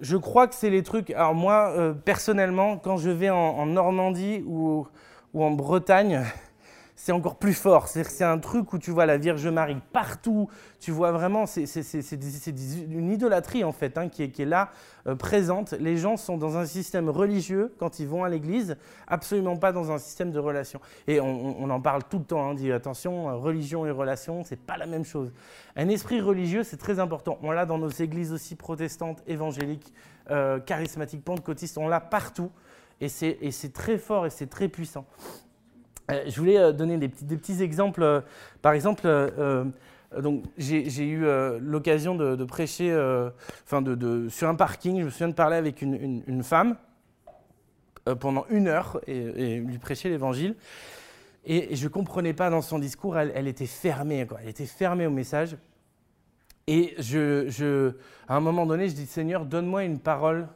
je 0.00 0.16
crois 0.16 0.46
que 0.46 0.54
c'est 0.54 0.70
les 0.70 0.82
trucs. 0.82 1.10
Alors, 1.10 1.34
moi, 1.34 1.72
euh, 1.76 1.92
personnellement, 1.92 2.76
quand 2.76 2.96
je 2.96 3.10
vais 3.10 3.30
en, 3.30 3.66
Normandie 3.66 4.42
ou, 4.46 4.86
en 5.34 5.50
Bretagne, 5.50 6.22
c'est 6.96 7.12
encore 7.12 7.36
plus 7.36 7.54
fort. 7.54 7.88
C'est 7.88 8.24
un 8.24 8.38
truc 8.38 8.72
où 8.72 8.78
tu 8.78 8.90
vois 8.90 9.04
la 9.04 9.18
Vierge 9.18 9.46
Marie 9.48 9.78
partout. 9.92 10.48
Tu 10.78 10.92
vois 10.92 11.10
vraiment, 11.10 11.44
c'est 11.46 11.64
une 11.64 13.10
idolâtrie 13.10 13.64
en 13.64 13.72
fait 13.72 13.98
hein, 13.98 14.08
qui, 14.08 14.22
est, 14.22 14.44
là, 14.44 14.70
euh, 15.06 15.16
présente. 15.16 15.72
Les 15.72 15.96
gens 15.96 16.16
sont 16.16 16.36
dans 16.38 16.56
un 16.56 16.66
système 16.66 17.08
religieux 17.08 17.74
quand 17.78 17.98
ils 17.98 18.06
vont 18.06 18.22
à 18.22 18.28
l'église, 18.28 18.76
absolument 19.08 19.56
pas 19.56 19.72
dans 19.72 19.90
un 19.90 19.98
système 19.98 20.30
de 20.30 20.38
relation. 20.38 20.80
Et 21.08 21.20
on, 21.20 21.68
en 21.68 21.80
parle 21.80 22.04
tout 22.04 22.18
le 22.18 22.24
temps. 22.24 22.50
On 22.50 22.54
dit 22.54 22.70
attention, 22.70 23.28
euh, 23.28 23.34
religion 23.34 23.86
et 23.86 23.90
relation, 23.90 24.44
c'est 24.44 24.60
pas 24.60 24.76
la 24.76 24.86
même 24.86 25.04
chose. 25.04 25.32
Un 25.76 25.88
esprit 25.88 26.20
religieux, 26.20 26.62
c'est 26.62 26.76
très 26.76 27.00
important. 27.00 27.38
On 27.42 27.50
l'a 27.50 27.66
dans 27.66 27.78
nos 27.78 27.88
églises 27.90 28.32
aussi 28.32 28.54
protestantes, 28.54 29.22
évangéliques, 29.26 29.92
euh, 30.30 30.60
charismatiques, 30.60 31.24
pentecôtistes. 31.24 31.76
On 31.76 31.88
l'a 31.88 32.00
partout. 32.00 32.50
Et 33.00 33.08
c'est 33.08 33.72
très 33.72 33.98
fort 33.98 34.24
et 34.24 34.30
c'est 34.30 34.46
très 34.46 34.68
puissant. 34.68 35.04
Euh, 36.10 36.24
je 36.26 36.36
voulais 36.38 36.58
euh, 36.58 36.72
donner 36.72 36.98
des 36.98 37.08
petits, 37.08 37.62
exemples. 37.62 38.02
Euh, 38.02 38.20
par 38.62 38.72
exemple, 38.72 39.08
donc 40.20 40.44
j'ai 40.58 41.06
eu 41.06 41.24
l'occasion 41.60 42.14
de, 42.14 42.44
prêcher 42.44 42.90
sur 44.28 44.48
un 44.48 44.54
parking. 44.54 45.00
Je 45.00 45.04
me 45.04 45.10
souviens 45.10 45.28
de 45.28 45.34
parler 45.34 45.56
avec 45.56 45.82
une, 45.82 46.42
femme 46.42 46.76
pendant 48.20 48.46
une 48.50 48.68
heure 48.68 49.00
et, 49.06 49.58
lui 49.58 49.78
prêcher 49.78 50.08
l'évangile. 50.08 50.54
Et, 51.44 51.74
je 51.74 51.84
ne 51.84 51.88
comprenais 51.88 52.32
pas 52.32 52.48
dans 52.48 52.62
son 52.62 52.78
discours, 52.78 53.18
elle, 53.18 53.48
était 53.48 53.66
fermée. 53.66 54.26
Elle 54.42 54.48
était 54.48 54.66
fermée 54.66 55.06
au 55.06 55.10
message. 55.10 55.56
Et 56.66 56.94
je, 56.98 57.92
à 58.26 58.36
un 58.36 58.40
moment 58.40 58.64
donné, 58.64 58.88
je 58.88 58.94
dis 58.94 59.06
Seigneur, 59.06 59.44
donne-moi 59.44 59.84
une 59.84 59.98
parole, 59.98 60.48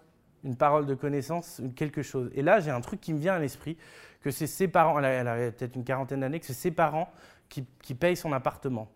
une 0.44 0.56
parole 0.56 0.86
de 0.86 0.94
connaissance, 0.94 1.60
quelque 1.76 2.00
chose. 2.02 2.30
Et 2.34 2.40
là, 2.40 2.60
j'ai 2.60 2.70
un 2.70 2.80
truc 2.80 3.00
qui 3.00 3.12
me 3.12 3.18
vient 3.18 3.34
à 3.34 3.38
l'esprit 3.38 3.76
que 4.20 4.30
c'est 4.30 4.46
ses 4.46 4.68
parents, 4.68 4.98
elle 4.98 5.28
avait 5.28 5.52
peut-être 5.52 5.76
une 5.76 5.84
quarantaine 5.84 6.20
d'années, 6.20 6.40
que 6.40 6.46
c'est 6.46 6.52
ses 6.52 6.70
parents 6.70 7.10
qui, 7.48 7.94
payent 7.94 8.16
son 8.16 8.32
appartement. 8.32 8.88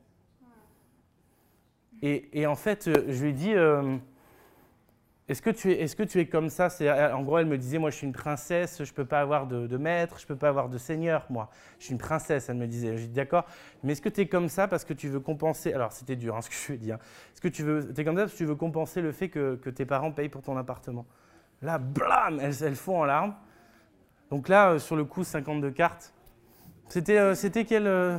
Et, 2.02 2.46
en 2.46 2.56
fait, 2.56 2.88
euh, 2.88 3.04
je 3.08 3.22
lui 3.22 3.30
ai 3.30 3.32
dit, 3.32 3.54
euh, 3.54 3.96
est-ce 5.28 5.40
que, 5.40 5.50
tu 5.50 5.70
es, 5.70 5.80
est 5.80 5.94
que 5.94 6.02
tu 6.02 6.18
es 6.18 6.26
comme 6.26 6.48
ça? 6.48 6.68
En 7.14 7.22
gros, 7.22 7.38
elle 7.38 7.46
me 7.46 7.56
disait, 7.56 7.78
moi 7.78 7.90
je 7.90 7.96
suis 7.96 8.06
une 8.08 8.12
princesse, 8.12 8.82
je 8.82 8.90
ne 8.90 8.94
peux 8.94 9.04
pas 9.04 9.20
avoir 9.20 9.46
de, 9.46 9.76
maître, 9.76 10.18
je 10.18 10.24
ne 10.24 10.28
peux 10.28 10.36
pas 10.36 10.48
avoir 10.48 10.68
de 10.68 10.78
seigneur, 10.78 11.24
moi. 11.30 11.48
Je 11.78 11.84
suis 11.84 11.92
une 11.92 12.00
princesse, 12.00 12.48
elle 12.48 12.56
me 12.56 12.66
disait. 12.66 12.96
Je 12.96 13.06
dit, 13.06 13.12
d'accord, 13.12 13.46
mais 13.84 13.92
est-ce 13.92 14.02
que 14.02 14.08
tu 14.08 14.22
es 14.22 14.26
comme 14.26 14.48
ça 14.48 14.66
parce 14.66 14.84
que 14.84 14.92
tu 14.92 15.08
veux 15.08 15.20
compenser? 15.20 15.72
Alors, 15.72 15.92
c'était 15.92 16.16
dur 16.16 16.36
hein, 16.36 16.42
ce 16.42 16.50
que 16.50 16.56
je 16.56 16.66
lui 16.66 16.74
ai 16.74 16.78
dit. 16.78 16.92
Hein. 16.92 16.98
Est-ce 17.32 17.40
que 17.40 17.46
tu 17.46 17.62
veux, 17.62 17.88
es 17.96 18.04
comme 18.04 18.16
ça 18.16 18.22
parce 18.22 18.32
que 18.32 18.38
tu 18.38 18.46
veux 18.46 18.56
compenser 18.56 19.00
le 19.00 19.12
fait 19.12 19.28
que, 19.28 19.54
tes 19.70 19.86
parents 19.86 20.10
payent 20.10 20.28
pour 20.28 20.42
ton 20.42 20.56
appartement? 20.56 21.06
Là, 21.62 21.78
blam, 21.78 22.40
elles, 22.40 22.64
elles 22.64 22.74
font 22.74 23.00
en 23.00 23.04
larmes. 23.04 23.34
Donc 24.32 24.48
là, 24.48 24.70
euh, 24.70 24.78
sur 24.78 24.96
le 24.96 25.04
coup, 25.04 25.24
52 25.24 25.70
cartes. 25.72 26.14
C'était 26.88 27.18
euh, 27.18 27.34
quel 27.68 27.86
euh, 27.86 28.16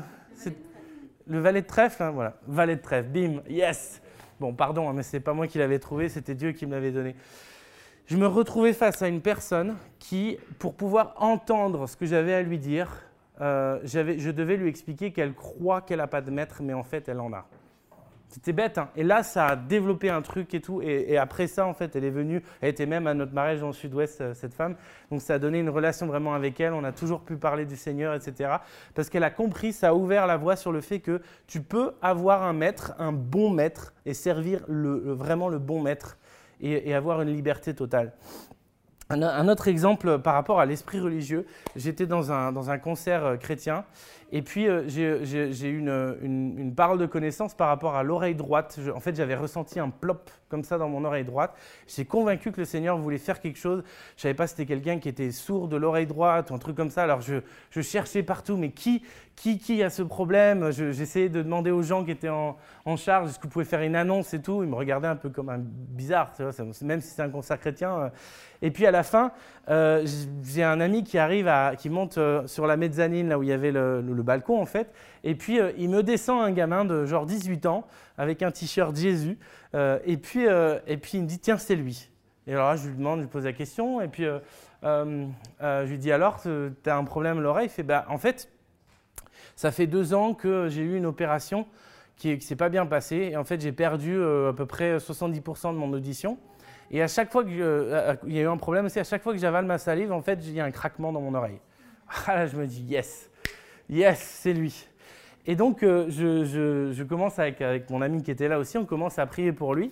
Le 1.25 1.39
valet 1.39 1.63
de 1.63 1.65
trèfle, 1.65 2.03
hein, 2.03 2.11
voilà. 2.11 2.35
Valet 2.45 2.75
de 2.75 2.81
trèfle, 2.83 3.09
bim, 3.09 3.41
yes 3.49 3.99
Bon, 4.39 4.53
pardon, 4.53 4.87
hein, 4.87 4.93
mais 4.93 5.01
ce 5.01 5.17
n'est 5.17 5.21
pas 5.21 5.33
moi 5.33 5.47
qui 5.47 5.57
l'avais 5.57 5.79
trouvé, 5.79 6.09
c'était 6.09 6.35
Dieu 6.35 6.51
qui 6.51 6.67
me 6.67 6.73
l'avait 6.73 6.91
donné. 6.91 7.15
Je 8.05 8.15
me 8.15 8.27
retrouvais 8.27 8.73
face 8.73 9.01
à 9.01 9.07
une 9.07 9.21
personne 9.21 9.75
qui, 9.97 10.37
pour 10.59 10.75
pouvoir 10.75 11.15
entendre 11.17 11.87
ce 11.87 11.97
que 11.97 12.05
j'avais 12.05 12.35
à 12.35 12.43
lui 12.43 12.59
dire, 12.59 12.91
je 13.39 14.29
devais 14.29 14.57
lui 14.57 14.69
expliquer 14.69 15.13
qu'elle 15.13 15.33
croit 15.33 15.81
qu'elle 15.81 15.97
n'a 15.97 16.05
pas 16.05 16.21
de 16.21 16.29
maître, 16.29 16.61
mais 16.61 16.73
en 16.73 16.83
fait, 16.83 17.09
elle 17.09 17.21
en 17.21 17.33
a. 17.33 17.47
C'était 18.33 18.51
bête. 18.51 18.79
Hein. 18.79 18.89
Et 18.95 19.03
là, 19.03 19.21
ça 19.21 19.49
a 19.49 19.55
développé 19.55 20.09
un 20.09 20.23
truc 20.23 20.55
et 20.55 20.59
tout. 20.59 20.81
Et, 20.81 21.19
après 21.19 21.45
ça, 21.45 21.67
en 21.67 21.75
fait, 21.75 21.95
elle 21.95 22.03
est 22.03 22.09
venue. 22.09 22.41
Elle 22.61 22.69
était 22.69 22.87
même 22.87 23.05
à 23.05 23.13
notre 23.13 23.31
mariage 23.31 23.59
dans 23.59 23.67
le 23.67 23.73
sud-ouest, 23.73 24.21
euh, 24.21 24.33
cette 24.33 24.55
femme. 24.55 24.75
Donc 25.11 25.21
ça 25.21 25.35
a 25.35 25.39
donné 25.39 25.59
une 25.59 25.69
relation 25.69 26.07
vraiment 26.07 26.33
avec 26.33 26.59
elle. 26.59 26.73
On 26.73 26.83
a 26.83 26.91
toujours 26.91 27.21
pu 27.21 27.37
parler 27.37 27.65
du 27.67 27.75
Seigneur, 27.75 28.15
etc. 28.15 28.55
Parce 28.95 29.11
qu'elle 29.11 29.23
a 29.23 29.29
compris, 29.29 29.71
ça 29.71 29.89
a 29.89 29.93
ouvert 29.93 30.25
la 30.25 30.37
voie 30.37 30.55
sur 30.55 30.71
le 30.71 30.81
fait 30.81 30.99
que 30.99 31.21
tu 31.45 31.61
peux 31.61 31.91
avoir 32.01 32.41
un 32.41 32.53
maître, 32.53 32.95
un 32.97 33.11
bon 33.11 33.51
maître, 33.51 33.93
et 34.07 34.15
servir 34.15 34.61
le, 34.67 35.13
vraiment 35.13 35.47
le 35.47 35.59
bon 35.59 35.79
maître 35.79 36.17
et, 36.59 36.89
et 36.89 36.95
avoir 36.95 37.21
une 37.21 37.29
liberté 37.29 37.75
totale. 37.75 38.13
Un, 39.09 39.47
autre 39.47 39.67
exemple 39.67 40.19
par 40.19 40.33
rapport 40.33 40.59
à 40.59 40.65
l'esprit 40.65 40.99
religieux, 40.99 41.45
j'étais 41.75 42.05
dans 42.07 42.31
un, 42.31 42.51
dans 42.51 42.69
un 42.69 42.77
concert 42.77 43.25
euh, 43.25 43.37
chrétien 43.37 43.85
et 44.35 44.41
puis, 44.41 44.67
euh, 44.67 44.81
j'ai 44.87 45.69
eu 45.69 45.77
une, 45.77 46.17
une, 46.23 46.73
parole 46.73 46.97
de 46.97 47.05
connaissance 47.05 47.53
par 47.53 47.67
rapport 47.67 47.95
à 47.95 48.01
l'oreille 48.01 48.33
droite. 48.33 48.79
en 48.95 48.99
fait, 48.99 49.15
j'avais 49.15 49.35
ressenti 49.35 49.79
un 49.79 49.91
plop 49.91 50.31
comme 50.49 50.63
ça 50.63 50.79
dans 50.79 50.89
mon 50.89 51.05
oreille 51.05 51.23
droite. 51.23 51.53
J'étais 51.87 52.05
convaincu 52.05 52.51
que 52.51 52.59
le 52.59 52.65
Seigneur 52.65 52.97
voulait 52.97 53.19
faire 53.19 53.39
quelque 53.39 53.59
chose. 53.59 53.83
Je 53.85 54.19
ne 54.19 54.21
savais 54.21 54.33
pas 54.33 54.47
si 54.47 54.55
c'était 54.55 54.65
quelqu'un 54.65 54.97
qui 54.97 55.07
était 55.07 55.29
sourd 55.29 55.67
de 55.67 55.77
l'oreille 55.77 56.07
droite 56.07 56.49
ou 56.49 56.55
un 56.55 56.57
truc 56.57 56.75
comme 56.75 56.89
ça. 56.89 57.03
Alors, 57.03 57.21
je, 57.21 57.41
je 57.69 57.81
cherchais 57.81 58.23
partout, 58.23 58.57
mais 58.57 58.71
qui, 58.71 59.03
qui, 59.35 59.59
qui 59.59 59.83
a 59.83 59.91
ce 59.91 60.01
problème? 60.01 60.71
J'essayais 60.71 61.29
de 61.29 61.43
demander 61.43 61.69
aux 61.69 61.83
gens 61.83 62.03
qui 62.03 62.09
étaient 62.09 62.29
en, 62.29 62.57
en 62.85 62.95
charge, 62.95 63.29
est-ce 63.29 63.37
que 63.37 63.43
vous 63.43 63.49
pouvez 63.49 63.65
faire 63.65 63.81
une 63.81 63.95
annonce 63.95 64.33
et 64.33 64.41
tout? 64.41 64.63
Ils 64.63 64.69
me 64.69 64.75
regardaient 64.75 65.07
un 65.07 65.15
peu 65.15 65.29
comme 65.29 65.49
un 65.49 65.59
bizarre, 65.59 66.31
même 66.81 67.01
si 67.01 67.09
c'est 67.09 67.21
un 67.21 67.29
concert 67.29 67.59
chrétien. 67.59 68.11
Euh. 68.63 68.67
Et 68.67 68.71
puis, 68.71 68.85
à 68.85 68.91
la 68.91 69.03
fin, 69.03 69.31
euh, 69.69 70.05
j'ai 70.43 70.63
un 70.63 70.79
ami 70.79 71.03
qui 71.03 71.17
arrive, 71.17 71.51
qui 71.77 71.89
monte 71.89 72.19
sur 72.45 72.67
la 72.67 72.77
mezzanine, 72.77 73.29
là 73.29 73.37
où 73.37 73.43
il 73.43 73.49
y 73.49 73.53
avait 73.53 73.71
le, 73.71 74.01
balcon 74.23 74.61
en 74.61 74.65
fait. 74.65 74.91
Et 75.23 75.35
puis 75.35 75.59
euh, 75.59 75.71
il 75.77 75.89
me 75.89 76.03
descend 76.03 76.43
un 76.43 76.51
gamin 76.51 76.85
de 76.85 77.05
genre 77.05 77.25
18 77.25 77.65
ans 77.65 77.85
avec 78.17 78.41
un 78.41 78.51
t-shirt 78.51 78.95
Jésus. 78.95 79.37
Euh, 79.75 79.99
et, 80.05 80.17
puis, 80.17 80.47
euh, 80.47 80.79
et 80.87 80.97
puis 80.97 81.17
il 81.17 81.23
me 81.23 81.27
dit 81.27 81.39
tiens 81.39 81.57
c'est 81.57 81.75
lui. 81.75 82.09
Et 82.47 82.53
alors 82.53 82.69
là 82.69 82.75
je 82.75 82.87
lui 82.87 82.97
demande, 82.97 83.19
je 83.19 83.23
lui 83.23 83.29
pose 83.29 83.45
la 83.45 83.53
question. 83.53 84.01
Et 84.01 84.07
puis 84.07 84.25
je 84.83 85.85
lui 85.85 85.97
dis 85.97 86.11
alors 86.11 86.41
tu 86.41 86.89
as 86.89 86.97
un 86.97 87.03
problème 87.03 87.37
à 87.37 87.41
l'oreille? 87.41 87.67
Il 87.67 87.71
fait 87.71 87.83
bah 87.83 88.05
en 88.09 88.17
fait 88.17 88.49
ça 89.55 89.71
fait 89.71 89.87
deux 89.87 90.13
ans 90.13 90.33
que 90.33 90.67
j'ai 90.67 90.81
eu 90.81 90.97
une 90.97 91.05
opération 91.05 91.67
qui 92.15 92.35
ne 92.35 92.39
s'est 92.39 92.55
pas 92.55 92.69
bien 92.69 92.85
passée. 92.85 93.29
Et 93.31 93.37
en 93.37 93.45
fait 93.45 93.61
j'ai 93.61 93.71
perdu 93.71 94.21
à 94.21 94.53
peu 94.53 94.65
près 94.65 94.97
70% 94.97 95.73
de 95.73 95.77
mon 95.77 95.93
audition. 95.93 96.37
Et 96.93 97.01
à 97.01 97.07
chaque 97.07 97.31
fois 97.31 97.43
qu'il 97.43 97.57
y 97.57 98.39
a 98.39 98.41
eu 98.41 98.47
un 98.47 98.57
problème, 98.57 98.87
c'est 98.87 98.99
à 98.99 99.03
chaque 99.03 99.23
fois 99.23 99.33
que 99.33 99.39
j'avale 99.39 99.65
ma 99.65 99.79
salive, 99.79 100.11
en 100.11 100.21
fait, 100.21 100.39
il 100.43 100.53
y 100.53 100.61
a 100.61 100.65
un 100.65 100.71
craquement 100.71 101.11
dans 101.11 101.21
mon 101.21 101.33
oreille. 101.33 101.59
Ah 102.27 102.35
là, 102.35 102.45
je 102.45 102.55
me 102.55 102.67
dis, 102.67 102.83
yes, 102.83 103.31
Yes, 103.89 104.19
c'est 104.19 104.53
lui. 104.53 104.87
Et 105.45 105.55
donc, 105.55 105.83
euh, 105.83 106.07
je, 106.09 107.03
commence 107.03 107.37
avec 107.39 107.89
mon 107.89 108.01
ami 108.01 108.23
qui 108.23 108.31
était 108.31 108.47
là 108.47 108.59
aussi, 108.59 108.77
on 108.77 108.85
commence 108.85 109.19
à 109.19 109.25
prier 109.25 109.51
pour 109.51 109.75
lui. 109.75 109.91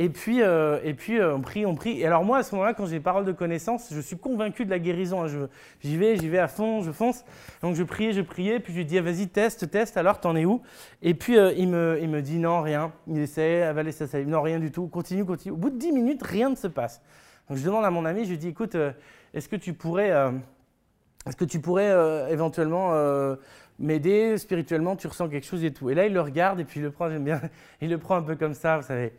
Et 0.00 0.10
puis, 0.10 0.42
euh, 0.42 0.78
et 0.84 0.94
puis 0.94 1.18
euh, 1.18 1.34
on 1.34 1.40
prie, 1.40 1.66
on 1.66 1.74
prie. 1.74 2.00
Et 2.00 2.06
alors 2.06 2.24
moi, 2.24 2.38
à 2.38 2.42
ce 2.44 2.54
moment-là, 2.54 2.72
quand 2.72 2.86
j'ai 2.86 3.00
parole 3.00 3.24
de 3.24 3.32
connaissance, 3.32 3.88
je 3.92 4.00
suis 4.00 4.16
convaincu 4.16 4.64
de 4.64 4.70
la 4.70 4.78
guérison. 4.78 5.24
hein. 5.24 5.48
J'y 5.80 5.96
vais, 5.96 6.16
j'y 6.16 6.28
vais 6.28 6.38
à 6.38 6.46
fond, 6.46 6.82
je 6.82 6.92
fonce. 6.92 7.24
Donc 7.62 7.74
je 7.74 7.82
priais, 7.82 8.12
je 8.12 8.20
priais, 8.20 8.60
puis 8.60 8.72
je 8.72 8.78
lui 8.78 8.84
dis, 8.84 8.96
ah, 8.96 9.02
vas-y, 9.02 9.26
teste, 9.26 9.68
teste, 9.68 9.96
alors 9.96 10.20
t'en 10.20 10.36
es 10.36 10.44
où? 10.44 10.62
Et 11.02 11.14
puis 11.14 11.36
euh, 11.36 11.52
il, 11.56 11.68
me, 11.68 11.98
il 12.00 12.08
me 12.08 12.22
dit, 12.22 12.38
non, 12.38 12.62
rien. 12.62 12.92
Il 13.08 13.18
essaie, 13.18 13.62
avaler 13.64 13.90
sa 13.90 14.06
salive, 14.06 14.28
non, 14.28 14.40
rien 14.40 14.60
du 14.60 14.70
tout. 14.70 14.86
Continue, 14.86 15.24
continue. 15.24 15.52
Au 15.52 15.56
bout 15.56 15.70
de 15.70 15.78
10 15.78 15.90
minutes, 15.90 16.22
rien 16.22 16.48
ne 16.48 16.54
se 16.54 16.68
passe. 16.68 17.02
Donc 17.48 17.58
je 17.58 17.64
demande 17.64 17.84
à 17.84 17.90
mon 17.90 18.04
ami, 18.04 18.24
je 18.24 18.30
lui 18.30 18.38
dis, 18.38 18.48
écoute, 18.48 18.76
est-ce 19.34 19.48
que 19.48 19.56
tu 19.56 19.72
pourrais... 19.72 20.10
est-ce 21.26 21.34
que 21.34 21.44
tu 21.44 21.58
pourrais 21.60 22.30
éventuellement 22.30 22.92
m'aider 23.80 24.38
spirituellement? 24.38 24.94
Tu 24.94 25.08
ressens 25.08 25.28
quelque 25.28 25.46
chose 25.46 25.64
et 25.64 25.72
tout. 25.72 25.90
Et 25.90 25.94
là, 25.94 26.06
il 26.06 26.12
le 26.12 26.20
regarde 26.20 26.60
et 26.60 26.64
puis 26.64 26.78
il 26.78 26.82
le 26.84 26.90
prend, 26.92 27.08
j'aime 27.08 27.24
bien, 27.24 27.40
il 27.80 27.90
le 27.90 27.98
prend 27.98 28.16
un 28.16 28.22
peu 28.22 28.36
comme 28.36 28.54
ça, 28.54 28.76
vous 28.76 28.86
savez. 28.86 29.12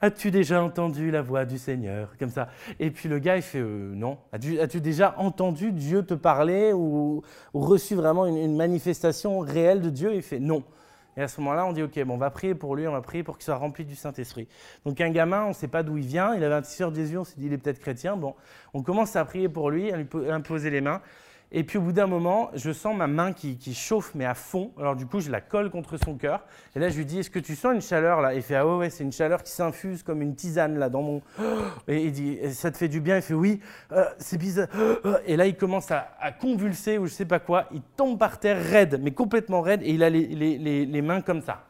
As-tu 0.00 0.30
déjà 0.30 0.62
entendu 0.62 1.10
la 1.10 1.22
voix 1.22 1.44
du 1.44 1.58
Seigneur? 1.58 2.14
Comme 2.18 2.30
ça. 2.30 2.48
Et 2.78 2.90
puis 2.92 3.08
le 3.08 3.18
gars, 3.18 3.34
il 3.36 3.42
fait 3.42 3.58
euh, 3.58 3.92
non. 3.94 4.16
As-tu 4.32 4.80
déjà 4.80 5.14
entendu 5.18 5.72
Dieu 5.72 6.04
te 6.04 6.14
parler 6.14 6.72
ou, 6.72 7.22
reçu 7.52 7.96
vraiment 7.96 8.26
une, 8.26 8.54
manifestation 8.56 9.40
réelle 9.40 9.80
de 9.80 9.90
Dieu? 9.90 10.14
Il 10.14 10.22
fait 10.22 10.38
non. 10.38 10.62
Et 11.16 11.22
à 11.22 11.26
ce 11.26 11.40
moment-là, 11.40 11.66
on 11.66 11.72
dit 11.72 11.82
ok, 11.82 12.00
bon, 12.04 12.14
on 12.14 12.16
va 12.16 12.30
prier 12.30 12.54
pour 12.54 12.76
lui, 12.76 12.86
on 12.86 12.92
va 12.92 13.00
prier 13.00 13.24
pour 13.24 13.38
qu'il 13.38 13.44
soit 13.44 13.56
rempli 13.56 13.84
du 13.84 13.96
Saint-Esprit. 13.96 14.46
Donc 14.86 15.00
un 15.00 15.10
gamin, 15.10 15.46
on 15.46 15.48
ne 15.48 15.52
sait 15.52 15.66
pas 15.66 15.82
d'où 15.82 15.96
il 15.96 16.06
vient, 16.06 16.32
il 16.32 16.44
avait 16.44 16.54
un 16.54 16.62
t-shirt 16.62 16.94
Jésus, 16.94 17.18
on 17.18 17.24
s'est 17.24 17.34
dit 17.36 17.46
il 17.46 17.52
est 17.52 17.58
peut-être 17.58 17.80
chrétien. 17.80 18.16
Bon, 18.16 18.36
on 18.74 18.84
commence 18.84 19.16
à 19.16 19.24
prier 19.24 19.48
pour 19.48 19.68
lui, 19.68 19.90
à 19.90 19.96
lui 19.96 20.04
po- 20.04 20.30
imposer 20.30 20.70
les 20.70 20.80
mains. 20.80 21.02
Et 21.50 21.64
puis 21.64 21.78
au 21.78 21.80
bout 21.80 21.92
d'un 21.92 22.06
moment, 22.06 22.50
je 22.54 22.70
sens 22.72 22.94
ma 22.94 23.06
main 23.06 23.32
qui, 23.32 23.58
chauffe, 23.74 24.14
mais 24.14 24.26
à 24.26 24.34
fond. 24.34 24.70
Alors 24.78 24.96
du 24.96 25.06
coup, 25.06 25.20
je 25.20 25.30
la 25.30 25.40
colle 25.40 25.70
contre 25.70 25.96
son 25.96 26.14
cœur. 26.16 26.44
Et 26.76 26.78
là, 26.78 26.90
je 26.90 26.98
lui 26.98 27.06
dis, 27.06 27.20
est-ce 27.20 27.30
que 27.30 27.38
tu 27.38 27.56
sens 27.56 27.74
une 27.74 27.80
chaleur 27.80 28.20
là? 28.20 28.34
Il 28.34 28.42
fait, 28.42 28.56
ah 28.56 28.66
ouais, 28.66 28.90
c'est 28.90 29.02
une 29.02 29.12
chaleur 29.12 29.42
qui 29.42 29.50
s'infuse 29.50 30.02
comme 30.02 30.20
une 30.20 30.34
tisane 30.34 30.78
là 30.78 30.90
dans 30.90 31.00
mon... 31.02 31.22
Et 31.88 32.04
il 32.04 32.12
dit, 32.12 32.38
ça 32.52 32.70
te 32.70 32.76
fait 32.76 32.88
du 32.88 33.00
bien? 33.00 33.16
Il 33.16 33.22
fait, 33.22 33.34
oui, 33.34 33.60
Euh, 33.92 34.04
c'est 34.18 34.36
bizarre. 34.36 34.68
Et 35.26 35.36
là, 35.36 35.46
il 35.46 35.56
commence 35.56 35.90
à, 35.90 36.06
convulser 36.38 36.98
ou 36.98 37.06
je 37.06 37.12
sais 37.12 37.24
pas 37.24 37.38
quoi. 37.38 37.66
Il 37.72 37.80
tombe 37.96 38.18
par 38.18 38.38
terre 38.38 38.62
raide, 38.62 39.00
mais 39.02 39.12
complètement 39.12 39.62
raide. 39.62 39.82
Et 39.82 39.92
il 39.92 40.02
a 40.02 40.10
les, 40.10 41.02
mains 41.02 41.22
comme 41.22 41.40
ça. 41.40 41.64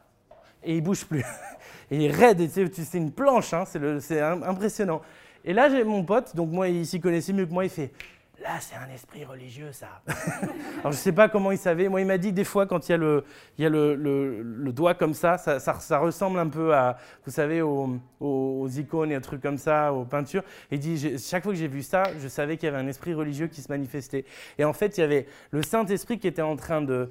Et 0.64 0.76
il 0.76 0.82
bouge 0.82 1.04
plus. 1.04 1.24
Il 1.90 2.02
est 2.02 2.10
raide, 2.10 2.46
c'est 2.50 2.98
une 2.98 3.12
planche, 3.12 3.54
hein, 3.54 3.64
c'est 3.64 4.20
impressionnant. 4.20 5.00
Et 5.42 5.54
là, 5.54 5.70
j'ai 5.70 5.84
mon 5.84 6.04
pote, 6.04 6.36
donc 6.36 6.50
moi, 6.50 6.68
il 6.68 6.84
s'y 6.86 7.00
connaissait 7.00 7.32
mieux 7.32 7.46
que 7.46 7.52
moi, 7.52 7.64
il 7.64 7.70
fait 7.70 7.92
Là, 8.40 8.50
c'est 8.60 8.76
un 8.76 8.88
esprit 8.94 9.24
religieux, 9.24 9.72
ça. 9.72 10.00
Alors, 10.80 10.92
je 10.92 10.96
sais 10.96 11.10
pas 11.10 11.28
comment 11.28 11.50
il 11.50 11.58
savait. 11.58 11.88
Moi, 11.88 12.02
il 12.02 12.06
m'a 12.06 12.18
dit 12.18 12.32
des 12.32 12.44
fois, 12.44 12.66
quand 12.66 12.88
il 12.88 12.92
y 12.92 12.94
a 12.94 12.96
le, 12.96 13.24
il 13.58 14.72
doigt 14.72 14.94
comme 14.94 15.12
ça 15.12 15.38
ça, 15.38 15.98
ressemble 15.98 16.38
un 16.38 16.48
peu 16.48 16.72
à, 16.72 16.98
vous 17.24 17.32
savez, 17.32 17.62
aux, 17.62 18.68
icônes 18.68 19.10
et 19.10 19.16
aux 19.16 19.20
trucs 19.20 19.42
comme 19.42 19.58
ça, 19.58 19.92
aux 19.92 20.04
peintures. 20.04 20.44
Il 20.70 20.78
dit 20.78 21.18
Chaque 21.18 21.42
fois 21.42 21.52
que 21.52 21.58
j'ai 21.58 21.66
vu 21.66 21.82
ça, 21.82 22.04
je 22.20 22.28
savais 22.28 22.56
qu'il 22.56 22.68
y 22.68 22.72
avait 22.72 22.80
un 22.80 22.86
esprit 22.86 23.12
religieux 23.12 23.48
qui 23.48 23.60
se 23.60 23.72
manifestait. 23.72 24.24
Et 24.56 24.64
en 24.64 24.72
fait, 24.72 24.96
il 24.98 25.00
y 25.00 25.04
avait 25.04 25.26
le 25.50 25.62
Saint-Esprit 25.62 26.20
qui 26.20 26.28
était 26.28 26.42
en 26.42 26.54
train 26.54 26.80
de, 26.80 27.08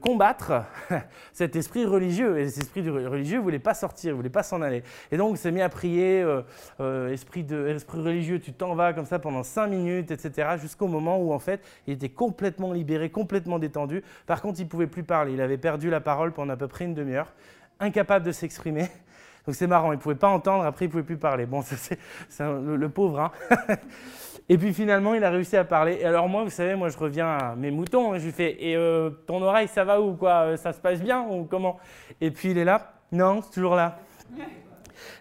combattre 0.00 0.52
cet 1.32 1.56
esprit 1.56 1.86
religieux. 1.86 2.38
Et 2.38 2.48
cet 2.48 2.64
esprit 2.64 2.88
religieux 2.88 3.38
ne 3.38 3.42
voulait 3.42 3.58
pas 3.58 3.74
sortir, 3.74 4.12
ne 4.12 4.16
voulait 4.16 4.28
pas 4.28 4.44
s'en 4.44 4.62
aller. 4.62 4.84
Et 5.10 5.16
donc, 5.16 5.32
on 5.32 5.36
s'est 5.36 5.50
mis 5.50 5.62
à 5.62 5.68
prier 5.68 6.22
euh, 6.22 6.42
euh, 6.78 7.12
esprit, 7.12 7.42
de, 7.42 7.66
esprit 7.66 8.00
religieux, 8.00 8.38
tu 8.38 8.52
t'en 8.52 8.76
vas 8.76 8.92
comme 8.92 9.06
ça 9.06 9.18
pendant 9.18 9.42
cinq 9.42 9.66
minutes, 9.66 10.12
etc. 10.12 10.19
Jusqu'au 10.58 10.86
moment 10.88 11.18
où, 11.18 11.32
en 11.32 11.38
fait, 11.38 11.60
il 11.86 11.94
était 11.94 12.08
complètement 12.08 12.72
libéré, 12.72 13.10
complètement 13.10 13.58
détendu. 13.58 14.02
Par 14.26 14.40
contre, 14.42 14.60
il 14.60 14.68
pouvait 14.68 14.86
plus 14.86 15.02
parler. 15.04 15.32
Il 15.32 15.40
avait 15.40 15.58
perdu 15.58 15.90
la 15.90 16.00
parole 16.00 16.32
pendant 16.32 16.52
à 16.52 16.56
peu 16.56 16.68
près 16.68 16.84
une 16.84 16.94
demi-heure, 16.94 17.32
incapable 17.80 18.24
de 18.26 18.32
s'exprimer. 18.32 18.88
Donc 19.46 19.54
c'est 19.54 19.66
marrant, 19.66 19.92
il 19.92 19.96
ne 19.96 20.00
pouvait 20.00 20.14
pas 20.14 20.28
entendre, 20.28 20.64
après 20.64 20.84
il 20.84 20.88
ne 20.88 20.92
pouvait 20.92 21.02
plus 21.02 21.16
parler. 21.16 21.46
Bon, 21.46 21.62
c'est 21.64 21.98
le, 22.40 22.76
le 22.76 22.88
pauvre. 22.88 23.20
hein. 23.20 23.32
Et 24.50 24.58
puis 24.58 24.74
finalement, 24.74 25.14
il 25.14 25.22
a 25.22 25.30
réussi 25.30 25.56
à 25.56 25.64
parler. 25.64 25.98
Et 26.00 26.04
alors 26.04 26.28
moi, 26.28 26.42
vous 26.42 26.50
savez, 26.50 26.74
moi 26.74 26.88
je 26.88 26.98
reviens 26.98 27.28
à 27.28 27.54
mes 27.54 27.70
moutons. 27.70 28.18
Je 28.18 28.24
lui 28.26 28.32
fais, 28.32 28.56
et 28.62 28.76
euh, 28.76 29.10
ton 29.26 29.40
oreille, 29.42 29.68
ça 29.68 29.84
va 29.84 30.00
ou 30.00 30.14
quoi? 30.14 30.42
Euh, 30.42 30.56
Ça 30.56 30.72
se 30.72 30.80
passe 30.80 31.00
bien 31.00 31.22
ou 31.22 31.44
comment? 31.44 31.78
Et 32.20 32.30
puis 32.32 32.50
il 32.50 32.58
est 32.58 32.64
là. 32.64 32.94
Non, 33.12 33.40
c'est 33.42 33.52
toujours 33.52 33.76
là. 33.76 33.98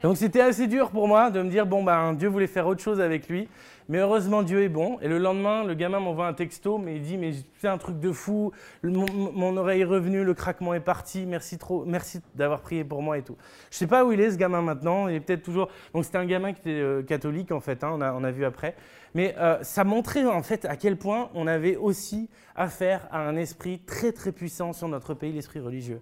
Donc 0.01 0.17
c'était 0.17 0.41
assez 0.41 0.67
dur 0.67 0.91
pour 0.91 1.07
moi 1.07 1.29
de 1.29 1.41
me 1.41 1.49
dire, 1.49 1.65
bon, 1.65 1.83
ben, 1.83 2.13
Dieu 2.13 2.29
voulait 2.29 2.47
faire 2.47 2.67
autre 2.67 2.81
chose 2.81 3.01
avec 3.01 3.27
lui. 3.29 3.47
Mais 3.89 3.97
heureusement, 3.97 4.43
Dieu 4.43 4.61
est 4.61 4.69
bon. 4.69 4.99
Et 5.01 5.07
le 5.07 5.17
lendemain, 5.17 5.63
le 5.63 5.73
gamin 5.73 5.99
m'envoie 5.99 6.27
un 6.27 6.33
texto, 6.33 6.77
mais 6.77 6.97
il 6.97 7.01
dit, 7.01 7.17
mais 7.17 7.31
c'est 7.59 7.67
un 7.67 7.79
truc 7.79 7.99
de 7.99 8.11
fou. 8.11 8.51
Mon, 8.83 9.57
oreille 9.57 9.81
est 9.81 9.85
revenue, 9.85 10.23
le 10.23 10.35
craquement 10.35 10.75
est 10.75 10.79
parti. 10.79 11.25
Merci 11.25 11.57
trop, 11.57 11.85
merci 11.85 12.21
d'avoir 12.35 12.61
prié 12.61 12.83
pour 12.83 13.01
moi 13.01 13.17
et 13.17 13.23
tout. 13.23 13.35
Je 13.71 13.77
sais 13.77 13.87
pas 13.87 14.05
où 14.05 14.11
il 14.11 14.21
est 14.21 14.29
ce 14.29 14.37
gamin 14.37 14.61
maintenant. 14.61 15.07
Il 15.07 15.15
est 15.15 15.19
peut-être 15.19 15.41
toujours. 15.41 15.69
Donc 15.95 16.05
c'était 16.05 16.19
un 16.19 16.25
gamin 16.27 16.53
qui 16.53 16.59
était 16.59 16.79
euh, 16.79 17.01
catholique 17.01 17.51
en 17.51 17.59
fait. 17.59 17.83
hein, 17.83 17.89
on, 17.93 18.01
a, 18.01 18.13
on 18.13 18.23
a 18.23 18.29
vu 18.29 18.45
après. 18.45 18.75
Mais 19.15 19.33
euh, 19.39 19.57
ça 19.63 19.83
montrait 19.83 20.23
en 20.23 20.43
fait 20.43 20.65
à 20.65 20.75
quel 20.75 20.95
point 20.95 21.31
on 21.33 21.47
avait 21.47 21.75
aussi 21.75 22.29
affaire 22.55 23.07
à 23.11 23.21
un 23.21 23.35
esprit 23.37 23.79
très 23.79 24.11
très 24.11 24.31
puissant 24.31 24.71
sur 24.71 24.87
notre 24.87 25.15
pays, 25.15 25.33
l'esprit 25.33 25.61
religieux. 25.61 26.01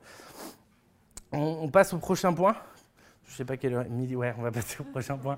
On 1.32 1.70
passe 1.70 1.94
au 1.94 2.00
prochain 2.00 2.34
point. 2.34 2.56
Je 3.28 3.36
sais 3.36 3.46
pas 3.46 3.58
quelle 3.58 3.74
heure, 3.74 3.86
midi, 3.90 4.16
ouais, 4.16 4.34
on 4.38 4.42
va 4.42 4.52
passer 4.52 4.78
au 4.80 4.84
prochain 4.86 5.18
point. 5.18 5.36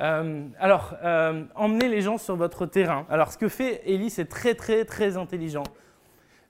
Euh, 0.00 0.46
alors, 0.60 0.94
euh, 1.02 1.44
emmenez 1.56 1.88
les 1.88 2.00
gens 2.00 2.16
sur 2.16 2.36
votre 2.36 2.66
terrain. 2.66 3.04
Alors, 3.10 3.32
ce 3.32 3.38
que 3.38 3.48
fait 3.48 3.82
Élie, 3.84 4.10
c'est 4.10 4.26
très, 4.26 4.54
très, 4.54 4.84
très 4.84 5.16
intelligent. 5.16 5.64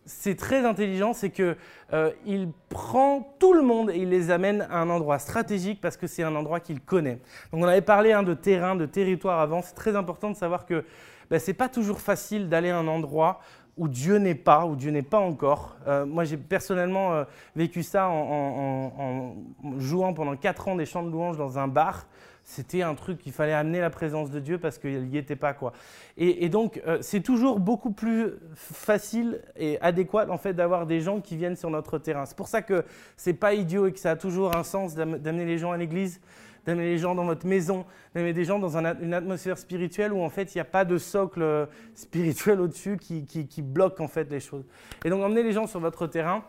C'est 0.04 0.36
très 0.36 0.66
intelligent, 0.66 1.12
c'est 1.12 1.30
que 1.30 1.56
euh, 1.92 2.10
il 2.26 2.50
prend 2.68 3.36
tout 3.38 3.54
le 3.54 3.62
monde 3.62 3.90
et 3.90 3.98
il 3.98 4.10
les 4.10 4.30
amène 4.30 4.66
à 4.70 4.78
un 4.78 4.90
endroit 4.90 5.18
stratégique 5.18 5.80
parce 5.80 5.96
que 5.96 6.06
c'est 6.06 6.24
un 6.24 6.34
endroit 6.34 6.60
qu'il 6.60 6.80
connaît. 6.80 7.20
Donc, 7.52 7.62
on 7.62 7.68
avait 7.68 7.80
parlé 7.80 8.12
hein, 8.12 8.22
de 8.22 8.34
terrain, 8.34 8.76
de 8.76 8.86
territoire 8.86 9.40
avant. 9.40 9.62
C'est 9.62 9.74
très 9.74 9.96
important 9.96 10.30
de 10.30 10.36
savoir 10.36 10.66
que 10.66 10.84
ben, 11.30 11.38
c'est 11.38 11.54
pas 11.54 11.70
toujours 11.70 12.00
facile 12.00 12.50
d'aller 12.50 12.68
à 12.68 12.76
un 12.76 12.88
endroit 12.88 13.40
où 13.78 13.88
Dieu 13.88 14.16
n'est 14.18 14.34
pas, 14.34 14.66
où 14.66 14.76
Dieu 14.76 14.90
n'est 14.90 15.02
pas 15.02 15.18
encore. 15.18 15.76
Euh, 15.86 16.04
moi, 16.04 16.24
j'ai 16.24 16.36
personnellement 16.36 17.14
euh, 17.14 17.24
vécu 17.56 17.82
ça 17.82 18.08
en, 18.08 19.34
jouant 19.78 20.12
pendant 20.12 20.36
4 20.36 20.68
ans 20.68 20.76
des 20.76 20.84
chants 20.86 21.02
de 21.02 21.10
louanges 21.10 21.38
dans 21.38 21.58
un 21.58 21.68
bar. 21.68 22.06
C'était 22.44 22.82
un 22.82 22.94
truc 22.94 23.18
qu'il 23.18 23.32
fallait 23.32 23.52
amener 23.52 23.80
la 23.80 23.88
présence 23.88 24.28
de 24.30 24.40
Dieu 24.40 24.58
parce 24.58 24.76
qu'il 24.76 25.04
n'y 25.08 25.16
était 25.16 25.36
pas. 25.36 25.54
quoi. 25.54 25.72
Et, 26.16 26.48
donc, 26.48 26.82
euh, 26.86 26.98
c'est 27.00 27.20
toujours 27.20 27.60
beaucoup 27.60 27.92
plus 27.92 28.32
facile 28.56 29.40
et 29.56 29.80
adéquat 29.80 30.26
en 30.28 30.38
fait 30.38 30.52
d'avoir 30.52 30.86
des 30.86 31.00
gens 31.00 31.20
qui 31.20 31.36
viennent 31.36 31.56
sur 31.56 31.70
notre 31.70 31.98
terrain. 31.98 32.26
C'est 32.26 32.36
pour 32.36 32.48
ça 32.48 32.60
que 32.60 32.84
c'est 33.16 33.34
pas 33.34 33.54
idiot 33.54 33.86
et 33.86 33.92
que 33.92 34.00
ça 34.00 34.10
a 34.10 34.16
toujours 34.16 34.56
un 34.56 34.64
sens 34.64 34.94
d'am- 34.96 35.18
d'amener 35.18 35.44
les 35.44 35.56
gens 35.56 35.70
à 35.70 35.76
l'église, 35.76 36.20
d'amener 36.66 36.86
les 36.86 36.98
gens 36.98 37.14
dans 37.14 37.24
votre 37.24 37.46
maison, 37.46 37.84
d'amener 38.14 38.32
des 38.32 38.44
gens 38.44 38.58
dans 38.58 38.76
une 38.76 39.14
atmosphère 39.14 39.58
spirituelle 39.58 40.12
où 40.12 40.20
en 40.22 40.28
fait 40.28 40.54
il 40.54 40.58
n'y 40.58 40.62
a 40.62 40.66
pas 40.66 40.84
de 40.84 40.98
socle 40.98 41.42
euh, 41.42 41.66
spirituel 41.94 42.60
au-dessus 42.60 42.96
qui, 42.96 43.62
bloque 43.62 44.00
en 44.00 44.08
fait 44.08 44.30
les 44.30 44.40
choses. 44.40 44.64
Et 45.04 45.10
donc 45.10 45.22
emmener 45.22 45.42
les 45.42 45.52
gens 45.52 45.66
sur 45.66 45.80
votre 45.80 46.06
terrain, 46.06 46.44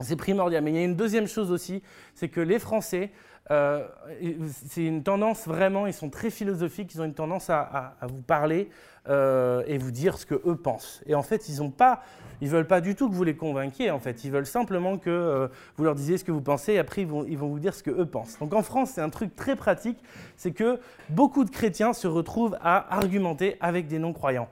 c'est 0.00 0.16
primordial. 0.16 0.62
Mais 0.64 0.70
il 0.70 0.76
y 0.76 0.80
a 0.80 0.84
une 0.84 0.96
deuxième 0.96 1.26
chose 1.26 1.50
aussi, 1.50 1.82
c'est 2.14 2.28
que 2.28 2.40
les 2.40 2.58
Français, 2.58 3.10
euh, 3.50 3.86
c'est 4.66 4.84
une 4.84 5.02
tendance 5.02 5.46
vraiment, 5.46 5.86
ils 5.86 5.92
sont 5.92 6.10
très 6.10 6.30
philosophiques, 6.30 6.94
ils 6.94 7.00
ont 7.00 7.06
une 7.06 7.14
tendance 7.14 7.50
à 7.50 7.96
vous 8.02 8.22
parler 8.22 8.70
euh, 9.08 9.62
et 9.66 9.78
vous 9.78 9.90
dire 9.90 10.18
ce 10.18 10.26
que 10.26 10.34
eux 10.46 10.56
pensent. 10.56 11.02
Et 11.06 11.14
en 11.14 11.22
fait, 11.22 11.48
ils 11.48 11.62
ont 11.62 11.70
pas, 11.70 12.02
ils 12.40 12.48
veulent 12.48 12.66
pas 12.66 12.80
du 12.80 12.94
tout 12.94 13.08
que 13.08 13.14
vous 13.14 13.24
les 13.24 13.34
convainquiez. 13.36 13.90
En 13.90 13.98
fait, 13.98 14.24
ils 14.24 14.30
veulent 14.30 14.46
simplement 14.46 14.98
que 14.98 15.08
euh, 15.10 15.48
vous 15.76 15.84
leur 15.84 15.94
disiez 15.94 16.18
ce 16.18 16.24
que 16.24 16.32
vous 16.32 16.42
pensez. 16.42 16.74
Et 16.74 16.78
après, 16.78 17.02
ils 17.02 17.08
vont, 17.08 17.24
vous 17.24 17.58
dire 17.58 17.74
ce 17.74 17.82
que 17.82 17.90
eux 17.90 18.06
pensent. 18.06 18.38
Donc 18.38 18.52
en 18.54 18.62
France, 18.62 18.90
c'est 18.94 19.00
un 19.00 19.08
truc 19.10 19.34
très 19.34 19.56
pratique, 19.56 19.98
c'est 20.36 20.52
que 20.52 20.78
beaucoup 21.08 21.44
de 21.44 21.50
chrétiens 21.50 21.92
se 21.92 22.06
retrouvent 22.06 22.56
à 22.60 22.94
argumenter 22.94 23.56
avec 23.60 23.86
des 23.86 23.98
non-croyants. 23.98 24.48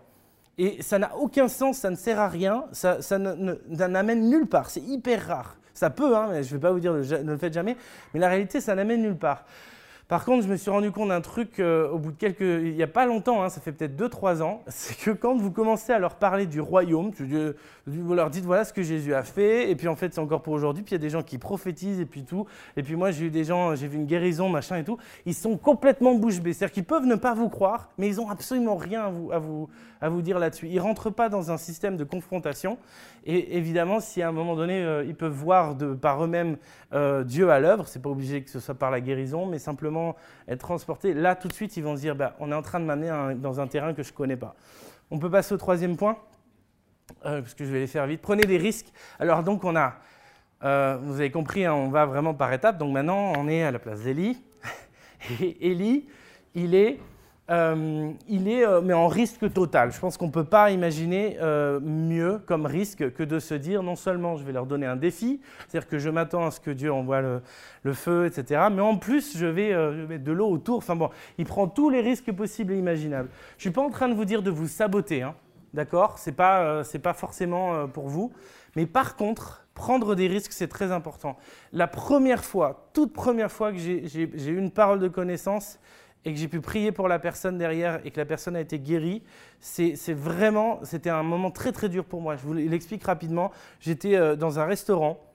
Et 0.56 0.82
ça 0.82 0.98
n'a 0.98 1.14
aucun 1.16 1.46
sens, 1.46 1.78
ça 1.78 1.90
ne 1.90 1.96
sert 1.96 2.18
à 2.18 2.28
rien, 2.28 2.64
ça, 2.72 3.00
ça 3.00 3.18
ne- 3.18 3.34
ne- 3.34 3.76
ça 3.76 3.86
n'amène 3.86 4.28
nulle 4.28 4.46
part. 4.46 4.70
C'est 4.70 4.80
hyper 4.82 5.26
rare. 5.26 5.56
Ça 5.72 5.90
peut, 5.90 6.16
hein, 6.16 6.28
mais 6.32 6.42
je 6.42 6.48
ne 6.48 6.58
vais 6.58 6.62
pas 6.62 6.72
vous 6.72 6.80
dire 6.80 6.92
ne 6.94 7.30
le 7.30 7.38
faites 7.38 7.52
jamais, 7.52 7.76
mais 8.12 8.18
la 8.18 8.28
réalité, 8.28 8.60
ça 8.60 8.74
n'amène 8.74 9.02
nulle 9.02 9.16
part. 9.16 9.44
Par 10.08 10.24
contre, 10.24 10.42
je 10.44 10.48
me 10.48 10.56
suis 10.56 10.70
rendu 10.70 10.90
compte 10.90 11.10
d'un 11.10 11.20
truc 11.20 11.60
euh, 11.60 11.90
au 11.90 11.98
bout 11.98 12.12
de 12.12 12.16
quelques. 12.16 12.40
Il 12.40 12.74
n'y 12.74 12.82
a 12.82 12.86
pas 12.86 13.04
longtemps, 13.04 13.42
hein, 13.42 13.50
ça 13.50 13.60
fait 13.60 13.72
peut-être 13.72 13.94
2-3 13.94 14.40
ans, 14.42 14.62
c'est 14.68 14.96
que 14.96 15.10
quand 15.10 15.36
vous 15.36 15.50
commencez 15.50 15.92
à 15.92 15.98
leur 15.98 16.14
parler 16.14 16.46
du 16.46 16.62
royaume, 16.62 17.12
tu- 17.12 17.28
vous 17.86 18.14
leur 18.14 18.30
dites 18.30 18.44
voilà 18.46 18.64
ce 18.64 18.72
que 18.72 18.82
Jésus 18.82 19.14
a 19.14 19.22
fait, 19.22 19.70
et 19.70 19.76
puis 19.76 19.86
en 19.88 19.96
fait 19.96 20.12
c'est 20.14 20.20
encore 20.20 20.40
pour 20.42 20.54
aujourd'hui, 20.54 20.82
puis 20.82 20.92
il 20.92 20.98
y 20.98 21.00
a 21.00 21.02
des 21.02 21.10
gens 21.10 21.22
qui 21.22 21.36
prophétisent, 21.36 22.00
et 22.00 22.06
puis 22.06 22.24
tout. 22.24 22.46
Et 22.78 22.82
puis 22.82 22.96
moi 22.96 23.10
j'ai 23.10 23.26
eu 23.26 23.30
des 23.30 23.44
gens, 23.44 23.74
j'ai 23.74 23.86
vu 23.86 23.96
une 23.98 24.06
guérison, 24.06 24.48
machin 24.48 24.76
et 24.78 24.84
tout, 24.84 24.96
ils 25.26 25.34
sont 25.34 25.58
complètement 25.58 26.14
bouche 26.14 26.40
bée. 26.40 26.54
C'est-à-dire 26.54 26.72
qu'ils 26.72 26.84
peuvent 26.84 27.04
ne 27.06 27.16
pas 27.16 27.34
vous 27.34 27.50
croire, 27.50 27.90
mais 27.98 28.08
ils 28.08 28.16
n'ont 28.16 28.30
absolument 28.30 28.76
rien 28.76 29.02
à 29.04 29.10
vous, 29.10 29.30
à 29.30 29.38
vous, 29.38 29.68
à 30.00 30.08
vous 30.08 30.22
dire 30.22 30.38
là-dessus. 30.38 30.68
Ils 30.68 30.76
ne 30.76 30.80
rentrent 30.80 31.10
pas 31.10 31.28
dans 31.28 31.50
un 31.50 31.58
système 31.58 31.98
de 31.98 32.04
confrontation. 32.04 32.78
Et 33.24 33.56
évidemment, 33.56 34.00
si 34.00 34.22
à 34.22 34.28
un 34.28 34.32
moment 34.32 34.56
donné, 34.56 34.82
euh, 34.82 35.04
ils 35.04 35.14
peuvent 35.14 35.32
voir 35.32 35.76
par 36.00 36.24
eux-mêmes 36.24 36.56
euh, 36.92 37.24
Dieu 37.24 37.50
à 37.50 37.60
l'œuvre, 37.60 37.86
c'est 37.86 38.02
pas 38.02 38.10
obligé 38.10 38.42
que 38.42 38.50
ce 38.50 38.60
soit 38.60 38.74
par 38.74 38.90
la 38.90 39.00
guérison, 39.00 39.46
mais 39.46 39.58
simplement 39.58 40.16
être 40.48 40.60
transportés, 40.60 41.14
là 41.14 41.34
tout 41.34 41.48
de 41.48 41.52
suite, 41.52 41.76
ils 41.76 41.82
vont 41.84 41.96
se 41.96 42.00
dire, 42.00 42.14
bah, 42.14 42.36
on 42.40 42.50
est 42.52 42.54
en 42.54 42.62
train 42.62 42.80
de 42.80 42.84
m'amener 42.84 43.34
dans 43.36 43.60
un 43.60 43.66
terrain 43.66 43.94
que 43.94 44.02
je 44.02 44.12
ne 44.12 44.16
connais 44.16 44.36
pas. 44.36 44.54
On 45.10 45.18
peut 45.18 45.30
passer 45.30 45.54
au 45.54 45.58
troisième 45.58 45.96
point. 45.96 46.18
euh, 47.24 47.40
parce 47.40 47.54
que 47.54 47.64
je 47.64 47.70
vais 47.72 47.80
les 47.80 47.86
faire 47.86 48.06
vite. 48.06 48.20
Prenez 48.20 48.44
des 48.44 48.58
risques. 48.58 48.92
Alors 49.18 49.42
donc 49.42 49.64
on 49.64 49.74
a, 49.76 49.94
vous 50.60 51.20
avez 51.20 51.30
compris, 51.30 51.64
hein, 51.64 51.72
on 51.74 51.88
va 51.88 52.06
vraiment 52.06 52.34
par 52.34 52.52
étapes. 52.52 52.78
Donc 52.78 52.92
maintenant 52.92 53.32
on 53.36 53.48
est 53.48 53.62
à 53.62 53.70
la 53.70 53.78
place 53.78 54.02
d'Eli. 54.02 54.42
Et 55.40 55.70
Eli, 55.70 56.06
il 56.54 56.74
est, 56.74 56.98
euh, 57.50 58.10
il 58.28 58.48
est 58.48 58.64
mais 58.82 58.92
en 58.92 59.08
risque 59.08 59.52
total. 59.52 59.92
Je 59.92 59.98
pense 59.98 60.16
qu'on 60.16 60.26
ne 60.26 60.32
peut 60.32 60.44
pas 60.44 60.70
imaginer 60.70 61.38
mieux 61.82 62.40
comme 62.46 62.66
risque 62.66 63.12
que 63.12 63.22
de 63.22 63.38
se 63.38 63.54
dire 63.54 63.82
non 63.82 63.96
seulement 63.96 64.36
je 64.36 64.44
vais 64.44 64.52
leur 64.52 64.66
donner 64.66 64.86
un 64.86 64.96
défi, 64.96 65.40
c'est-à-dire 65.66 65.88
que 65.88 65.98
je 65.98 66.10
m'attends 66.10 66.46
à 66.46 66.50
ce 66.50 66.60
que 66.60 66.70
Dieu 66.70 66.92
envoie 66.92 67.20
le, 67.20 67.92
feu, 67.92 68.26
etc. 68.26 68.68
Mais 68.70 68.82
en 68.82 68.96
plus 68.96 69.36
je 69.38 69.46
vais, 69.46 69.74
mettre 70.06 70.24
de 70.24 70.32
l'eau 70.32 70.48
autour. 70.48 70.78
Enfin 70.78 70.96
bon, 70.96 71.10
il 71.38 71.46
prend 71.46 71.68
tous 71.68 71.90
les 71.90 72.00
risques 72.00 72.32
possibles 72.32 72.72
et 72.74 72.78
imaginables. 72.78 73.30
Je 73.52 73.56
ne 73.56 73.60
suis 73.60 73.70
pas 73.70 73.82
en 73.82 73.90
train 73.90 74.08
de 74.08 74.14
vous 74.14 74.24
dire 74.24 74.42
de 74.42 74.50
vous 74.50 74.68
saboter. 74.68 75.22
Hein. 75.22 75.34
D'accord? 75.74 76.18
Ce 76.18 76.30
n'est 76.30 76.36
pas, 76.36 76.62
euh, 76.62 76.98
pas, 77.02 77.12
forcément 77.12 77.74
euh, 77.74 77.86
pour 77.86 78.08
vous. 78.08 78.32
Mais 78.76 78.86
par 78.86 79.16
contre, 79.16 79.66
prendre 79.74 80.14
des 80.14 80.26
risques, 80.26 80.52
c'est 80.52 80.68
très 80.68 80.92
important. 80.92 81.36
La 81.72 81.86
première 81.86 82.44
fois, 82.44 82.90
toute 82.94 83.12
première 83.12 83.50
fois 83.52 83.72
que 83.72 83.78
j'ai 83.78 84.48
eu 84.50 84.58
une 84.58 84.70
parole 84.70 84.98
de 84.98 85.08
connaissance 85.08 85.78
et 86.24 86.32
que 86.32 86.38
j'ai 86.38 86.48
pu 86.48 86.60
prier 86.60 86.92
pour 86.92 87.08
la 87.08 87.18
personne 87.18 87.58
derrière 87.58 88.00
et 88.04 88.10
que 88.10 88.18
la 88.18 88.26
personne 88.26 88.56
a 88.56 88.60
été 88.60 88.78
guérie, 88.78 89.22
c'est 89.60 89.94
vraiment, 90.12 90.80
c'était 90.82 91.10
un 91.10 91.22
moment 91.22 91.50
très 91.50 91.72
très 91.72 91.88
dur 91.88 92.04
pour 92.04 92.20
moi. 92.20 92.36
Je 92.36 92.42
vous 92.42 92.54
l'explique 92.54 93.04
rapidement. 93.04 93.50
J'étais 93.80 94.16
euh, 94.16 94.36
dans 94.36 94.58
un 94.58 94.64
restaurant 94.64 95.27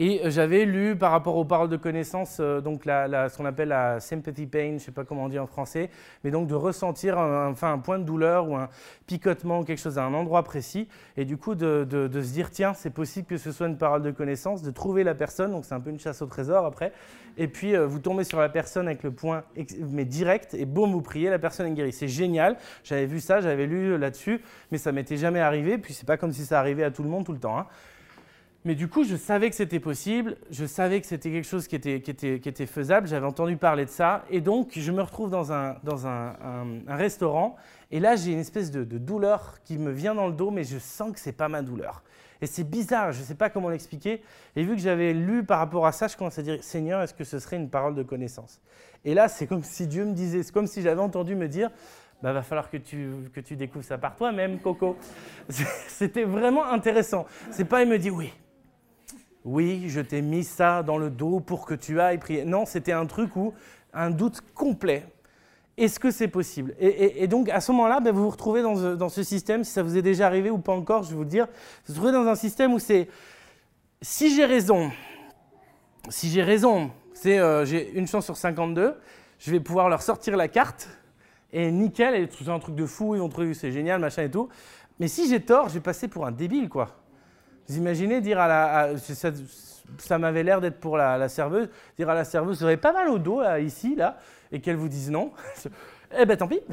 et 0.00 0.24
euh, 0.24 0.30
j'avais 0.30 0.64
lu 0.64 0.96
par 0.96 1.12
rapport 1.12 1.36
aux 1.36 1.44
paroles 1.44 1.68
de 1.68 1.76
connaissance, 1.76 2.38
euh, 2.40 2.60
donc 2.60 2.84
la, 2.84 3.28
ce 3.28 3.36
qu'on 3.36 3.44
appelle 3.44 3.68
la 3.68 4.00
sympathy 4.00 4.46
pain, 4.46 4.70
je 4.70 4.74
ne 4.74 4.78
sais 4.78 4.90
pas 4.90 5.04
comment 5.04 5.24
on 5.24 5.28
dit 5.28 5.38
en 5.38 5.46
français, 5.46 5.88
mais 6.24 6.32
donc 6.32 6.48
de 6.48 6.54
ressentir 6.54 7.16
un, 7.16 7.50
enfin, 7.50 7.72
un 7.72 7.78
point 7.78 8.00
de 8.00 8.04
douleur 8.04 8.48
ou 8.48 8.56
un 8.56 8.68
picotement 9.06 9.60
ou 9.60 9.64
quelque 9.64 9.80
chose 9.80 9.98
à 9.98 10.04
un 10.04 10.12
endroit 10.12 10.42
précis, 10.42 10.88
et 11.16 11.24
du 11.24 11.36
coup 11.36 11.54
de, 11.54 11.86
se 11.88 12.32
dire 12.32 12.50
tiens 12.50 12.74
c'est 12.74 12.90
possible 12.90 13.28
que 13.28 13.36
ce 13.36 13.52
soit 13.52 13.68
une 13.68 13.78
parole 13.78 14.02
de 14.02 14.10
connaissance, 14.10 14.62
de 14.62 14.72
trouver 14.72 15.04
la 15.04 15.14
personne, 15.14 15.52
donc 15.52 15.64
c'est 15.64 15.74
un 15.74 15.80
peu 15.80 15.90
une 15.90 16.00
chasse 16.00 16.22
au 16.22 16.26
trésor 16.26 16.66
après, 16.66 16.92
et 17.36 17.46
puis 17.46 17.76
euh, 17.76 17.86
vous 17.86 18.00
tombez 18.00 18.24
sur 18.24 18.40
la 18.40 18.48
personne 18.48 18.88
avec 18.88 19.04
le 19.04 19.12
point 19.12 19.44
mais 19.78 20.04
direct, 20.04 20.54
et 20.54 20.64
boum 20.64 20.90
vous 20.90 21.02
priez, 21.02 21.30
la 21.30 21.38
personne 21.38 21.68
est 21.68 21.72
guérie. 21.72 21.92
C'est 21.92 22.08
génial, 22.08 22.56
j'avais 22.82 23.06
vu 23.06 23.20
ça, 23.20 23.40
j'avais 23.40 23.66
lu 23.66 23.96
là-dessus, 23.96 24.40
mais 24.72 24.78
ça 24.78 24.90
m'était 24.90 25.16
jamais 25.16 25.40
arrivé, 25.40 25.78
puis 25.78 25.94
c'est 25.94 26.06
pas 26.06 26.16
comme 26.16 26.32
si 26.32 26.44
ça 26.44 26.58
arrivait 26.58 26.82
à 26.82 26.90
tout 26.90 27.04
le 27.04 27.08
monde 27.08 27.24
tout 27.24 27.32
le 27.32 27.38
temps. 27.38 27.58
Hein. 27.58 27.66
Mais 28.66 28.74
du 28.74 28.88
coup, 28.88 29.04
je 29.04 29.14
savais 29.16 29.50
que 29.50 29.56
c'était 29.56 29.78
possible, 29.78 30.38
je 30.50 30.64
savais 30.64 30.98
que 31.02 31.06
c'était 31.06 31.30
quelque 31.30 31.46
chose 31.46 31.68
qui 31.68 31.76
était, 31.76 32.66
faisable, 32.66 33.06
j'avais 33.06 33.26
entendu 33.26 33.58
parler 33.58 33.84
de 33.84 33.90
ça, 33.90 34.24
et 34.30 34.40
donc 34.40 34.72
je 34.74 34.90
me 34.90 35.02
retrouve 35.02 35.28
dans 35.28 35.52
un, 35.52 35.76
restaurant, 36.88 37.56
et 37.90 38.00
là 38.00 38.16
j'ai 38.16 38.32
une 38.32 38.38
espèce 38.38 38.70
de, 38.70 38.82
de, 38.82 38.96
douleur 38.96 39.58
qui 39.64 39.76
me 39.76 39.90
vient 39.90 40.14
dans 40.14 40.28
le 40.28 40.32
dos, 40.32 40.50
mais 40.50 40.64
je 40.64 40.78
sens 40.78 41.12
que 41.12 41.20
ce 41.20 41.28
n'est 41.28 41.34
pas 41.34 41.50
ma 41.50 41.60
douleur. 41.60 42.02
Et 42.40 42.46
c'est 42.46 42.64
bizarre, 42.64 43.12
je 43.12 43.20
ne 43.20 43.24
sais 43.24 43.34
pas 43.34 43.50
comment 43.50 43.68
l'expliquer, 43.68 44.22
et 44.56 44.62
vu 44.64 44.76
que 44.76 44.80
j'avais 44.80 45.12
lu 45.12 45.44
par 45.44 45.58
rapport 45.58 45.86
à 45.86 45.92
ça, 45.92 46.08
je 46.08 46.16
commence 46.16 46.38
à 46.38 46.42
dire, 46.42 46.64
Seigneur, 46.64 47.02
est-ce 47.02 47.12
que 47.12 47.24
ce 47.24 47.38
serait 47.38 47.56
une 47.56 47.68
parole 47.68 47.94
de 47.94 48.02
connaissance? 48.02 48.62
Et 49.04 49.12
là, 49.12 49.28
c'est 49.28 49.46
comme 49.46 49.62
si 49.62 49.86
Dieu 49.86 50.06
me 50.06 50.14
disait, 50.14 50.42
c'est 50.42 50.52
comme 50.52 50.66
si 50.66 50.80
j'avais 50.80 51.02
entendu 51.02 51.36
me 51.36 51.48
dire, 51.48 51.70
bah, 52.22 52.32
va 52.32 52.40
falloir 52.40 52.70
que 52.70 52.78
tu, 52.78 53.10
que 53.34 53.40
tu 53.40 53.56
découvres 53.56 53.84
ça 53.84 53.98
par 53.98 54.16
toi-même, 54.16 54.58
Coco. 54.58 54.96
C'était 55.88 56.24
vraiment 56.24 56.64
intéressant. 56.64 57.26
C'est 57.50 57.66
pas, 57.66 57.82
il 57.82 57.88
me 57.90 57.98
dit, 57.98 58.08
oui, 58.08 58.32
oui, 59.44 59.84
je 59.88 60.00
t'ai 60.00 60.22
mis 60.22 60.42
ça 60.42 60.82
dans 60.82 60.96
le 60.96 61.10
dos 61.10 61.40
pour 61.40 61.66
que 61.66 61.74
tu 61.74 62.00
ailles 62.00 62.18
prier. 62.18 62.44
Non, 62.44 62.64
c'était 62.64 62.92
un 62.92 63.06
truc 63.06 63.36
où 63.36 63.52
un 63.92 64.10
doute 64.10 64.40
complet. 64.54 65.06
Est-ce 65.76 65.98
que 65.98 66.10
c'est 66.10 66.28
possible? 66.28 66.74
Et, 66.78 67.26
donc 67.26 67.48
à 67.48 67.60
ce 67.60 67.72
moment-là, 67.72 68.00
ben, 68.00 68.12
vous 68.12 68.22
vous 68.22 68.30
retrouvez 68.30 68.62
dans 68.62 69.08
ce, 69.08 69.22
système, 69.22 69.64
si 69.64 69.72
ça 69.72 69.82
vous 69.82 69.96
est 69.96 70.02
déjà 70.02 70.26
arrivé 70.26 70.50
ou 70.50 70.58
pas 70.58 70.72
encore, 70.72 71.02
je 71.02 71.10
vais 71.10 71.16
vous 71.16 71.24
le 71.24 71.28
dire, 71.28 71.46
vous 71.86 71.94
vous 71.94 72.00
retrouvez 72.00 72.12
dans 72.12 72.30
un 72.30 72.36
système 72.36 72.72
où 72.72 72.78
c'est 72.78 73.08
si 74.00 74.34
j'ai 74.34 74.44
raison, 74.44 74.92
si 76.08 76.30
j'ai 76.30 76.42
raison, 76.42 76.90
c'est 77.12 77.38
euh, 77.38 77.64
j'ai 77.64 77.92
une 77.94 78.06
chance 78.06 78.24
sur 78.24 78.36
52, 78.36 78.94
je 79.38 79.50
vais 79.50 79.60
pouvoir 79.60 79.88
leur 79.88 80.02
sortir 80.02 80.36
la 80.36 80.46
carte 80.46 80.88
et 81.52 81.72
nickel, 81.72 82.14
et 82.14 82.28
c'est 82.30 82.48
un 82.48 82.58
truc 82.60 82.76
de 82.76 82.86
fou, 82.86 83.16
ils 83.16 83.20
vont 83.20 83.28
trouver 83.28 83.52
c'est 83.54 83.72
génial, 83.72 84.00
machin 84.00 84.22
et 84.22 84.30
tout. 84.30 84.48
Mais 85.00 85.08
si 85.08 85.28
j'ai 85.28 85.40
tort, 85.40 85.68
je 85.68 85.74
vais 85.74 85.80
passer 85.80 86.06
pour 86.06 86.24
un 86.24 86.32
débile, 86.32 86.68
quoi. 86.68 87.03
Vous 87.68 87.76
imaginez 87.76 88.20
dire 88.20 88.38
à 88.38 88.48
la. 88.48 88.90
ça, 89.98 90.18
m'avait 90.18 90.42
l'air 90.42 90.60
d'être 90.60 90.80
pour 90.80 90.96
la, 90.96 91.28
serveuse, 91.28 91.68
dire 91.98 92.08
à 92.10 92.14
la 92.14 92.24
serveuse, 92.24 92.58
vous 92.58 92.66
avez 92.66 92.76
pas 92.76 92.92
mal 92.92 93.08
au 93.08 93.18
dos, 93.18 93.42
ici, 93.58 93.94
là, 93.94 94.18
et 94.52 94.60
qu'elle 94.60 94.76
vous 94.76 94.88
dise 94.88 95.10
non. 95.10 95.32
eh 96.18 96.26
ben 96.26 96.36
tant 96.36 96.48
pis. 96.48 96.60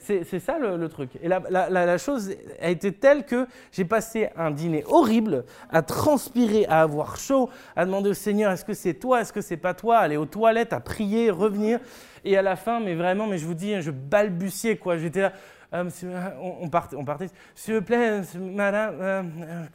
c'est 0.00 0.40
ça 0.40 0.58
le, 0.58 0.88
truc. 0.88 1.10
Et 1.22 1.28
la, 1.28 1.40
la, 1.50 1.98
chose 1.98 2.34
a 2.60 2.70
été 2.70 2.92
telle 2.92 3.24
que 3.24 3.46
j'ai 3.70 3.84
passé 3.84 4.28
un 4.36 4.50
dîner 4.50 4.82
horrible 4.86 5.44
à 5.70 5.82
transpirer, 5.82 6.66
à 6.66 6.82
avoir 6.82 7.16
chaud, 7.16 7.50
à 7.76 7.84
demander 7.84 8.10
au 8.10 8.14
Seigneur 8.14 8.50
est-ce 8.50 8.64
que 8.64 8.74
c'est 8.74 8.94
toi, 8.94 9.20
est-ce 9.20 9.32
que 9.32 9.40
c'est 9.40 9.56
pas 9.56 9.74
toi, 9.74 9.98
aller 9.98 10.16
aux 10.16 10.26
toilettes, 10.26 10.72
à 10.72 10.80
prier, 10.80 11.30
revenir. 11.30 11.80
Et 12.24 12.36
à 12.36 12.42
la 12.42 12.56
fin, 12.56 12.80
mais 12.80 12.94
vraiment, 12.94 13.26
mais 13.26 13.38
je 13.38 13.46
vous 13.46 13.54
dis, 13.54 13.80
je 13.80 13.90
balbutiais 13.90 14.76
quoi. 14.76 14.96
J'étais 14.96 15.22
là. 15.22 15.32
Euh, 15.72 15.88
euh, 16.04 16.30
on, 16.40 16.68
partait. 16.68 17.28
S'il 17.54 17.74
vous 17.74 17.82
plaît, 17.82 18.22
madame, 18.38 18.96
euh, 19.00 19.22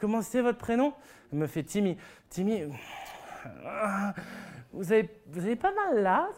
comment 0.00 0.22
c'est 0.22 0.42
votre 0.42 0.58
prénom? 0.58 0.92
Elle 1.32 1.38
me 1.38 1.46
fait 1.46 1.62
Timmy. 1.62 1.96
Timmy, 2.28 2.64
vous 4.72 4.92
avez, 4.92 5.08
vous 5.28 5.40
avez 5.40 5.56
pas 5.56 5.72
mal 5.72 6.02
là, 6.02 6.28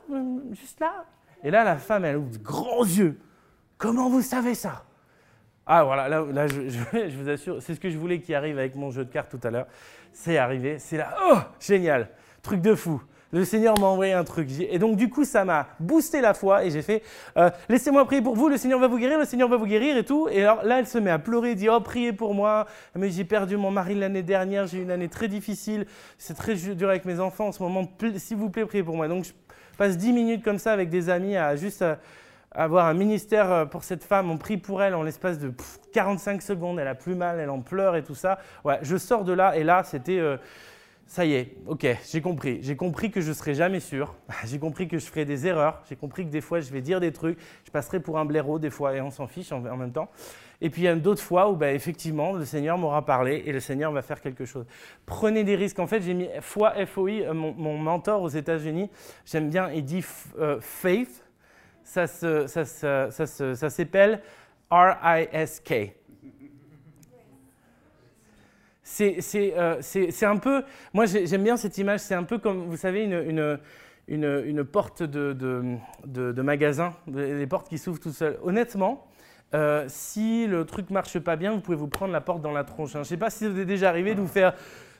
juste 0.52 0.80
là? 0.80 1.04
Et 1.42 1.50
là, 1.50 1.64
la 1.64 1.76
femme, 1.76 2.04
elle 2.04 2.16
ouvre 2.16 2.30
de 2.30 2.38
grands 2.38 2.84
yeux. 2.84 3.18
Comment 3.76 4.08
vous 4.08 4.22
savez 4.22 4.54
ça? 4.54 4.84
Ah 5.66 5.84
voilà, 5.84 6.08
là, 6.08 6.24
là 6.32 6.46
je, 6.46 6.68
je, 6.92 7.16
vous 7.16 7.28
assure, 7.28 7.62
c'est 7.62 7.74
ce 7.74 7.80
que 7.80 7.90
je 7.90 7.98
voulais 7.98 8.20
qui 8.20 8.34
arrive 8.34 8.58
avec 8.58 8.74
mon 8.74 8.90
jeu 8.90 9.04
de 9.04 9.10
cartes 9.10 9.30
tout 9.30 9.46
à 9.46 9.50
l'heure. 9.50 9.66
C'est 10.12 10.38
arrivé, 10.38 10.78
c'est 10.78 10.96
là, 10.96 11.14
oh, 11.30 11.38
génial, 11.60 12.08
truc 12.42 12.60
de 12.60 12.74
fou 12.74 13.02
le 13.30 13.44
Seigneur 13.44 13.78
m'a 13.78 13.86
envoyé 13.86 14.12
un 14.12 14.24
truc. 14.24 14.48
Et 14.58 14.78
donc, 14.78 14.96
du 14.96 15.10
coup, 15.10 15.24
ça 15.24 15.44
m'a 15.44 15.68
boosté 15.80 16.20
la 16.20 16.32
foi 16.32 16.64
et 16.64 16.70
j'ai 16.70 16.82
fait 16.82 17.02
euh, 17.36 17.50
Laissez-moi 17.68 18.04
prier 18.06 18.22
pour 18.22 18.34
vous, 18.34 18.48
le 18.48 18.56
Seigneur 18.56 18.78
va 18.80 18.88
vous 18.88 18.98
guérir, 18.98 19.18
le 19.18 19.26
Seigneur 19.26 19.48
va 19.48 19.56
vous 19.56 19.66
guérir 19.66 19.96
et 19.96 20.04
tout. 20.04 20.28
Et 20.30 20.42
alors 20.42 20.64
là, 20.64 20.78
elle 20.78 20.86
se 20.86 20.98
met 20.98 21.10
à 21.10 21.18
pleurer, 21.18 21.54
dit 21.54 21.68
Oh, 21.68 21.80
priez 21.80 22.12
pour 22.12 22.34
moi. 22.34 22.66
Mais 22.94 23.10
j'ai 23.10 23.24
perdu 23.24 23.56
mon 23.56 23.70
mari 23.70 23.94
l'année 23.94 24.22
dernière, 24.22 24.66
j'ai 24.66 24.78
eu 24.78 24.82
une 24.82 24.90
année 24.90 25.08
très 25.08 25.28
difficile, 25.28 25.86
c'est 26.16 26.34
très 26.34 26.54
dur 26.54 26.88
avec 26.88 27.04
mes 27.04 27.20
enfants 27.20 27.48
en 27.48 27.52
ce 27.52 27.62
moment, 27.62 27.86
s'il 28.16 28.36
vous 28.36 28.48
plaît, 28.48 28.64
priez 28.64 28.82
pour 28.82 28.96
moi. 28.96 29.08
Donc, 29.08 29.24
je 29.24 29.32
passe 29.76 29.98
10 29.98 30.12
minutes 30.12 30.44
comme 30.44 30.58
ça 30.58 30.72
avec 30.72 30.88
des 30.88 31.10
amis 31.10 31.36
à 31.36 31.54
juste 31.54 31.82
euh, 31.82 31.96
avoir 32.52 32.86
un 32.86 32.94
ministère 32.94 33.52
euh, 33.52 33.64
pour 33.66 33.84
cette 33.84 34.04
femme. 34.04 34.30
On 34.30 34.38
prie 34.38 34.56
pour 34.56 34.82
elle 34.82 34.94
en 34.94 35.02
l'espace 35.02 35.38
de 35.38 35.52
45 35.92 36.40
secondes. 36.40 36.78
Elle 36.78 36.88
a 36.88 36.94
plus 36.94 37.14
mal, 37.14 37.38
elle 37.40 37.50
en 37.50 37.60
pleure 37.60 37.94
et 37.94 38.02
tout 38.02 38.14
ça. 38.14 38.38
Ouais, 38.64 38.78
je 38.80 38.96
sors 38.96 39.24
de 39.24 39.32
là 39.34 39.54
et 39.54 39.64
là, 39.64 39.82
c'était 39.84 40.18
ça 41.08 41.24
y 41.24 41.32
est, 41.32 41.56
ok, 41.66 41.86
j'ai 42.06 42.20
compris. 42.20 42.58
J'ai 42.60 42.76
compris 42.76 43.10
que 43.10 43.22
je 43.22 43.30
ne 43.30 43.32
serai 43.32 43.54
jamais 43.54 43.80
sûr. 43.80 44.14
J'ai 44.44 44.58
compris 44.58 44.88
que 44.88 44.98
je 44.98 45.06
ferai 45.06 45.24
des 45.24 45.46
erreurs. 45.46 45.82
J'ai 45.88 45.96
compris 45.96 46.26
que 46.26 46.30
des 46.30 46.42
fois, 46.42 46.60
je 46.60 46.70
vais 46.70 46.82
dire 46.82 47.00
des 47.00 47.12
trucs. 47.12 47.38
Je 47.64 47.70
passerai 47.70 47.98
pour 47.98 48.18
un 48.18 48.26
blaireau 48.26 48.58
des 48.58 48.68
fois 48.68 48.94
et 48.94 49.00
on 49.00 49.10
s'en 49.10 49.26
fiche 49.26 49.50
en, 49.50 49.60
même 49.60 49.90
temps. 49.90 50.10
Et 50.60 50.68
puis 50.68 50.82
il 50.82 50.84
y 50.84 50.88
a 50.88 50.94
d'autres 50.94 51.22
fois 51.22 51.50
où, 51.50 51.56
bah, 51.56 51.72
effectivement, 51.72 52.34
le 52.34 52.44
Seigneur 52.44 52.76
m'aura 52.76 53.06
parlé 53.06 53.42
et 53.46 53.52
le 53.52 53.60
Seigneur 53.60 53.90
va 53.90 54.02
faire 54.02 54.20
quelque 54.20 54.44
chose. 54.44 54.66
Prenez 55.06 55.44
des 55.44 55.56
risques. 55.56 55.78
En 55.78 55.86
fait, 55.86 56.02
j'ai 56.02 56.12
mis 56.12 56.28
foi, 56.42 56.74
FOI, 56.84 57.10
euh, 57.10 57.32
mon, 57.32 57.78
mentor 57.78 58.20
aux 58.20 58.28
États-Unis, 58.28 58.90
j'aime 59.24 59.48
bien, 59.48 59.70
il 59.70 59.84
dit 59.86 60.04
euh, 60.38 60.60
faith. 60.60 61.24
Ça, 61.84 62.06
ça, 62.06 62.46
ça 62.46 63.70
s'appelle 63.70 64.20
R-I-S-K. 64.70 65.97
Euh, 69.00 69.78
c'est 69.80 70.26
un 70.26 70.36
peu. 70.36 70.62
Moi, 70.92 71.06
j'aime 71.06 71.44
bien 71.44 71.56
cette 71.56 71.78
image. 71.78 72.00
C'est 72.00 72.14
un 72.14 72.24
peu 72.24 72.38
comme, 72.38 72.64
vous 72.66 72.76
savez, 72.76 73.04
une, 73.04 73.58
une, 74.08 74.24
une, 74.46 74.64
porte 74.64 75.02
de, 75.02 75.32
de, 76.06 76.42
magasin, 76.42 76.94
les 77.06 77.46
portes 77.46 77.68
qui 77.68 77.78
s'ouvrent 77.78 78.00
tout 78.00 78.12
seules. 78.12 78.38
Honnêtement, 78.42 79.06
euh, 79.54 79.84
si 79.88 80.46
le 80.46 80.64
truc 80.64 80.90
marche 80.90 81.18
pas 81.18 81.36
bien, 81.36 81.52
vous 81.52 81.60
pouvez 81.60 81.76
vous 81.76 81.88
prendre 81.88 82.12
la 82.12 82.20
porte 82.20 82.42
dans 82.42 82.52
la 82.52 82.64
tronche. 82.64 82.90
Hein. 82.90 82.92
Je 82.94 82.98
ne 83.00 83.04
sais 83.04 83.16
pas 83.16 83.30
si 83.30 83.46
vous 83.46 83.58
est 83.58 83.64
déjà 83.64 83.88
arrivé 83.88 84.14
de 84.14 84.20
vous 84.20 84.28
faire 84.28 84.54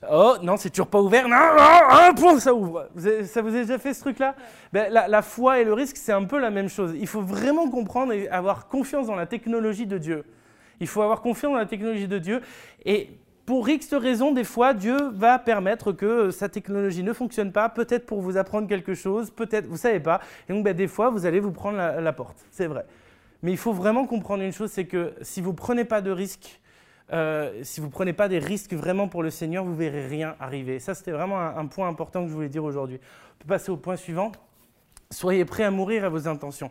Oh 0.09 0.35
non, 0.41 0.55
c'est 0.55 0.69
toujours 0.69 0.87
pas 0.87 1.01
ouvert. 1.01 1.27
Non, 1.27 1.35
un 1.35 2.13
point, 2.13 2.39
ça 2.39 2.53
ouvre. 2.53 2.87
ça 3.25 3.41
vous 3.41 3.49
a 3.49 3.51
déjà 3.51 3.77
fait 3.77 3.93
ce 3.93 3.99
truc-là? 3.99 4.33
Ben, 4.71 4.91
la, 4.91 5.09
la, 5.09 5.21
foi 5.21 5.59
et 5.59 5.65
le 5.65 5.73
risque, 5.73 5.97
c'est 5.97 6.13
un 6.13 6.23
peu 6.23 6.39
la 6.39 6.51
même 6.51 6.69
chose. 6.69 6.93
Il 6.97 7.07
faut 7.07 7.21
vraiment 7.21 7.69
comprendre 7.69 8.13
et 8.13 8.29
avoir 8.29 8.67
confiance 8.67 9.07
dans 9.07 9.15
la 9.15 9.25
technologie 9.25 9.85
de 9.85 9.97
Dieu. 9.97 10.23
Il 10.79 10.87
faut 10.87 11.01
avoir 11.01 11.21
confiance 11.21 11.51
dans 11.51 11.57
la 11.59 11.65
technologie 11.65 12.07
de 12.07 12.17
Dieu. 12.17 12.41
Et 12.85 13.09
pour 13.49 13.67
X 13.67 13.95
raisons, 13.95 14.31
des 14.31 14.43
fois, 14.43 14.75
Dieu 14.75 15.09
va 15.09 15.39
permettre 15.39 15.91
que 15.91 16.29
sa 16.29 16.49
technologie 16.49 17.01
ne 17.01 17.13
fonctionne 17.13 17.51
pas, 17.51 17.67
peut-être 17.67 18.05
pour 18.05 18.21
vous 18.21 18.37
apprendre 18.37 18.67
quelque 18.67 18.93
chose, 18.93 19.31
peut-être, 19.31 19.65
vous 19.65 19.73
ne 19.73 19.77
savez 19.79 19.99
pas. 19.99 20.21
Et 20.47 20.53
donc, 20.53 20.63
ben, 20.63 20.75
des 20.75 20.87
fois, 20.87 21.09
vous 21.09 21.25
allez 21.25 21.39
vous 21.39 21.51
prendre 21.51 21.75
la, 21.75 22.13
porte, 22.13 22.45
c'est 22.51 22.67
vrai. 22.67 22.85
Mais 23.41 23.49
il 23.49 23.57
faut 23.57 23.73
vraiment 23.73 24.05
comprendre 24.05 24.43
une 24.43 24.51
chose, 24.51 24.69
c'est 24.69 24.85
que 24.85 25.15
si 25.23 25.41
vous 25.41 25.49
ne 25.49 25.55
prenez 25.55 25.83
pas 25.83 26.01
de 26.01 26.11
risques, 26.11 26.61
euh, 27.11 27.51
si 27.63 27.79
vous 27.79 27.87
ne 27.87 27.91
prenez 27.91 28.13
pas 28.13 28.27
des 28.27 28.37
risques 28.37 28.75
vraiment 28.75 29.07
pour 29.07 29.23
le 29.23 29.31
Seigneur, 29.31 29.65
vous 29.65 29.75
verrez 29.75 30.05
rien 30.05 30.35
arriver. 30.39 30.77
Ça, 30.79 30.93
c'était 30.93 31.09
vraiment 31.09 31.39
un, 31.39 31.65
point 31.65 31.87
important 31.87 32.21
que 32.21 32.29
je 32.29 32.35
voulais 32.35 32.49
dire 32.49 32.63
aujourd'hui. 32.63 32.99
On 33.01 33.41
peut 33.41 33.47
passer 33.47 33.71
au 33.71 33.77
point 33.77 33.95
suivant. 33.95 34.31
Soyez 35.09 35.43
prêts 35.43 35.63
à 35.63 35.71
mourir 35.71 36.05
à 36.05 36.09
vos 36.09 36.27
intentions. 36.27 36.69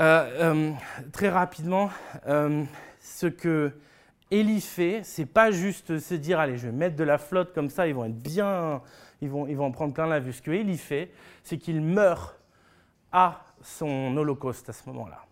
Euh, 0.00 0.52
euh, 0.52 0.72
très 1.12 1.28
rapidement, 1.28 1.90
ce 2.26 3.28
que 3.28 3.70
Élie 4.30 4.60
fait, 4.60 5.02
c'est 5.04 5.26
pas 5.26 5.50
juste 5.52 6.00
se 6.00 6.14
dire 6.14 6.40
allez, 6.40 6.56
je 6.56 6.66
vais 6.66 6.72
mettre 6.72 6.96
de 6.96 7.04
la 7.04 7.18
flotte 7.18 7.54
comme 7.54 7.70
ça, 7.70 7.86
ils 7.86 7.94
vont 7.94 8.06
être 8.06 8.18
bien, 8.18 8.82
ils 9.20 9.30
vont, 9.30 9.46
ils 9.46 9.56
vont 9.56 9.66
en 9.66 9.70
prendre 9.70 9.94
plein 9.94 10.06
la 10.06 10.18
vue. 10.18 10.32
Ce 10.32 10.42
que 10.42 10.76
fait, 10.76 11.10
c'est 11.44 11.58
qu'il 11.58 11.80
meurt 11.80 12.40
à 13.12 13.44
son 13.62 14.16
holocauste 14.16 14.68
à 14.68 14.72
ce 14.72 14.88
moment-là. 14.88 15.24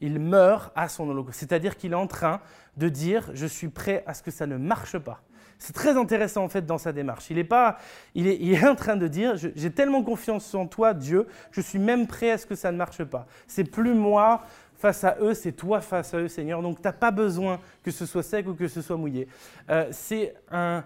Il 0.00 0.18
meurt 0.20 0.72
à 0.76 0.88
son 0.88 1.08
holocauste, 1.10 1.40
c'est-à-dire 1.40 1.76
qu'il 1.76 1.92
est 1.92 1.96
en 1.96 2.06
train 2.06 2.40
de 2.76 2.88
dire 2.88 3.30
je 3.34 3.46
suis 3.46 3.68
prêt 3.68 4.04
à 4.06 4.14
ce 4.14 4.22
que 4.22 4.30
ça 4.30 4.46
ne 4.46 4.56
marche 4.56 4.96
pas. 4.98 5.22
C'est 5.58 5.74
très 5.74 5.98
intéressant 5.98 6.44
en 6.44 6.48
fait 6.48 6.64
dans 6.64 6.78
sa 6.78 6.92
démarche. 6.92 7.28
Il 7.28 7.38
est, 7.38 7.44
pas, 7.44 7.76
il 8.14 8.26
est, 8.26 8.38
il 8.40 8.54
est 8.54 8.66
en 8.66 8.76
train 8.76 8.96
de 8.96 9.08
dire 9.08 9.34
j'ai 9.36 9.70
tellement 9.70 10.02
confiance 10.02 10.54
en 10.54 10.66
toi, 10.66 10.94
Dieu, 10.94 11.26
je 11.50 11.60
suis 11.60 11.78
même 11.78 12.06
prêt 12.06 12.30
à 12.30 12.38
ce 12.38 12.46
que 12.46 12.54
ça 12.54 12.72
ne 12.72 12.78
marche 12.78 13.04
pas. 13.04 13.26
C'est 13.46 13.64
plus 13.64 13.94
moi 13.94 14.42
face 14.80 15.04
à 15.04 15.18
eux, 15.20 15.34
c'est 15.34 15.52
toi 15.52 15.82
face 15.82 16.14
à 16.14 16.18
eux, 16.18 16.28
Seigneur. 16.28 16.62
Donc 16.62 16.76
tu 16.76 16.82
n'as 16.84 16.92
pas 16.92 17.10
besoin 17.10 17.60
que 17.82 17.90
ce 17.90 18.06
soit 18.06 18.22
sec 18.22 18.48
ou 18.48 18.54
que 18.54 18.66
ce 18.66 18.80
soit 18.80 18.96
mouillé. 18.96 19.28
Euh, 19.68 19.86
c'est 19.90 20.34
un, 20.50 20.84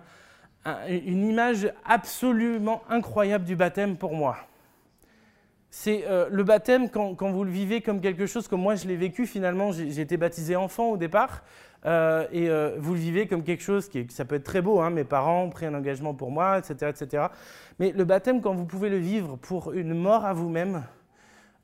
une 0.88 1.24
image 1.24 1.72
absolument 1.84 2.82
incroyable 2.90 3.44
du 3.44 3.54
baptême 3.54 3.96
pour 3.96 4.14
moi. 4.14 4.36
C'est 5.70 6.04
euh, 6.08 6.28
le 6.30 6.42
baptême 6.42 6.90
quand, 6.90 7.14
quand, 7.14 7.30
vous 7.30 7.44
le 7.44 7.52
vivez 7.52 7.82
comme 7.82 8.00
quelque 8.00 8.26
chose 8.26 8.48
comme 8.48 8.62
moi 8.62 8.74
je 8.74 8.88
l'ai 8.88 8.96
vécu 8.96 9.26
finalement. 9.26 9.70
J'ai 9.70 10.00
été 10.00 10.16
baptisé 10.16 10.56
enfant 10.56 10.90
au 10.90 10.96
départ 10.96 11.44
euh, 11.86 12.26
et 12.32 12.48
vous 12.78 12.94
le 12.94 13.00
vivez 13.00 13.28
comme 13.28 13.44
quelque 13.44 13.62
chose 13.62 13.88
qui 13.88 14.06
ça 14.10 14.24
peut 14.24 14.36
être 14.36 14.44
très 14.44 14.60
beau. 14.60 14.80
Hein, 14.80 14.90
mes 14.90 15.04
parents 15.04 15.44
ont 15.44 15.50
pris 15.50 15.66
un 15.66 15.74
engagement 15.74 16.14
pour 16.14 16.32
moi, 16.32 16.58
etc., 16.58 16.90
etc. 16.90 17.26
Mais 17.78 17.92
le 17.92 18.04
baptême 18.04 18.40
quand 18.40 18.54
vous 18.54 18.66
pouvez 18.66 18.88
le 18.88 18.98
vivre 18.98 19.36
pour 19.36 19.72
une 19.72 19.94
mort 19.94 20.24
à 20.24 20.32
vous-même, 20.32 20.82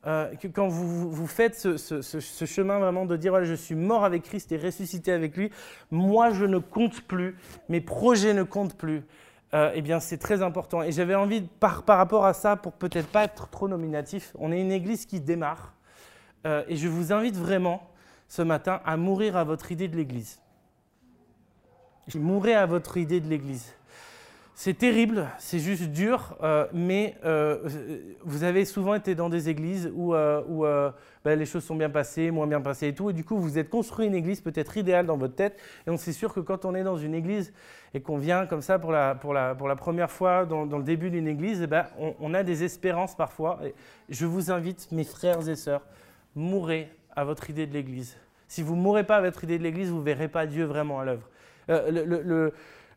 euh, 0.07 0.33
quand 0.53 0.67
vous, 0.67 1.11
vous 1.11 1.27
faites 1.27 1.55
ce, 1.55 2.45
chemin 2.45 2.79
vraiment 2.79 3.05
de 3.05 3.15
dire 3.15 3.43
je 3.43 3.53
suis 3.53 3.75
mort 3.75 4.03
avec 4.03 4.23
Christ 4.23 4.51
et 4.51 4.57
ressuscité 4.57 5.11
avec 5.11 5.37
lui, 5.37 5.51
moi 5.91 6.31
je 6.31 6.45
ne 6.45 6.57
compte 6.57 7.01
plus, 7.01 7.35
mes 7.69 7.81
projets 7.81 8.33
ne 8.33 8.43
comptent 8.43 8.75
plus, 8.75 9.03
euh, 9.53 9.71
eh 9.75 9.81
bien 9.81 9.99
c'est 9.99 10.17
très 10.17 10.41
important. 10.41 10.81
Et 10.81 10.91
j'avais 10.91 11.15
envie, 11.15 11.41
par, 11.41 11.83
par 11.83 11.97
rapport 11.97 12.25
à 12.25 12.33
ça, 12.33 12.55
pour 12.55 12.73
peut-être 12.73 13.07
pas 13.07 13.25
être 13.25 13.49
trop 13.49 13.67
nominatif, 13.67 14.33
on 14.39 14.51
est 14.51 14.59
une 14.59 14.71
église 14.71 15.05
qui 15.05 15.19
démarre 15.19 15.73
euh, 16.47 16.63
et 16.67 16.75
je 16.75 16.87
vous 16.87 17.13
invite 17.13 17.35
vraiment 17.35 17.87
ce 18.27 18.41
matin 18.41 18.81
à 18.85 18.97
mourir 18.97 19.37
à 19.37 19.43
votre 19.43 19.71
idée 19.71 19.87
de 19.87 19.97
l'église. 19.97 20.39
Mourir 22.15 22.59
à 22.59 22.65
votre 22.65 22.97
idée 22.97 23.21
de 23.21 23.29
l'église. 23.29 23.73
C'est 24.53 24.77
terrible, 24.77 25.27
c'est 25.39 25.59
juste 25.59 25.85
dur, 25.85 26.35
euh, 26.43 26.67
mais 26.73 27.15
euh, 27.25 27.57
vous 28.23 28.43
avez 28.43 28.65
souvent 28.65 28.93
été 28.93 29.15
dans 29.15 29.29
des 29.29 29.49
églises 29.49 29.91
où, 29.95 30.13
euh, 30.13 30.91
ben, 31.23 31.39
les 31.39 31.45
choses 31.45 31.63
sont 31.63 31.75
bien 31.75 31.89
passées, 31.89 32.31
moins 32.31 32.45
bien 32.45 32.61
passées 32.61 32.89
et 32.89 32.93
tout, 32.93 33.09
et 33.09 33.13
du 33.13 33.23
coup 33.23 33.37
vous 33.37 33.57
êtes 33.57 33.69
construit 33.69 34.05
une 34.05 34.13
église 34.13 34.41
peut-être 34.41 34.77
idéale 34.77 35.05
dans 35.05 35.17
votre 35.17 35.35
tête, 35.35 35.59
et 35.87 35.89
on 35.89 35.97
sait 35.97 36.11
sûr 36.11 36.33
que 36.33 36.41
quand 36.41 36.65
on 36.65 36.75
est 36.75 36.83
dans 36.83 36.97
une 36.97 37.15
église 37.15 37.53
et 37.93 38.01
qu'on 38.01 38.17
vient 38.17 38.45
comme 38.45 38.61
ça 38.61 38.77
pour 38.77 38.91
la, 38.91 39.15
première 39.77 40.11
fois 40.11 40.45
dans, 40.45 40.65
le 40.65 40.83
début 40.83 41.09
d'une 41.09 41.27
église, 41.27 41.61
eh 41.63 41.67
ben, 41.67 41.87
on, 42.19 42.33
a 42.33 42.43
des 42.43 42.63
espérances 42.63 43.15
parfois. 43.15 43.59
Et 43.65 43.73
je 44.09 44.25
vous 44.25 44.51
invite, 44.51 44.91
mes 44.91 45.03
frères 45.03 45.47
et 45.49 45.55
sœurs, 45.55 45.81
mourrez 46.35 46.89
à 47.15 47.23
votre 47.23 47.49
idée 47.49 47.65
de 47.65 47.73
l'église. 47.73 48.15
Si 48.47 48.61
vous 48.61 48.75
ne 48.75 48.81
mourrez 48.81 49.05
pas 49.05 49.17
à 49.17 49.21
votre 49.21 49.43
idée 49.43 49.57
de 49.57 49.63
l'église, 49.63 49.89
vous 49.89 49.99
ne 49.99 50.03
verrez 50.03 50.27
pas 50.27 50.45
Dieu 50.45 50.65
vraiment 50.65 50.99
à 50.99 51.05
l'œuvre. 51.05 51.27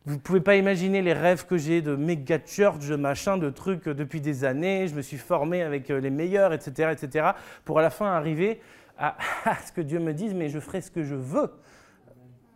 Vous 0.05 0.15
ne 0.15 0.19
pouvez 0.19 0.41
pas 0.41 0.55
imaginer 0.55 1.01
les 1.01 1.13
rêves 1.13 1.47
que 1.47 1.57
j'ai 1.57 1.81
de 1.81 1.95
méga 1.95 2.37
church, 2.45 2.87
machin, 2.91 3.37
de 3.37 3.49
trucs 3.49 3.85
depuis 3.85 4.21
des 4.21 4.45
années. 4.45 4.87
Je 4.87 4.93
me 4.93 5.01
suis 5.01 5.17
formé 5.17 5.63
avec 5.63 5.89
euh, 5.89 5.99
les 5.99 6.11
meilleurs, 6.11 6.53
etc., 6.53 6.91
etc., 6.91 7.29
pour 7.63 7.79
à 7.79 7.81
la 7.81 7.89
fin 7.89 8.05
arriver 8.05 8.61
à, 8.99 9.15
ce 9.65 9.71
que 9.71 9.81
Dieu 9.81 9.99
me 9.99 10.13
dise, 10.13 10.33
mais 10.35 10.49
je 10.49 10.59
ferai 10.59 10.81
ce 10.81 10.91
que 10.91 11.03
je 11.03 11.15
veux. 11.15 11.51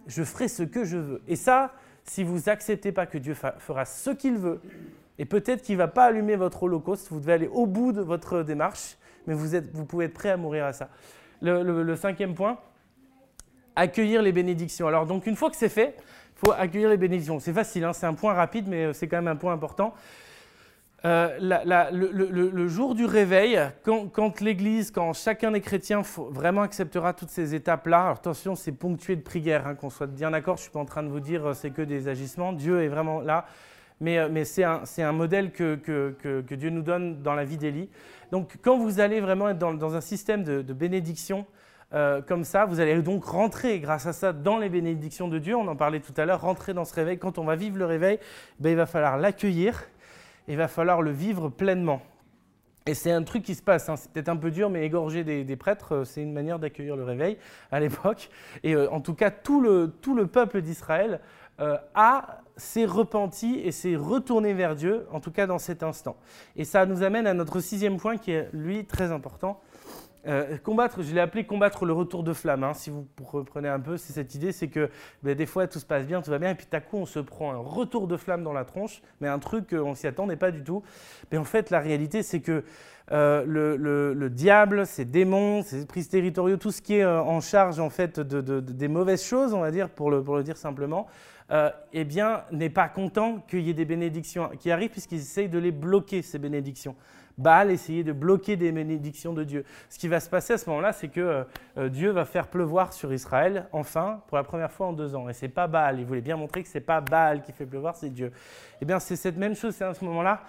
Je 0.05 0.23
ferai 0.23 0.47
ce 0.47 0.63
que 0.63 0.83
je 0.83 0.97
veux. 0.97 1.21
Et 1.27 1.35
ça, 1.35 1.73
si 2.03 2.23
vous 2.23 2.39
n'acceptez 2.45 2.91
pas 2.91 3.07
que 3.07 3.17
Dieu 3.17 3.33
fera 3.33 3.85
ce 3.85 4.11
qu'il 4.11 4.37
veut, 4.37 4.61
et 5.17 5.25
peut-être 5.25 5.63
qu'il 5.63 5.75
ne 5.75 5.79
va 5.79 5.87
pas 5.87 6.05
allumer 6.05 6.35
votre 6.35 6.63
holocauste, 6.63 7.09
vous 7.09 7.19
devez 7.19 7.33
aller 7.33 7.47
au 7.47 7.65
bout 7.65 7.91
de 7.91 8.01
votre 8.01 8.43
démarche, 8.43 8.95
mais 9.25 9.33
vous, 9.33 9.55
êtes, 9.55 9.71
vous 9.73 9.85
pouvez 9.85 10.05
être 10.05 10.13
prêt 10.13 10.29
à 10.29 10.37
mourir 10.37 10.65
à 10.65 10.73
ça. 10.73 10.89
le 11.41 11.95
cinquième 11.95 12.35
point, 12.35 12.59
accueillir 13.75 14.21
les 14.21 14.31
bénédictions. 14.31 14.87
Alors 14.87 15.05
donc 15.05 15.25
une 15.25 15.35
fois 15.35 15.49
que 15.49 15.55
c'est 15.55 15.69
fait, 15.69 15.95
faut 16.39 16.53
accueillir 16.53 16.89
les 16.89 16.97
bénédictions. 16.97 17.39
C'est 17.39 17.53
facile, 17.53 17.83
hein, 17.83 17.93
c'est 17.93 18.05
un 18.05 18.13
point 18.13 18.33
rapide, 18.33 18.65
mais 18.67 18.85
euh, 18.85 18.93
c'est 18.93 19.07
quand 19.07 19.17
même 19.17 19.27
un 19.27 19.35
point 19.35 19.53
important. 19.53 19.93
Euh, 21.05 21.37
le, 21.39 22.67
jour 22.67 22.93
du 22.93 23.05
réveil, 23.05 23.57
quand, 23.83 24.41
l'Église, 24.41 24.91
quand 24.91 25.13
chacun 25.13 25.51
des 25.51 25.61
chrétiens 25.61 26.01
vraiment 26.31 26.61
acceptera 26.61 27.13
toutes 27.13 27.29
ces 27.29 27.55
étapes-là, 27.55 28.01
alors 28.01 28.17
attention, 28.17 28.55
c'est 28.55 28.73
ponctué 28.73 29.15
de 29.15 29.21
prière, 29.21 29.65
hein, 29.65 29.75
qu'on 29.75 29.89
soit 29.89 30.07
bien 30.07 30.31
d'accord, 30.31 30.57
je 30.57 30.61
ne 30.61 30.63
suis 30.63 30.71
pas 30.71 30.79
en 30.79 30.85
train 30.85 31.03
de 31.03 31.07
vous 31.07 31.21
dire 31.21 31.45
euh, 31.47 31.53
c'est 31.53 31.71
que 31.71 31.81
des 31.81 32.09
agissements, 32.09 32.51
Dieu 32.51 32.81
est 32.81 32.89
vraiment 32.89 33.21
là, 33.21 33.45
mais, 34.01 34.45
c'est 34.45 34.63
un, 34.63 35.11
modèle 35.11 35.51
que, 35.51 36.45
Dieu 36.53 36.69
nous 36.69 36.81
donne 36.81 37.21
dans 37.21 37.33
la 37.33 37.43
vie 37.43 37.57
d'Élie. 37.57 37.89
Donc 38.31 38.57
quand 38.61 38.77
vous 38.77 39.01
allez 39.01 39.19
vraiment 39.19 39.49
être 39.49 39.57
dans, 39.57 39.95
un 39.95 40.01
système 40.01 40.43
de, 40.43 40.61
de 40.61 40.73
bénédiction, 40.73 41.45
euh, 41.93 42.21
comme 42.21 42.43
ça, 42.43 42.65
vous 42.65 42.79
allez 42.79 43.01
donc 43.01 43.25
rentrer 43.25 43.79
grâce 43.79 44.05
à 44.05 44.13
ça 44.13 44.31
dans 44.31 44.57
les 44.57 44.69
bénédictions 44.69 45.27
de 45.27 45.39
Dieu. 45.39 45.55
On 45.55 45.67
en 45.67 45.75
parlait 45.75 45.99
tout 45.99 46.13
à 46.17 46.25
l'heure, 46.25 46.41
rentrer 46.41 46.73
dans 46.73 46.85
ce 46.85 46.93
réveil. 46.93 47.17
Quand 47.17 47.37
on 47.37 47.43
va 47.43 47.55
vivre 47.55 47.77
le 47.77 47.85
réveil, 47.85 48.19
ben, 48.59 48.69
il 48.69 48.75
va 48.75 48.85
falloir 48.85 49.17
l'accueillir, 49.17 49.85
il 50.47 50.57
va 50.57 50.67
falloir 50.67 51.01
le 51.01 51.11
vivre 51.11 51.49
pleinement. 51.49 52.01
Et 52.85 52.93
c'est 52.93 53.11
un 53.11 53.23
truc 53.23 53.43
qui 53.43 53.55
se 53.55 53.61
passe, 53.61 53.89
hein. 53.89 53.95
c'est 53.95 54.11
peut-être 54.11 54.29
un 54.29 54.37
peu 54.37 54.51
dur, 54.51 54.69
mais 54.69 54.85
égorger 54.85 55.23
des, 55.23 55.55
prêtres, 55.55 55.95
euh, 55.95 56.05
c'est 56.05 56.21
une 56.21 56.33
manière 56.33 56.59
d'accueillir 56.59 56.95
le 56.95 57.03
réveil 57.03 57.37
à 57.71 57.79
l'époque. 57.79 58.29
Et 58.63 58.75
euh, 58.75 58.89
en 58.91 59.01
tout 59.01 59.13
cas, 59.13 59.31
tout 59.31 59.61
le, 59.61 59.93
tout 60.01 60.15
le 60.15 60.27
peuple 60.27 60.61
d'Israël 60.61 61.19
a 61.93 62.39
s'est 62.59 62.85
repenti 62.85 63.59
et 63.59 63.71
s'est 63.71 63.95
retourné 63.95 64.53
vers 64.53 64.75
Dieu, 64.75 65.05
en 65.11 65.19
tout 65.19 65.31
cas 65.31 65.47
dans 65.47 65.57
cet 65.57 65.83
instant. 65.83 66.15
Et 66.55 66.63
ça 66.63 66.85
nous 66.85 67.03
amène 67.03 67.27
à 67.27 67.33
notre 67.33 67.59
sixième 67.59 67.97
point 67.97 68.17
qui 68.17 68.31
est, 68.31 68.49
lui, 68.53 68.85
très 68.85 69.11
important, 69.11 69.59
euh, 70.27 70.57
combattre, 70.57 71.01
je 71.01 71.13
l'ai 71.13 71.21
appelé 71.21 71.45
combattre 71.45 71.85
le 71.85 71.93
retour 71.93 72.23
de 72.23 72.33
flamme. 72.33 72.63
Hein. 72.63 72.73
si 72.73 72.89
vous 72.89 73.07
reprenez 73.23 73.69
un 73.69 73.79
peu, 73.79 73.97
c'est 73.97 74.13
cette 74.13 74.35
idée, 74.35 74.51
c'est 74.51 74.67
que 74.67 74.89
ben, 75.23 75.35
des 75.35 75.45
fois 75.45 75.67
tout 75.67 75.79
se 75.79 75.85
passe 75.85 76.05
bien, 76.05 76.21
tout 76.21 76.29
va 76.29 76.39
bien, 76.39 76.51
et 76.51 76.55
puis 76.55 76.67
à 76.73 76.81
coup 76.81 76.97
on 76.97 77.05
se 77.05 77.19
prend 77.19 77.53
un 77.53 77.57
retour 77.57 78.07
de 78.07 78.17
flamme 78.17 78.43
dans 78.43 78.53
la 78.53 78.65
tronche, 78.65 79.01
mais 79.21 79.27
un 79.27 79.39
truc 79.39 79.69
qu'on 79.69 79.95
s'y 79.95 80.07
attendait 80.07 80.35
pas 80.35 80.51
du 80.51 80.63
tout. 80.63 80.83
Mais 81.31 81.37
en 81.37 81.45
fait, 81.45 81.69
la 81.69 81.79
réalité, 81.79 82.21
c'est 82.21 82.41
que 82.41 82.63
euh, 83.11 83.43
le, 83.45 84.29
diable, 84.29 84.85
ses 84.85 85.05
démons, 85.05 85.63
ses 85.63 85.79
esprits 85.79 86.05
territoriaux, 86.05 86.57
tout 86.57 86.71
ce 86.71 86.81
qui 86.81 86.95
est 86.95 87.03
euh, 87.03 87.21
en 87.21 87.39
charge 87.39 87.79
en 87.79 87.89
fait 87.89 88.19
de, 88.19 88.59
des 88.59 88.87
mauvaises 88.87 89.23
choses, 89.23 89.53
on 89.53 89.61
va 89.61 89.71
dire, 89.71 89.89
pour 89.89 90.11
le, 90.11 90.21
pour 90.21 90.35
le 90.35 90.43
dire 90.43 90.57
simplement, 90.57 91.07
eh 91.93 92.03
bien, 92.03 92.43
n'est 92.51 92.69
pas 92.69 92.87
content 92.89 93.43
qu'il 93.47 93.61
y 93.61 93.71
ait 93.71 93.73
des 93.73 93.85
bénédictions 93.85 94.51
qui 94.59 94.69
arrivent 94.69 94.91
puisqu'ils 94.91 95.17
essayent 95.17 95.49
de 95.49 95.57
les 95.57 95.71
bloquer 95.71 96.21
ces 96.21 96.37
bénédictions. 96.37 96.95
Baal 97.39 97.71
essayait 97.71 98.03
de 98.03 98.11
bloquer 98.11 98.57
des 98.57 98.71
bénédictions 98.71 99.33
de 99.33 99.43
Dieu. 99.43 99.65
Ce 99.89 99.97
qui 99.97 100.07
va 100.07 100.19
se 100.19 100.29
passer 100.29 100.53
à 100.53 100.57
ce 100.57 100.69
moment-là, 100.69 100.91
c'est 100.91 101.07
que 101.07 101.21
euh, 101.21 101.43
euh, 101.77 101.89
Dieu 101.89 102.11
va 102.11 102.25
faire 102.25 102.47
pleuvoir 102.47 102.93
sur 102.93 103.11
Israël, 103.13 103.67
enfin, 103.71 104.21
pour 104.27 104.37
la 104.37 104.43
première 104.43 104.71
fois 104.71 104.87
en 104.87 104.93
deux 104.93 105.15
ans. 105.15 105.29
Et 105.29 105.33
c'est 105.33 105.47
pas 105.47 105.67
Baal. 105.67 105.99
Il 105.99 106.05
voulait 106.05 106.21
bien 106.21 106.35
montrer 106.35 106.61
que 106.61 106.69
c'est 106.69 106.81
pas 106.81 107.01
Baal 107.01 107.41
qui 107.41 107.53
fait 107.53 107.65
pleuvoir, 107.65 107.95
c'est 107.95 108.09
Dieu. 108.09 108.31
Eh 108.81 108.85
bien, 108.85 108.99
c'est 108.99 109.15
cette 109.15 109.37
même 109.37 109.55
chose, 109.55 109.73
c'est 109.73 109.85
à 109.85 109.93
ce 109.93 110.03
moment-là. 110.05 110.43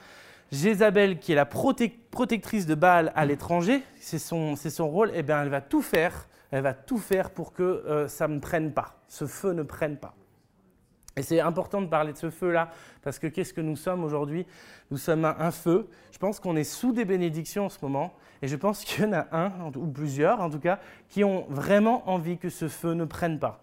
Jézabel, 0.51 1.21
qui 1.21 1.31
est 1.31 1.37
la 1.37 1.47
protectrice 1.47 2.67
de 2.67 2.75
Baal 2.75 3.13
à 3.15 3.25
l'étranger, 3.25 3.83
c'est 4.01 4.19
son, 4.19 4.57
rôle, 4.81 5.13
eh 5.15 5.23
bien, 5.23 5.43
elle 5.43 5.49
va 5.49 5.61
tout 5.61 5.83
faire, 5.83 6.27
elle 6.51 6.65
va 6.65 6.75
tout 6.75 6.99
faire 6.99 7.31
pour 7.31 7.53
que 7.53 7.63
euh, 7.63 8.09
ça 8.09 8.27
ne 8.27 8.41
prenne 8.41 8.73
pas, 8.73 8.97
ce 9.07 9.27
feu 9.27 9.53
ne 9.53 9.63
prenne 9.63 9.97
pas. 9.97 10.15
Et 11.17 11.23
c'est 11.23 11.41
important 11.41 11.83
de 11.83 11.87
parler 11.87 12.13
de 12.13 12.19
ce 12.19 12.31
feu-là, 12.31 12.71
parce 13.03 13.19
que 13.19 13.27
qu'est-ce 13.27 13.53
que 13.53 13.61
nous 13.61 13.77
sommes 13.77 14.05
aujourd'hui? 14.05 14.47
Nous 14.91 14.97
sommes 14.97 15.25
un, 15.25 15.51
feu. 15.51 15.89
Je 16.13 16.19
pense 16.19 16.41
qu'on 16.41 16.57
est 16.57 16.65
sous 16.65 16.93
des 16.93 17.05
bénédictions 17.05 17.67
en 17.67 17.69
ce 17.69 17.79
moment, 17.83 18.15
et 18.43 18.49
je 18.49 18.57
pense 18.57 18.85
qu'il 18.85 19.05
y 19.05 19.07
en 19.09 19.13
a 19.13 19.27
un, 19.33 19.53
ou 19.77 19.87
plusieurs 19.87 20.41
en 20.41 20.51
tout 20.51 20.61
cas, 20.61 20.79
qui 21.09 21.25
ont 21.25 21.47
vraiment 21.49 22.09
envie 22.09 22.39
que 22.39 22.49
ce 22.49 22.69
feu 22.69 22.93
ne 22.95 23.05
prenne 23.05 23.39
pas. 23.39 23.61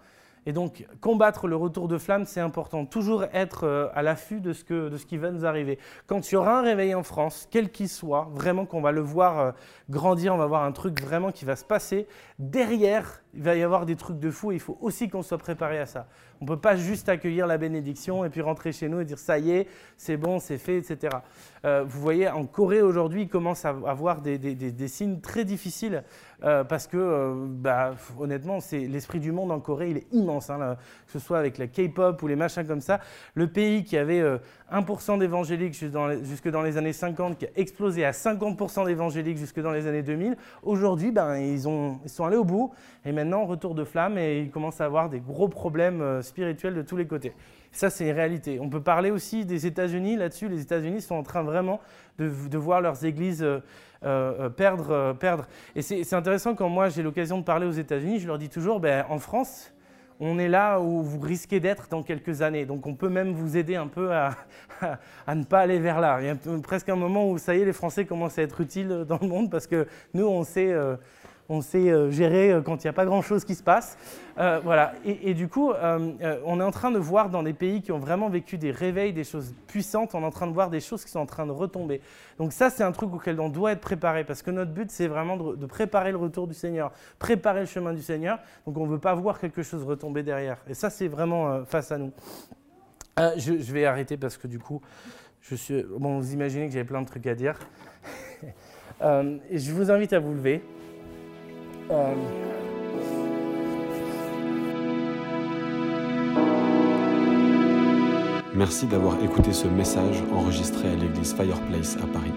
Et 0.47 0.53
donc, 0.53 0.87
combattre 1.01 1.45
le 1.47 1.57
retour 1.57 1.89
de 1.89 1.97
flamme, 1.97 2.23
c'est 2.23 2.39
important. 2.39 2.85
Toujours 2.85 3.25
être 3.33 3.65
euh, 3.65 3.89
à 3.93 4.01
l'affût 4.01 4.39
de, 4.39 4.53
ce 4.53 4.63
de 4.89 4.95
ce 4.95 5.05
qui 5.05 5.17
va 5.17 5.29
nous 5.29 5.45
arriver. 5.45 5.77
Quand 6.05 6.31
il 6.31 6.35
y 6.35 6.37
aura 6.37 6.59
un 6.59 6.61
réveil 6.61 6.95
en 6.95 7.03
France, 7.03 7.49
quel 7.51 7.69
qu'il 7.69 7.89
soit, 7.89 8.29
vraiment 8.33 8.65
qu'on 8.65 8.79
va 8.79 8.93
le 8.93 9.01
voir 9.01 9.39
euh, 9.39 9.51
grandir, 9.89 10.33
on 10.33 10.37
va 10.37 10.45
voir 10.45 10.63
un 10.63 10.71
truc 10.71 11.01
vraiment 11.01 11.33
qui 11.33 11.43
va 11.43 11.57
se 11.57 11.65
passer, 11.65 12.07
derrière, 12.39 13.23
il 13.37 13.43
va 13.43 13.55
y 13.55 13.61
avoir 13.61 13.85
des 13.85 13.95
trucs 13.95 14.19
de 14.19 14.31
fou 14.31 14.51
et 14.51 14.55
il 14.55 14.59
faut 14.59 14.77
aussi 14.81 15.09
qu'on 15.09 15.21
soit 15.21 15.37
préparé 15.37 15.77
à 15.77 15.85
ça. 15.85 16.07
On 16.41 16.45
ne 16.45 16.49
peut 16.49 16.59
pas 16.59 16.75
juste 16.75 17.07
accueillir 17.07 17.45
la 17.45 17.57
bénédiction 17.57 18.25
et 18.25 18.29
puis 18.29 18.41
rentrer 18.41 18.71
chez 18.71 18.89
nous 18.89 18.99
et 18.99 19.05
dire 19.05 19.19
ça 19.19 19.37
y 19.37 19.51
est, 19.51 19.67
c'est 19.95 20.17
bon, 20.17 20.39
c'est 20.39 20.57
fait, 20.57 20.77
etc. 20.77 21.17
Euh, 21.65 21.83
vous 21.87 22.01
voyez, 22.01 22.27
en 22.29 22.45
Corée 22.45 22.81
aujourd'hui, 22.81 23.23
il 23.23 23.27
commence 23.29 23.63
à 23.63 23.69
avoir 23.69 24.21
des, 24.21 24.37
des, 24.37 24.87
signes 24.87 25.19
très 25.19 25.45
difficiles 25.45 26.03
euh, 26.43 26.63
parce 26.63 26.87
que, 26.87 26.97
euh, 26.97 27.45
bah, 27.47 27.93
honnêtement, 28.19 28.57
l'esprit 28.71 29.19
du 29.19 29.31
monde 29.31 29.51
en 29.51 29.59
Corée, 29.59 29.91
il 29.91 29.97
est 29.97 30.07
immense, 30.11 30.49
hein, 30.49 30.77
que 31.05 31.11
ce 31.11 31.19
soit 31.19 31.37
avec 31.37 31.59
la 31.59 31.67
K-pop 31.67 32.21
ou 32.23 32.27
les 32.27 32.35
machins 32.35 32.65
comme 32.65 32.81
ça. 32.81 32.99
Le 33.35 33.47
pays 33.47 33.83
qui 33.83 33.97
avait 33.97 34.23
1% 34.71 35.19
d'évangéliques 35.19 35.73
jusque 35.73 36.49
dans 36.49 36.61
les 36.61 36.77
années 36.77 36.93
50, 36.93 37.37
qui 37.37 37.45
a 37.45 37.49
explosé 37.55 38.03
à 38.03 38.11
50% 38.11 38.85
d'évangéliques 38.85 39.37
jusque 39.37 39.59
dans 39.59 39.71
les 39.71 39.85
années 39.85 40.03
2000, 40.03 40.37
aujourd'hui, 40.63 41.11
ben, 41.11 41.37
ils, 41.37 41.55
ils 41.55 42.09
sont 42.09 42.25
allés 42.25 42.37
au 42.37 42.43
bout 42.43 42.71
et 43.05 43.11
maintenant, 43.11 43.26
maintenant, 43.27 43.45
retour 43.45 43.75
de 43.75 43.83
flamme, 43.83 44.17
et 44.17 44.39
ils 44.39 44.49
commencent 44.49 44.79
à 44.79 44.85
avoir 44.85 45.09
des 45.09 45.19
gros 45.19 45.49
problèmes 45.49 46.01
euh, 46.01 46.21
spirituels 46.21 46.73
de 46.73 46.81
tous 46.81 46.95
les 46.95 47.05
côtés. 47.05 47.33
Ça, 47.73 47.89
c'est 47.89 48.07
une 48.07 48.15
réalité. 48.15 48.59
On 48.61 48.69
peut 48.69 48.81
parler 48.81 49.11
aussi 49.11 49.45
des 49.45 49.65
États-Unis 49.67 50.15
là-dessus. 50.15 50.47
Les 50.47 50.61
États-Unis 50.61 51.01
sont 51.01 51.15
en 51.15 51.23
train 51.23 51.43
vraiment 51.43 51.81
de, 52.17 52.57
voir 52.57 52.79
leurs 52.79 53.03
églises 53.03 53.43
euh, 53.43 53.59
euh, 54.03 54.49
perdre, 54.49 55.13
perdre. 55.19 55.45
Et 55.75 55.81
c'est 55.81 56.13
intéressant 56.13 56.55
quand 56.55 56.69
moi 56.69 56.87
j'ai 56.87 57.03
l'occasion 57.03 57.37
de 57.37 57.43
parler 57.43 57.67
aux 57.67 57.71
États-Unis, 57.71 58.19
je 58.19 58.27
leur 58.27 58.37
dis 58.37 58.49
toujours, 58.49 58.79
ben, 58.79 59.05
en 59.09 59.19
France, 59.19 59.73
on 60.19 60.39
est 60.39 60.47
là 60.47 60.79
où 60.79 61.03
vous 61.03 61.19
risquez 61.19 61.59
d'être 61.59 61.87
dans 61.89 62.01
quelques 62.01 62.41
années. 62.41 62.65
Donc 62.65 62.87
on 62.87 62.95
peut 62.95 63.09
même 63.09 63.33
vous 63.33 63.57
aider 63.57 63.75
un 63.75 63.87
peu 63.87 64.13
à, 64.13 64.35
ne 65.27 65.43
pas 65.43 65.59
aller 65.59 65.79
vers 65.79 65.99
là. 65.99 66.19
Il 66.21 66.27
y 66.27 66.29
a 66.29 66.37
presque 66.63 66.89
un 66.89 66.95
moment 66.95 67.29
où 67.29 67.37
ça 67.37 67.53
y 67.53 67.61
est, 67.61 67.65
les 67.65 67.73
Français 67.73 68.05
commencent 68.05 68.39
à 68.39 68.43
être 68.43 68.61
utiles 68.61 69.05
dans 69.07 69.19
le 69.21 69.27
monde 69.27 69.51
parce 69.51 69.67
que 69.67 69.87
nous, 70.13 70.25
on 70.25 70.43
sait 70.43 70.73
on 71.49 71.61
sait 71.61 71.89
euh, 71.89 72.11
gérer 72.11 72.51
euh, 72.51 72.61
quand 72.61 72.83
il 72.83 72.87
n'y 72.87 72.89
a 72.89 72.93
pas 72.93 73.05
grand-chose 73.05 73.45
qui 73.45 73.55
se 73.55 73.63
passe. 73.63 73.97
Euh, 74.37 74.59
voilà. 74.63 74.93
Et, 75.05 75.33
du 75.33 75.47
coup, 75.47 75.71
on 75.71 76.59
est 76.59 76.63
en 76.63 76.71
train 76.71 76.91
de 76.91 76.99
voir 76.99 77.29
dans 77.29 77.41
des 77.41 77.53
pays 77.53 77.81
qui 77.81 77.91
ont 77.91 77.97
vraiment 77.97 78.29
vécu 78.29 78.57
des 78.57 78.69
réveils, 78.69 79.11
des 79.11 79.23
choses 79.23 79.55
puissantes, 79.65 80.13
on 80.13 80.21
est 80.21 80.25
en 80.25 80.31
train 80.31 80.45
de 80.45 80.53
voir 80.53 80.69
des 80.69 80.79
choses 80.79 81.03
qui 81.03 81.09
sont 81.09 81.19
en 81.19 81.25
train 81.25 81.47
de 81.47 81.51
retomber. 81.51 82.01
Donc 82.37 82.53
ça, 82.53 82.69
c'est 82.69 82.83
un 82.83 82.91
truc 82.91 83.11
auquel 83.13 83.39
on 83.39 83.49
doit 83.49 83.71
être 83.71 83.81
préparé, 83.81 84.23
parce 84.23 84.43
que 84.43 84.51
notre 84.51 84.71
but, 84.71 84.91
c'est 84.91 85.07
vraiment 85.07 85.37
de, 85.37 85.65
préparer 85.65 86.11
le 86.11 86.17
retour 86.17 86.47
du 86.47 86.53
Seigneur, 86.53 86.91
préparer 87.17 87.61
le 87.61 87.65
chemin 87.65 87.93
du 87.93 88.01
Seigneur. 88.03 88.39
Donc 88.67 88.77
on 88.77 88.85
ne 88.85 88.91
veut 88.91 88.99
pas 88.99 89.15
voir 89.15 89.39
quelque 89.39 89.63
chose 89.63 89.83
retomber 89.83 90.21
derrière. 90.21 90.57
Et 90.67 90.75
ça, 90.75 90.91
c'est 90.91 91.07
vraiment 91.07 91.65
face 91.65 91.91
à 91.91 91.97
nous. 91.97 92.11
Je, 93.37 93.73
vais 93.73 93.85
arrêter 93.85 94.17
parce 94.17 94.37
que 94.37 94.47
du 94.47 94.59
coup, 94.59 94.81
je 95.41 95.55
suis... 95.55 95.83
Bon, 95.97 96.19
vous 96.19 96.33
imaginez 96.33 96.67
que 96.67 96.73
j'avais 96.73 96.85
plein 96.85 97.01
de 97.01 97.07
trucs 97.07 97.25
à 97.25 97.33
dire. 97.33 97.57
je 99.01 99.71
vous 99.71 99.89
invite 99.89 100.13
à 100.13 100.19
vous 100.19 100.33
lever. 100.33 100.61
Euh, 101.91 102.13
Merci 108.55 108.87
d'avoir 108.87 109.23
écouté 109.23 109.53
ce 109.53 109.67
message 109.67 110.23
enregistré 110.33 110.89
à 110.89 110.95
l'église 110.95 111.33
Fireplace 111.35 111.95
à 111.97 112.07
Paris. 112.07 112.33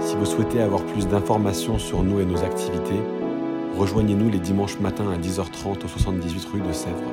Si 0.00 0.16
vous 0.16 0.24
souhaitez 0.24 0.62
avoir 0.62 0.82
plus 0.86 1.06
d'informations 1.06 1.78
sur 1.78 2.02
nous 2.02 2.20
et 2.20 2.24
nos 2.24 2.42
activités, 2.42 3.00
rejoignez-nous 3.76 4.30
les 4.30 4.38
dimanches 4.38 4.80
matins 4.80 5.10
à 5.12 5.18
10h30 5.18 5.84
au 5.84 5.88
78 5.88 6.44
rue 6.52 6.60
de 6.62 6.72
Sèvres. 6.72 7.12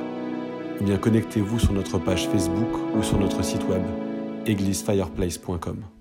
Ou 0.80 0.84
bien 0.84 0.96
connectez-vous 0.96 1.58
sur 1.58 1.74
notre 1.74 1.98
page 1.98 2.26
Facebook 2.28 2.70
ou 2.96 3.02
sur 3.02 3.18
notre 3.18 3.44
site 3.44 3.68
web 3.68 3.82
églisefireplace.com. 4.46 5.99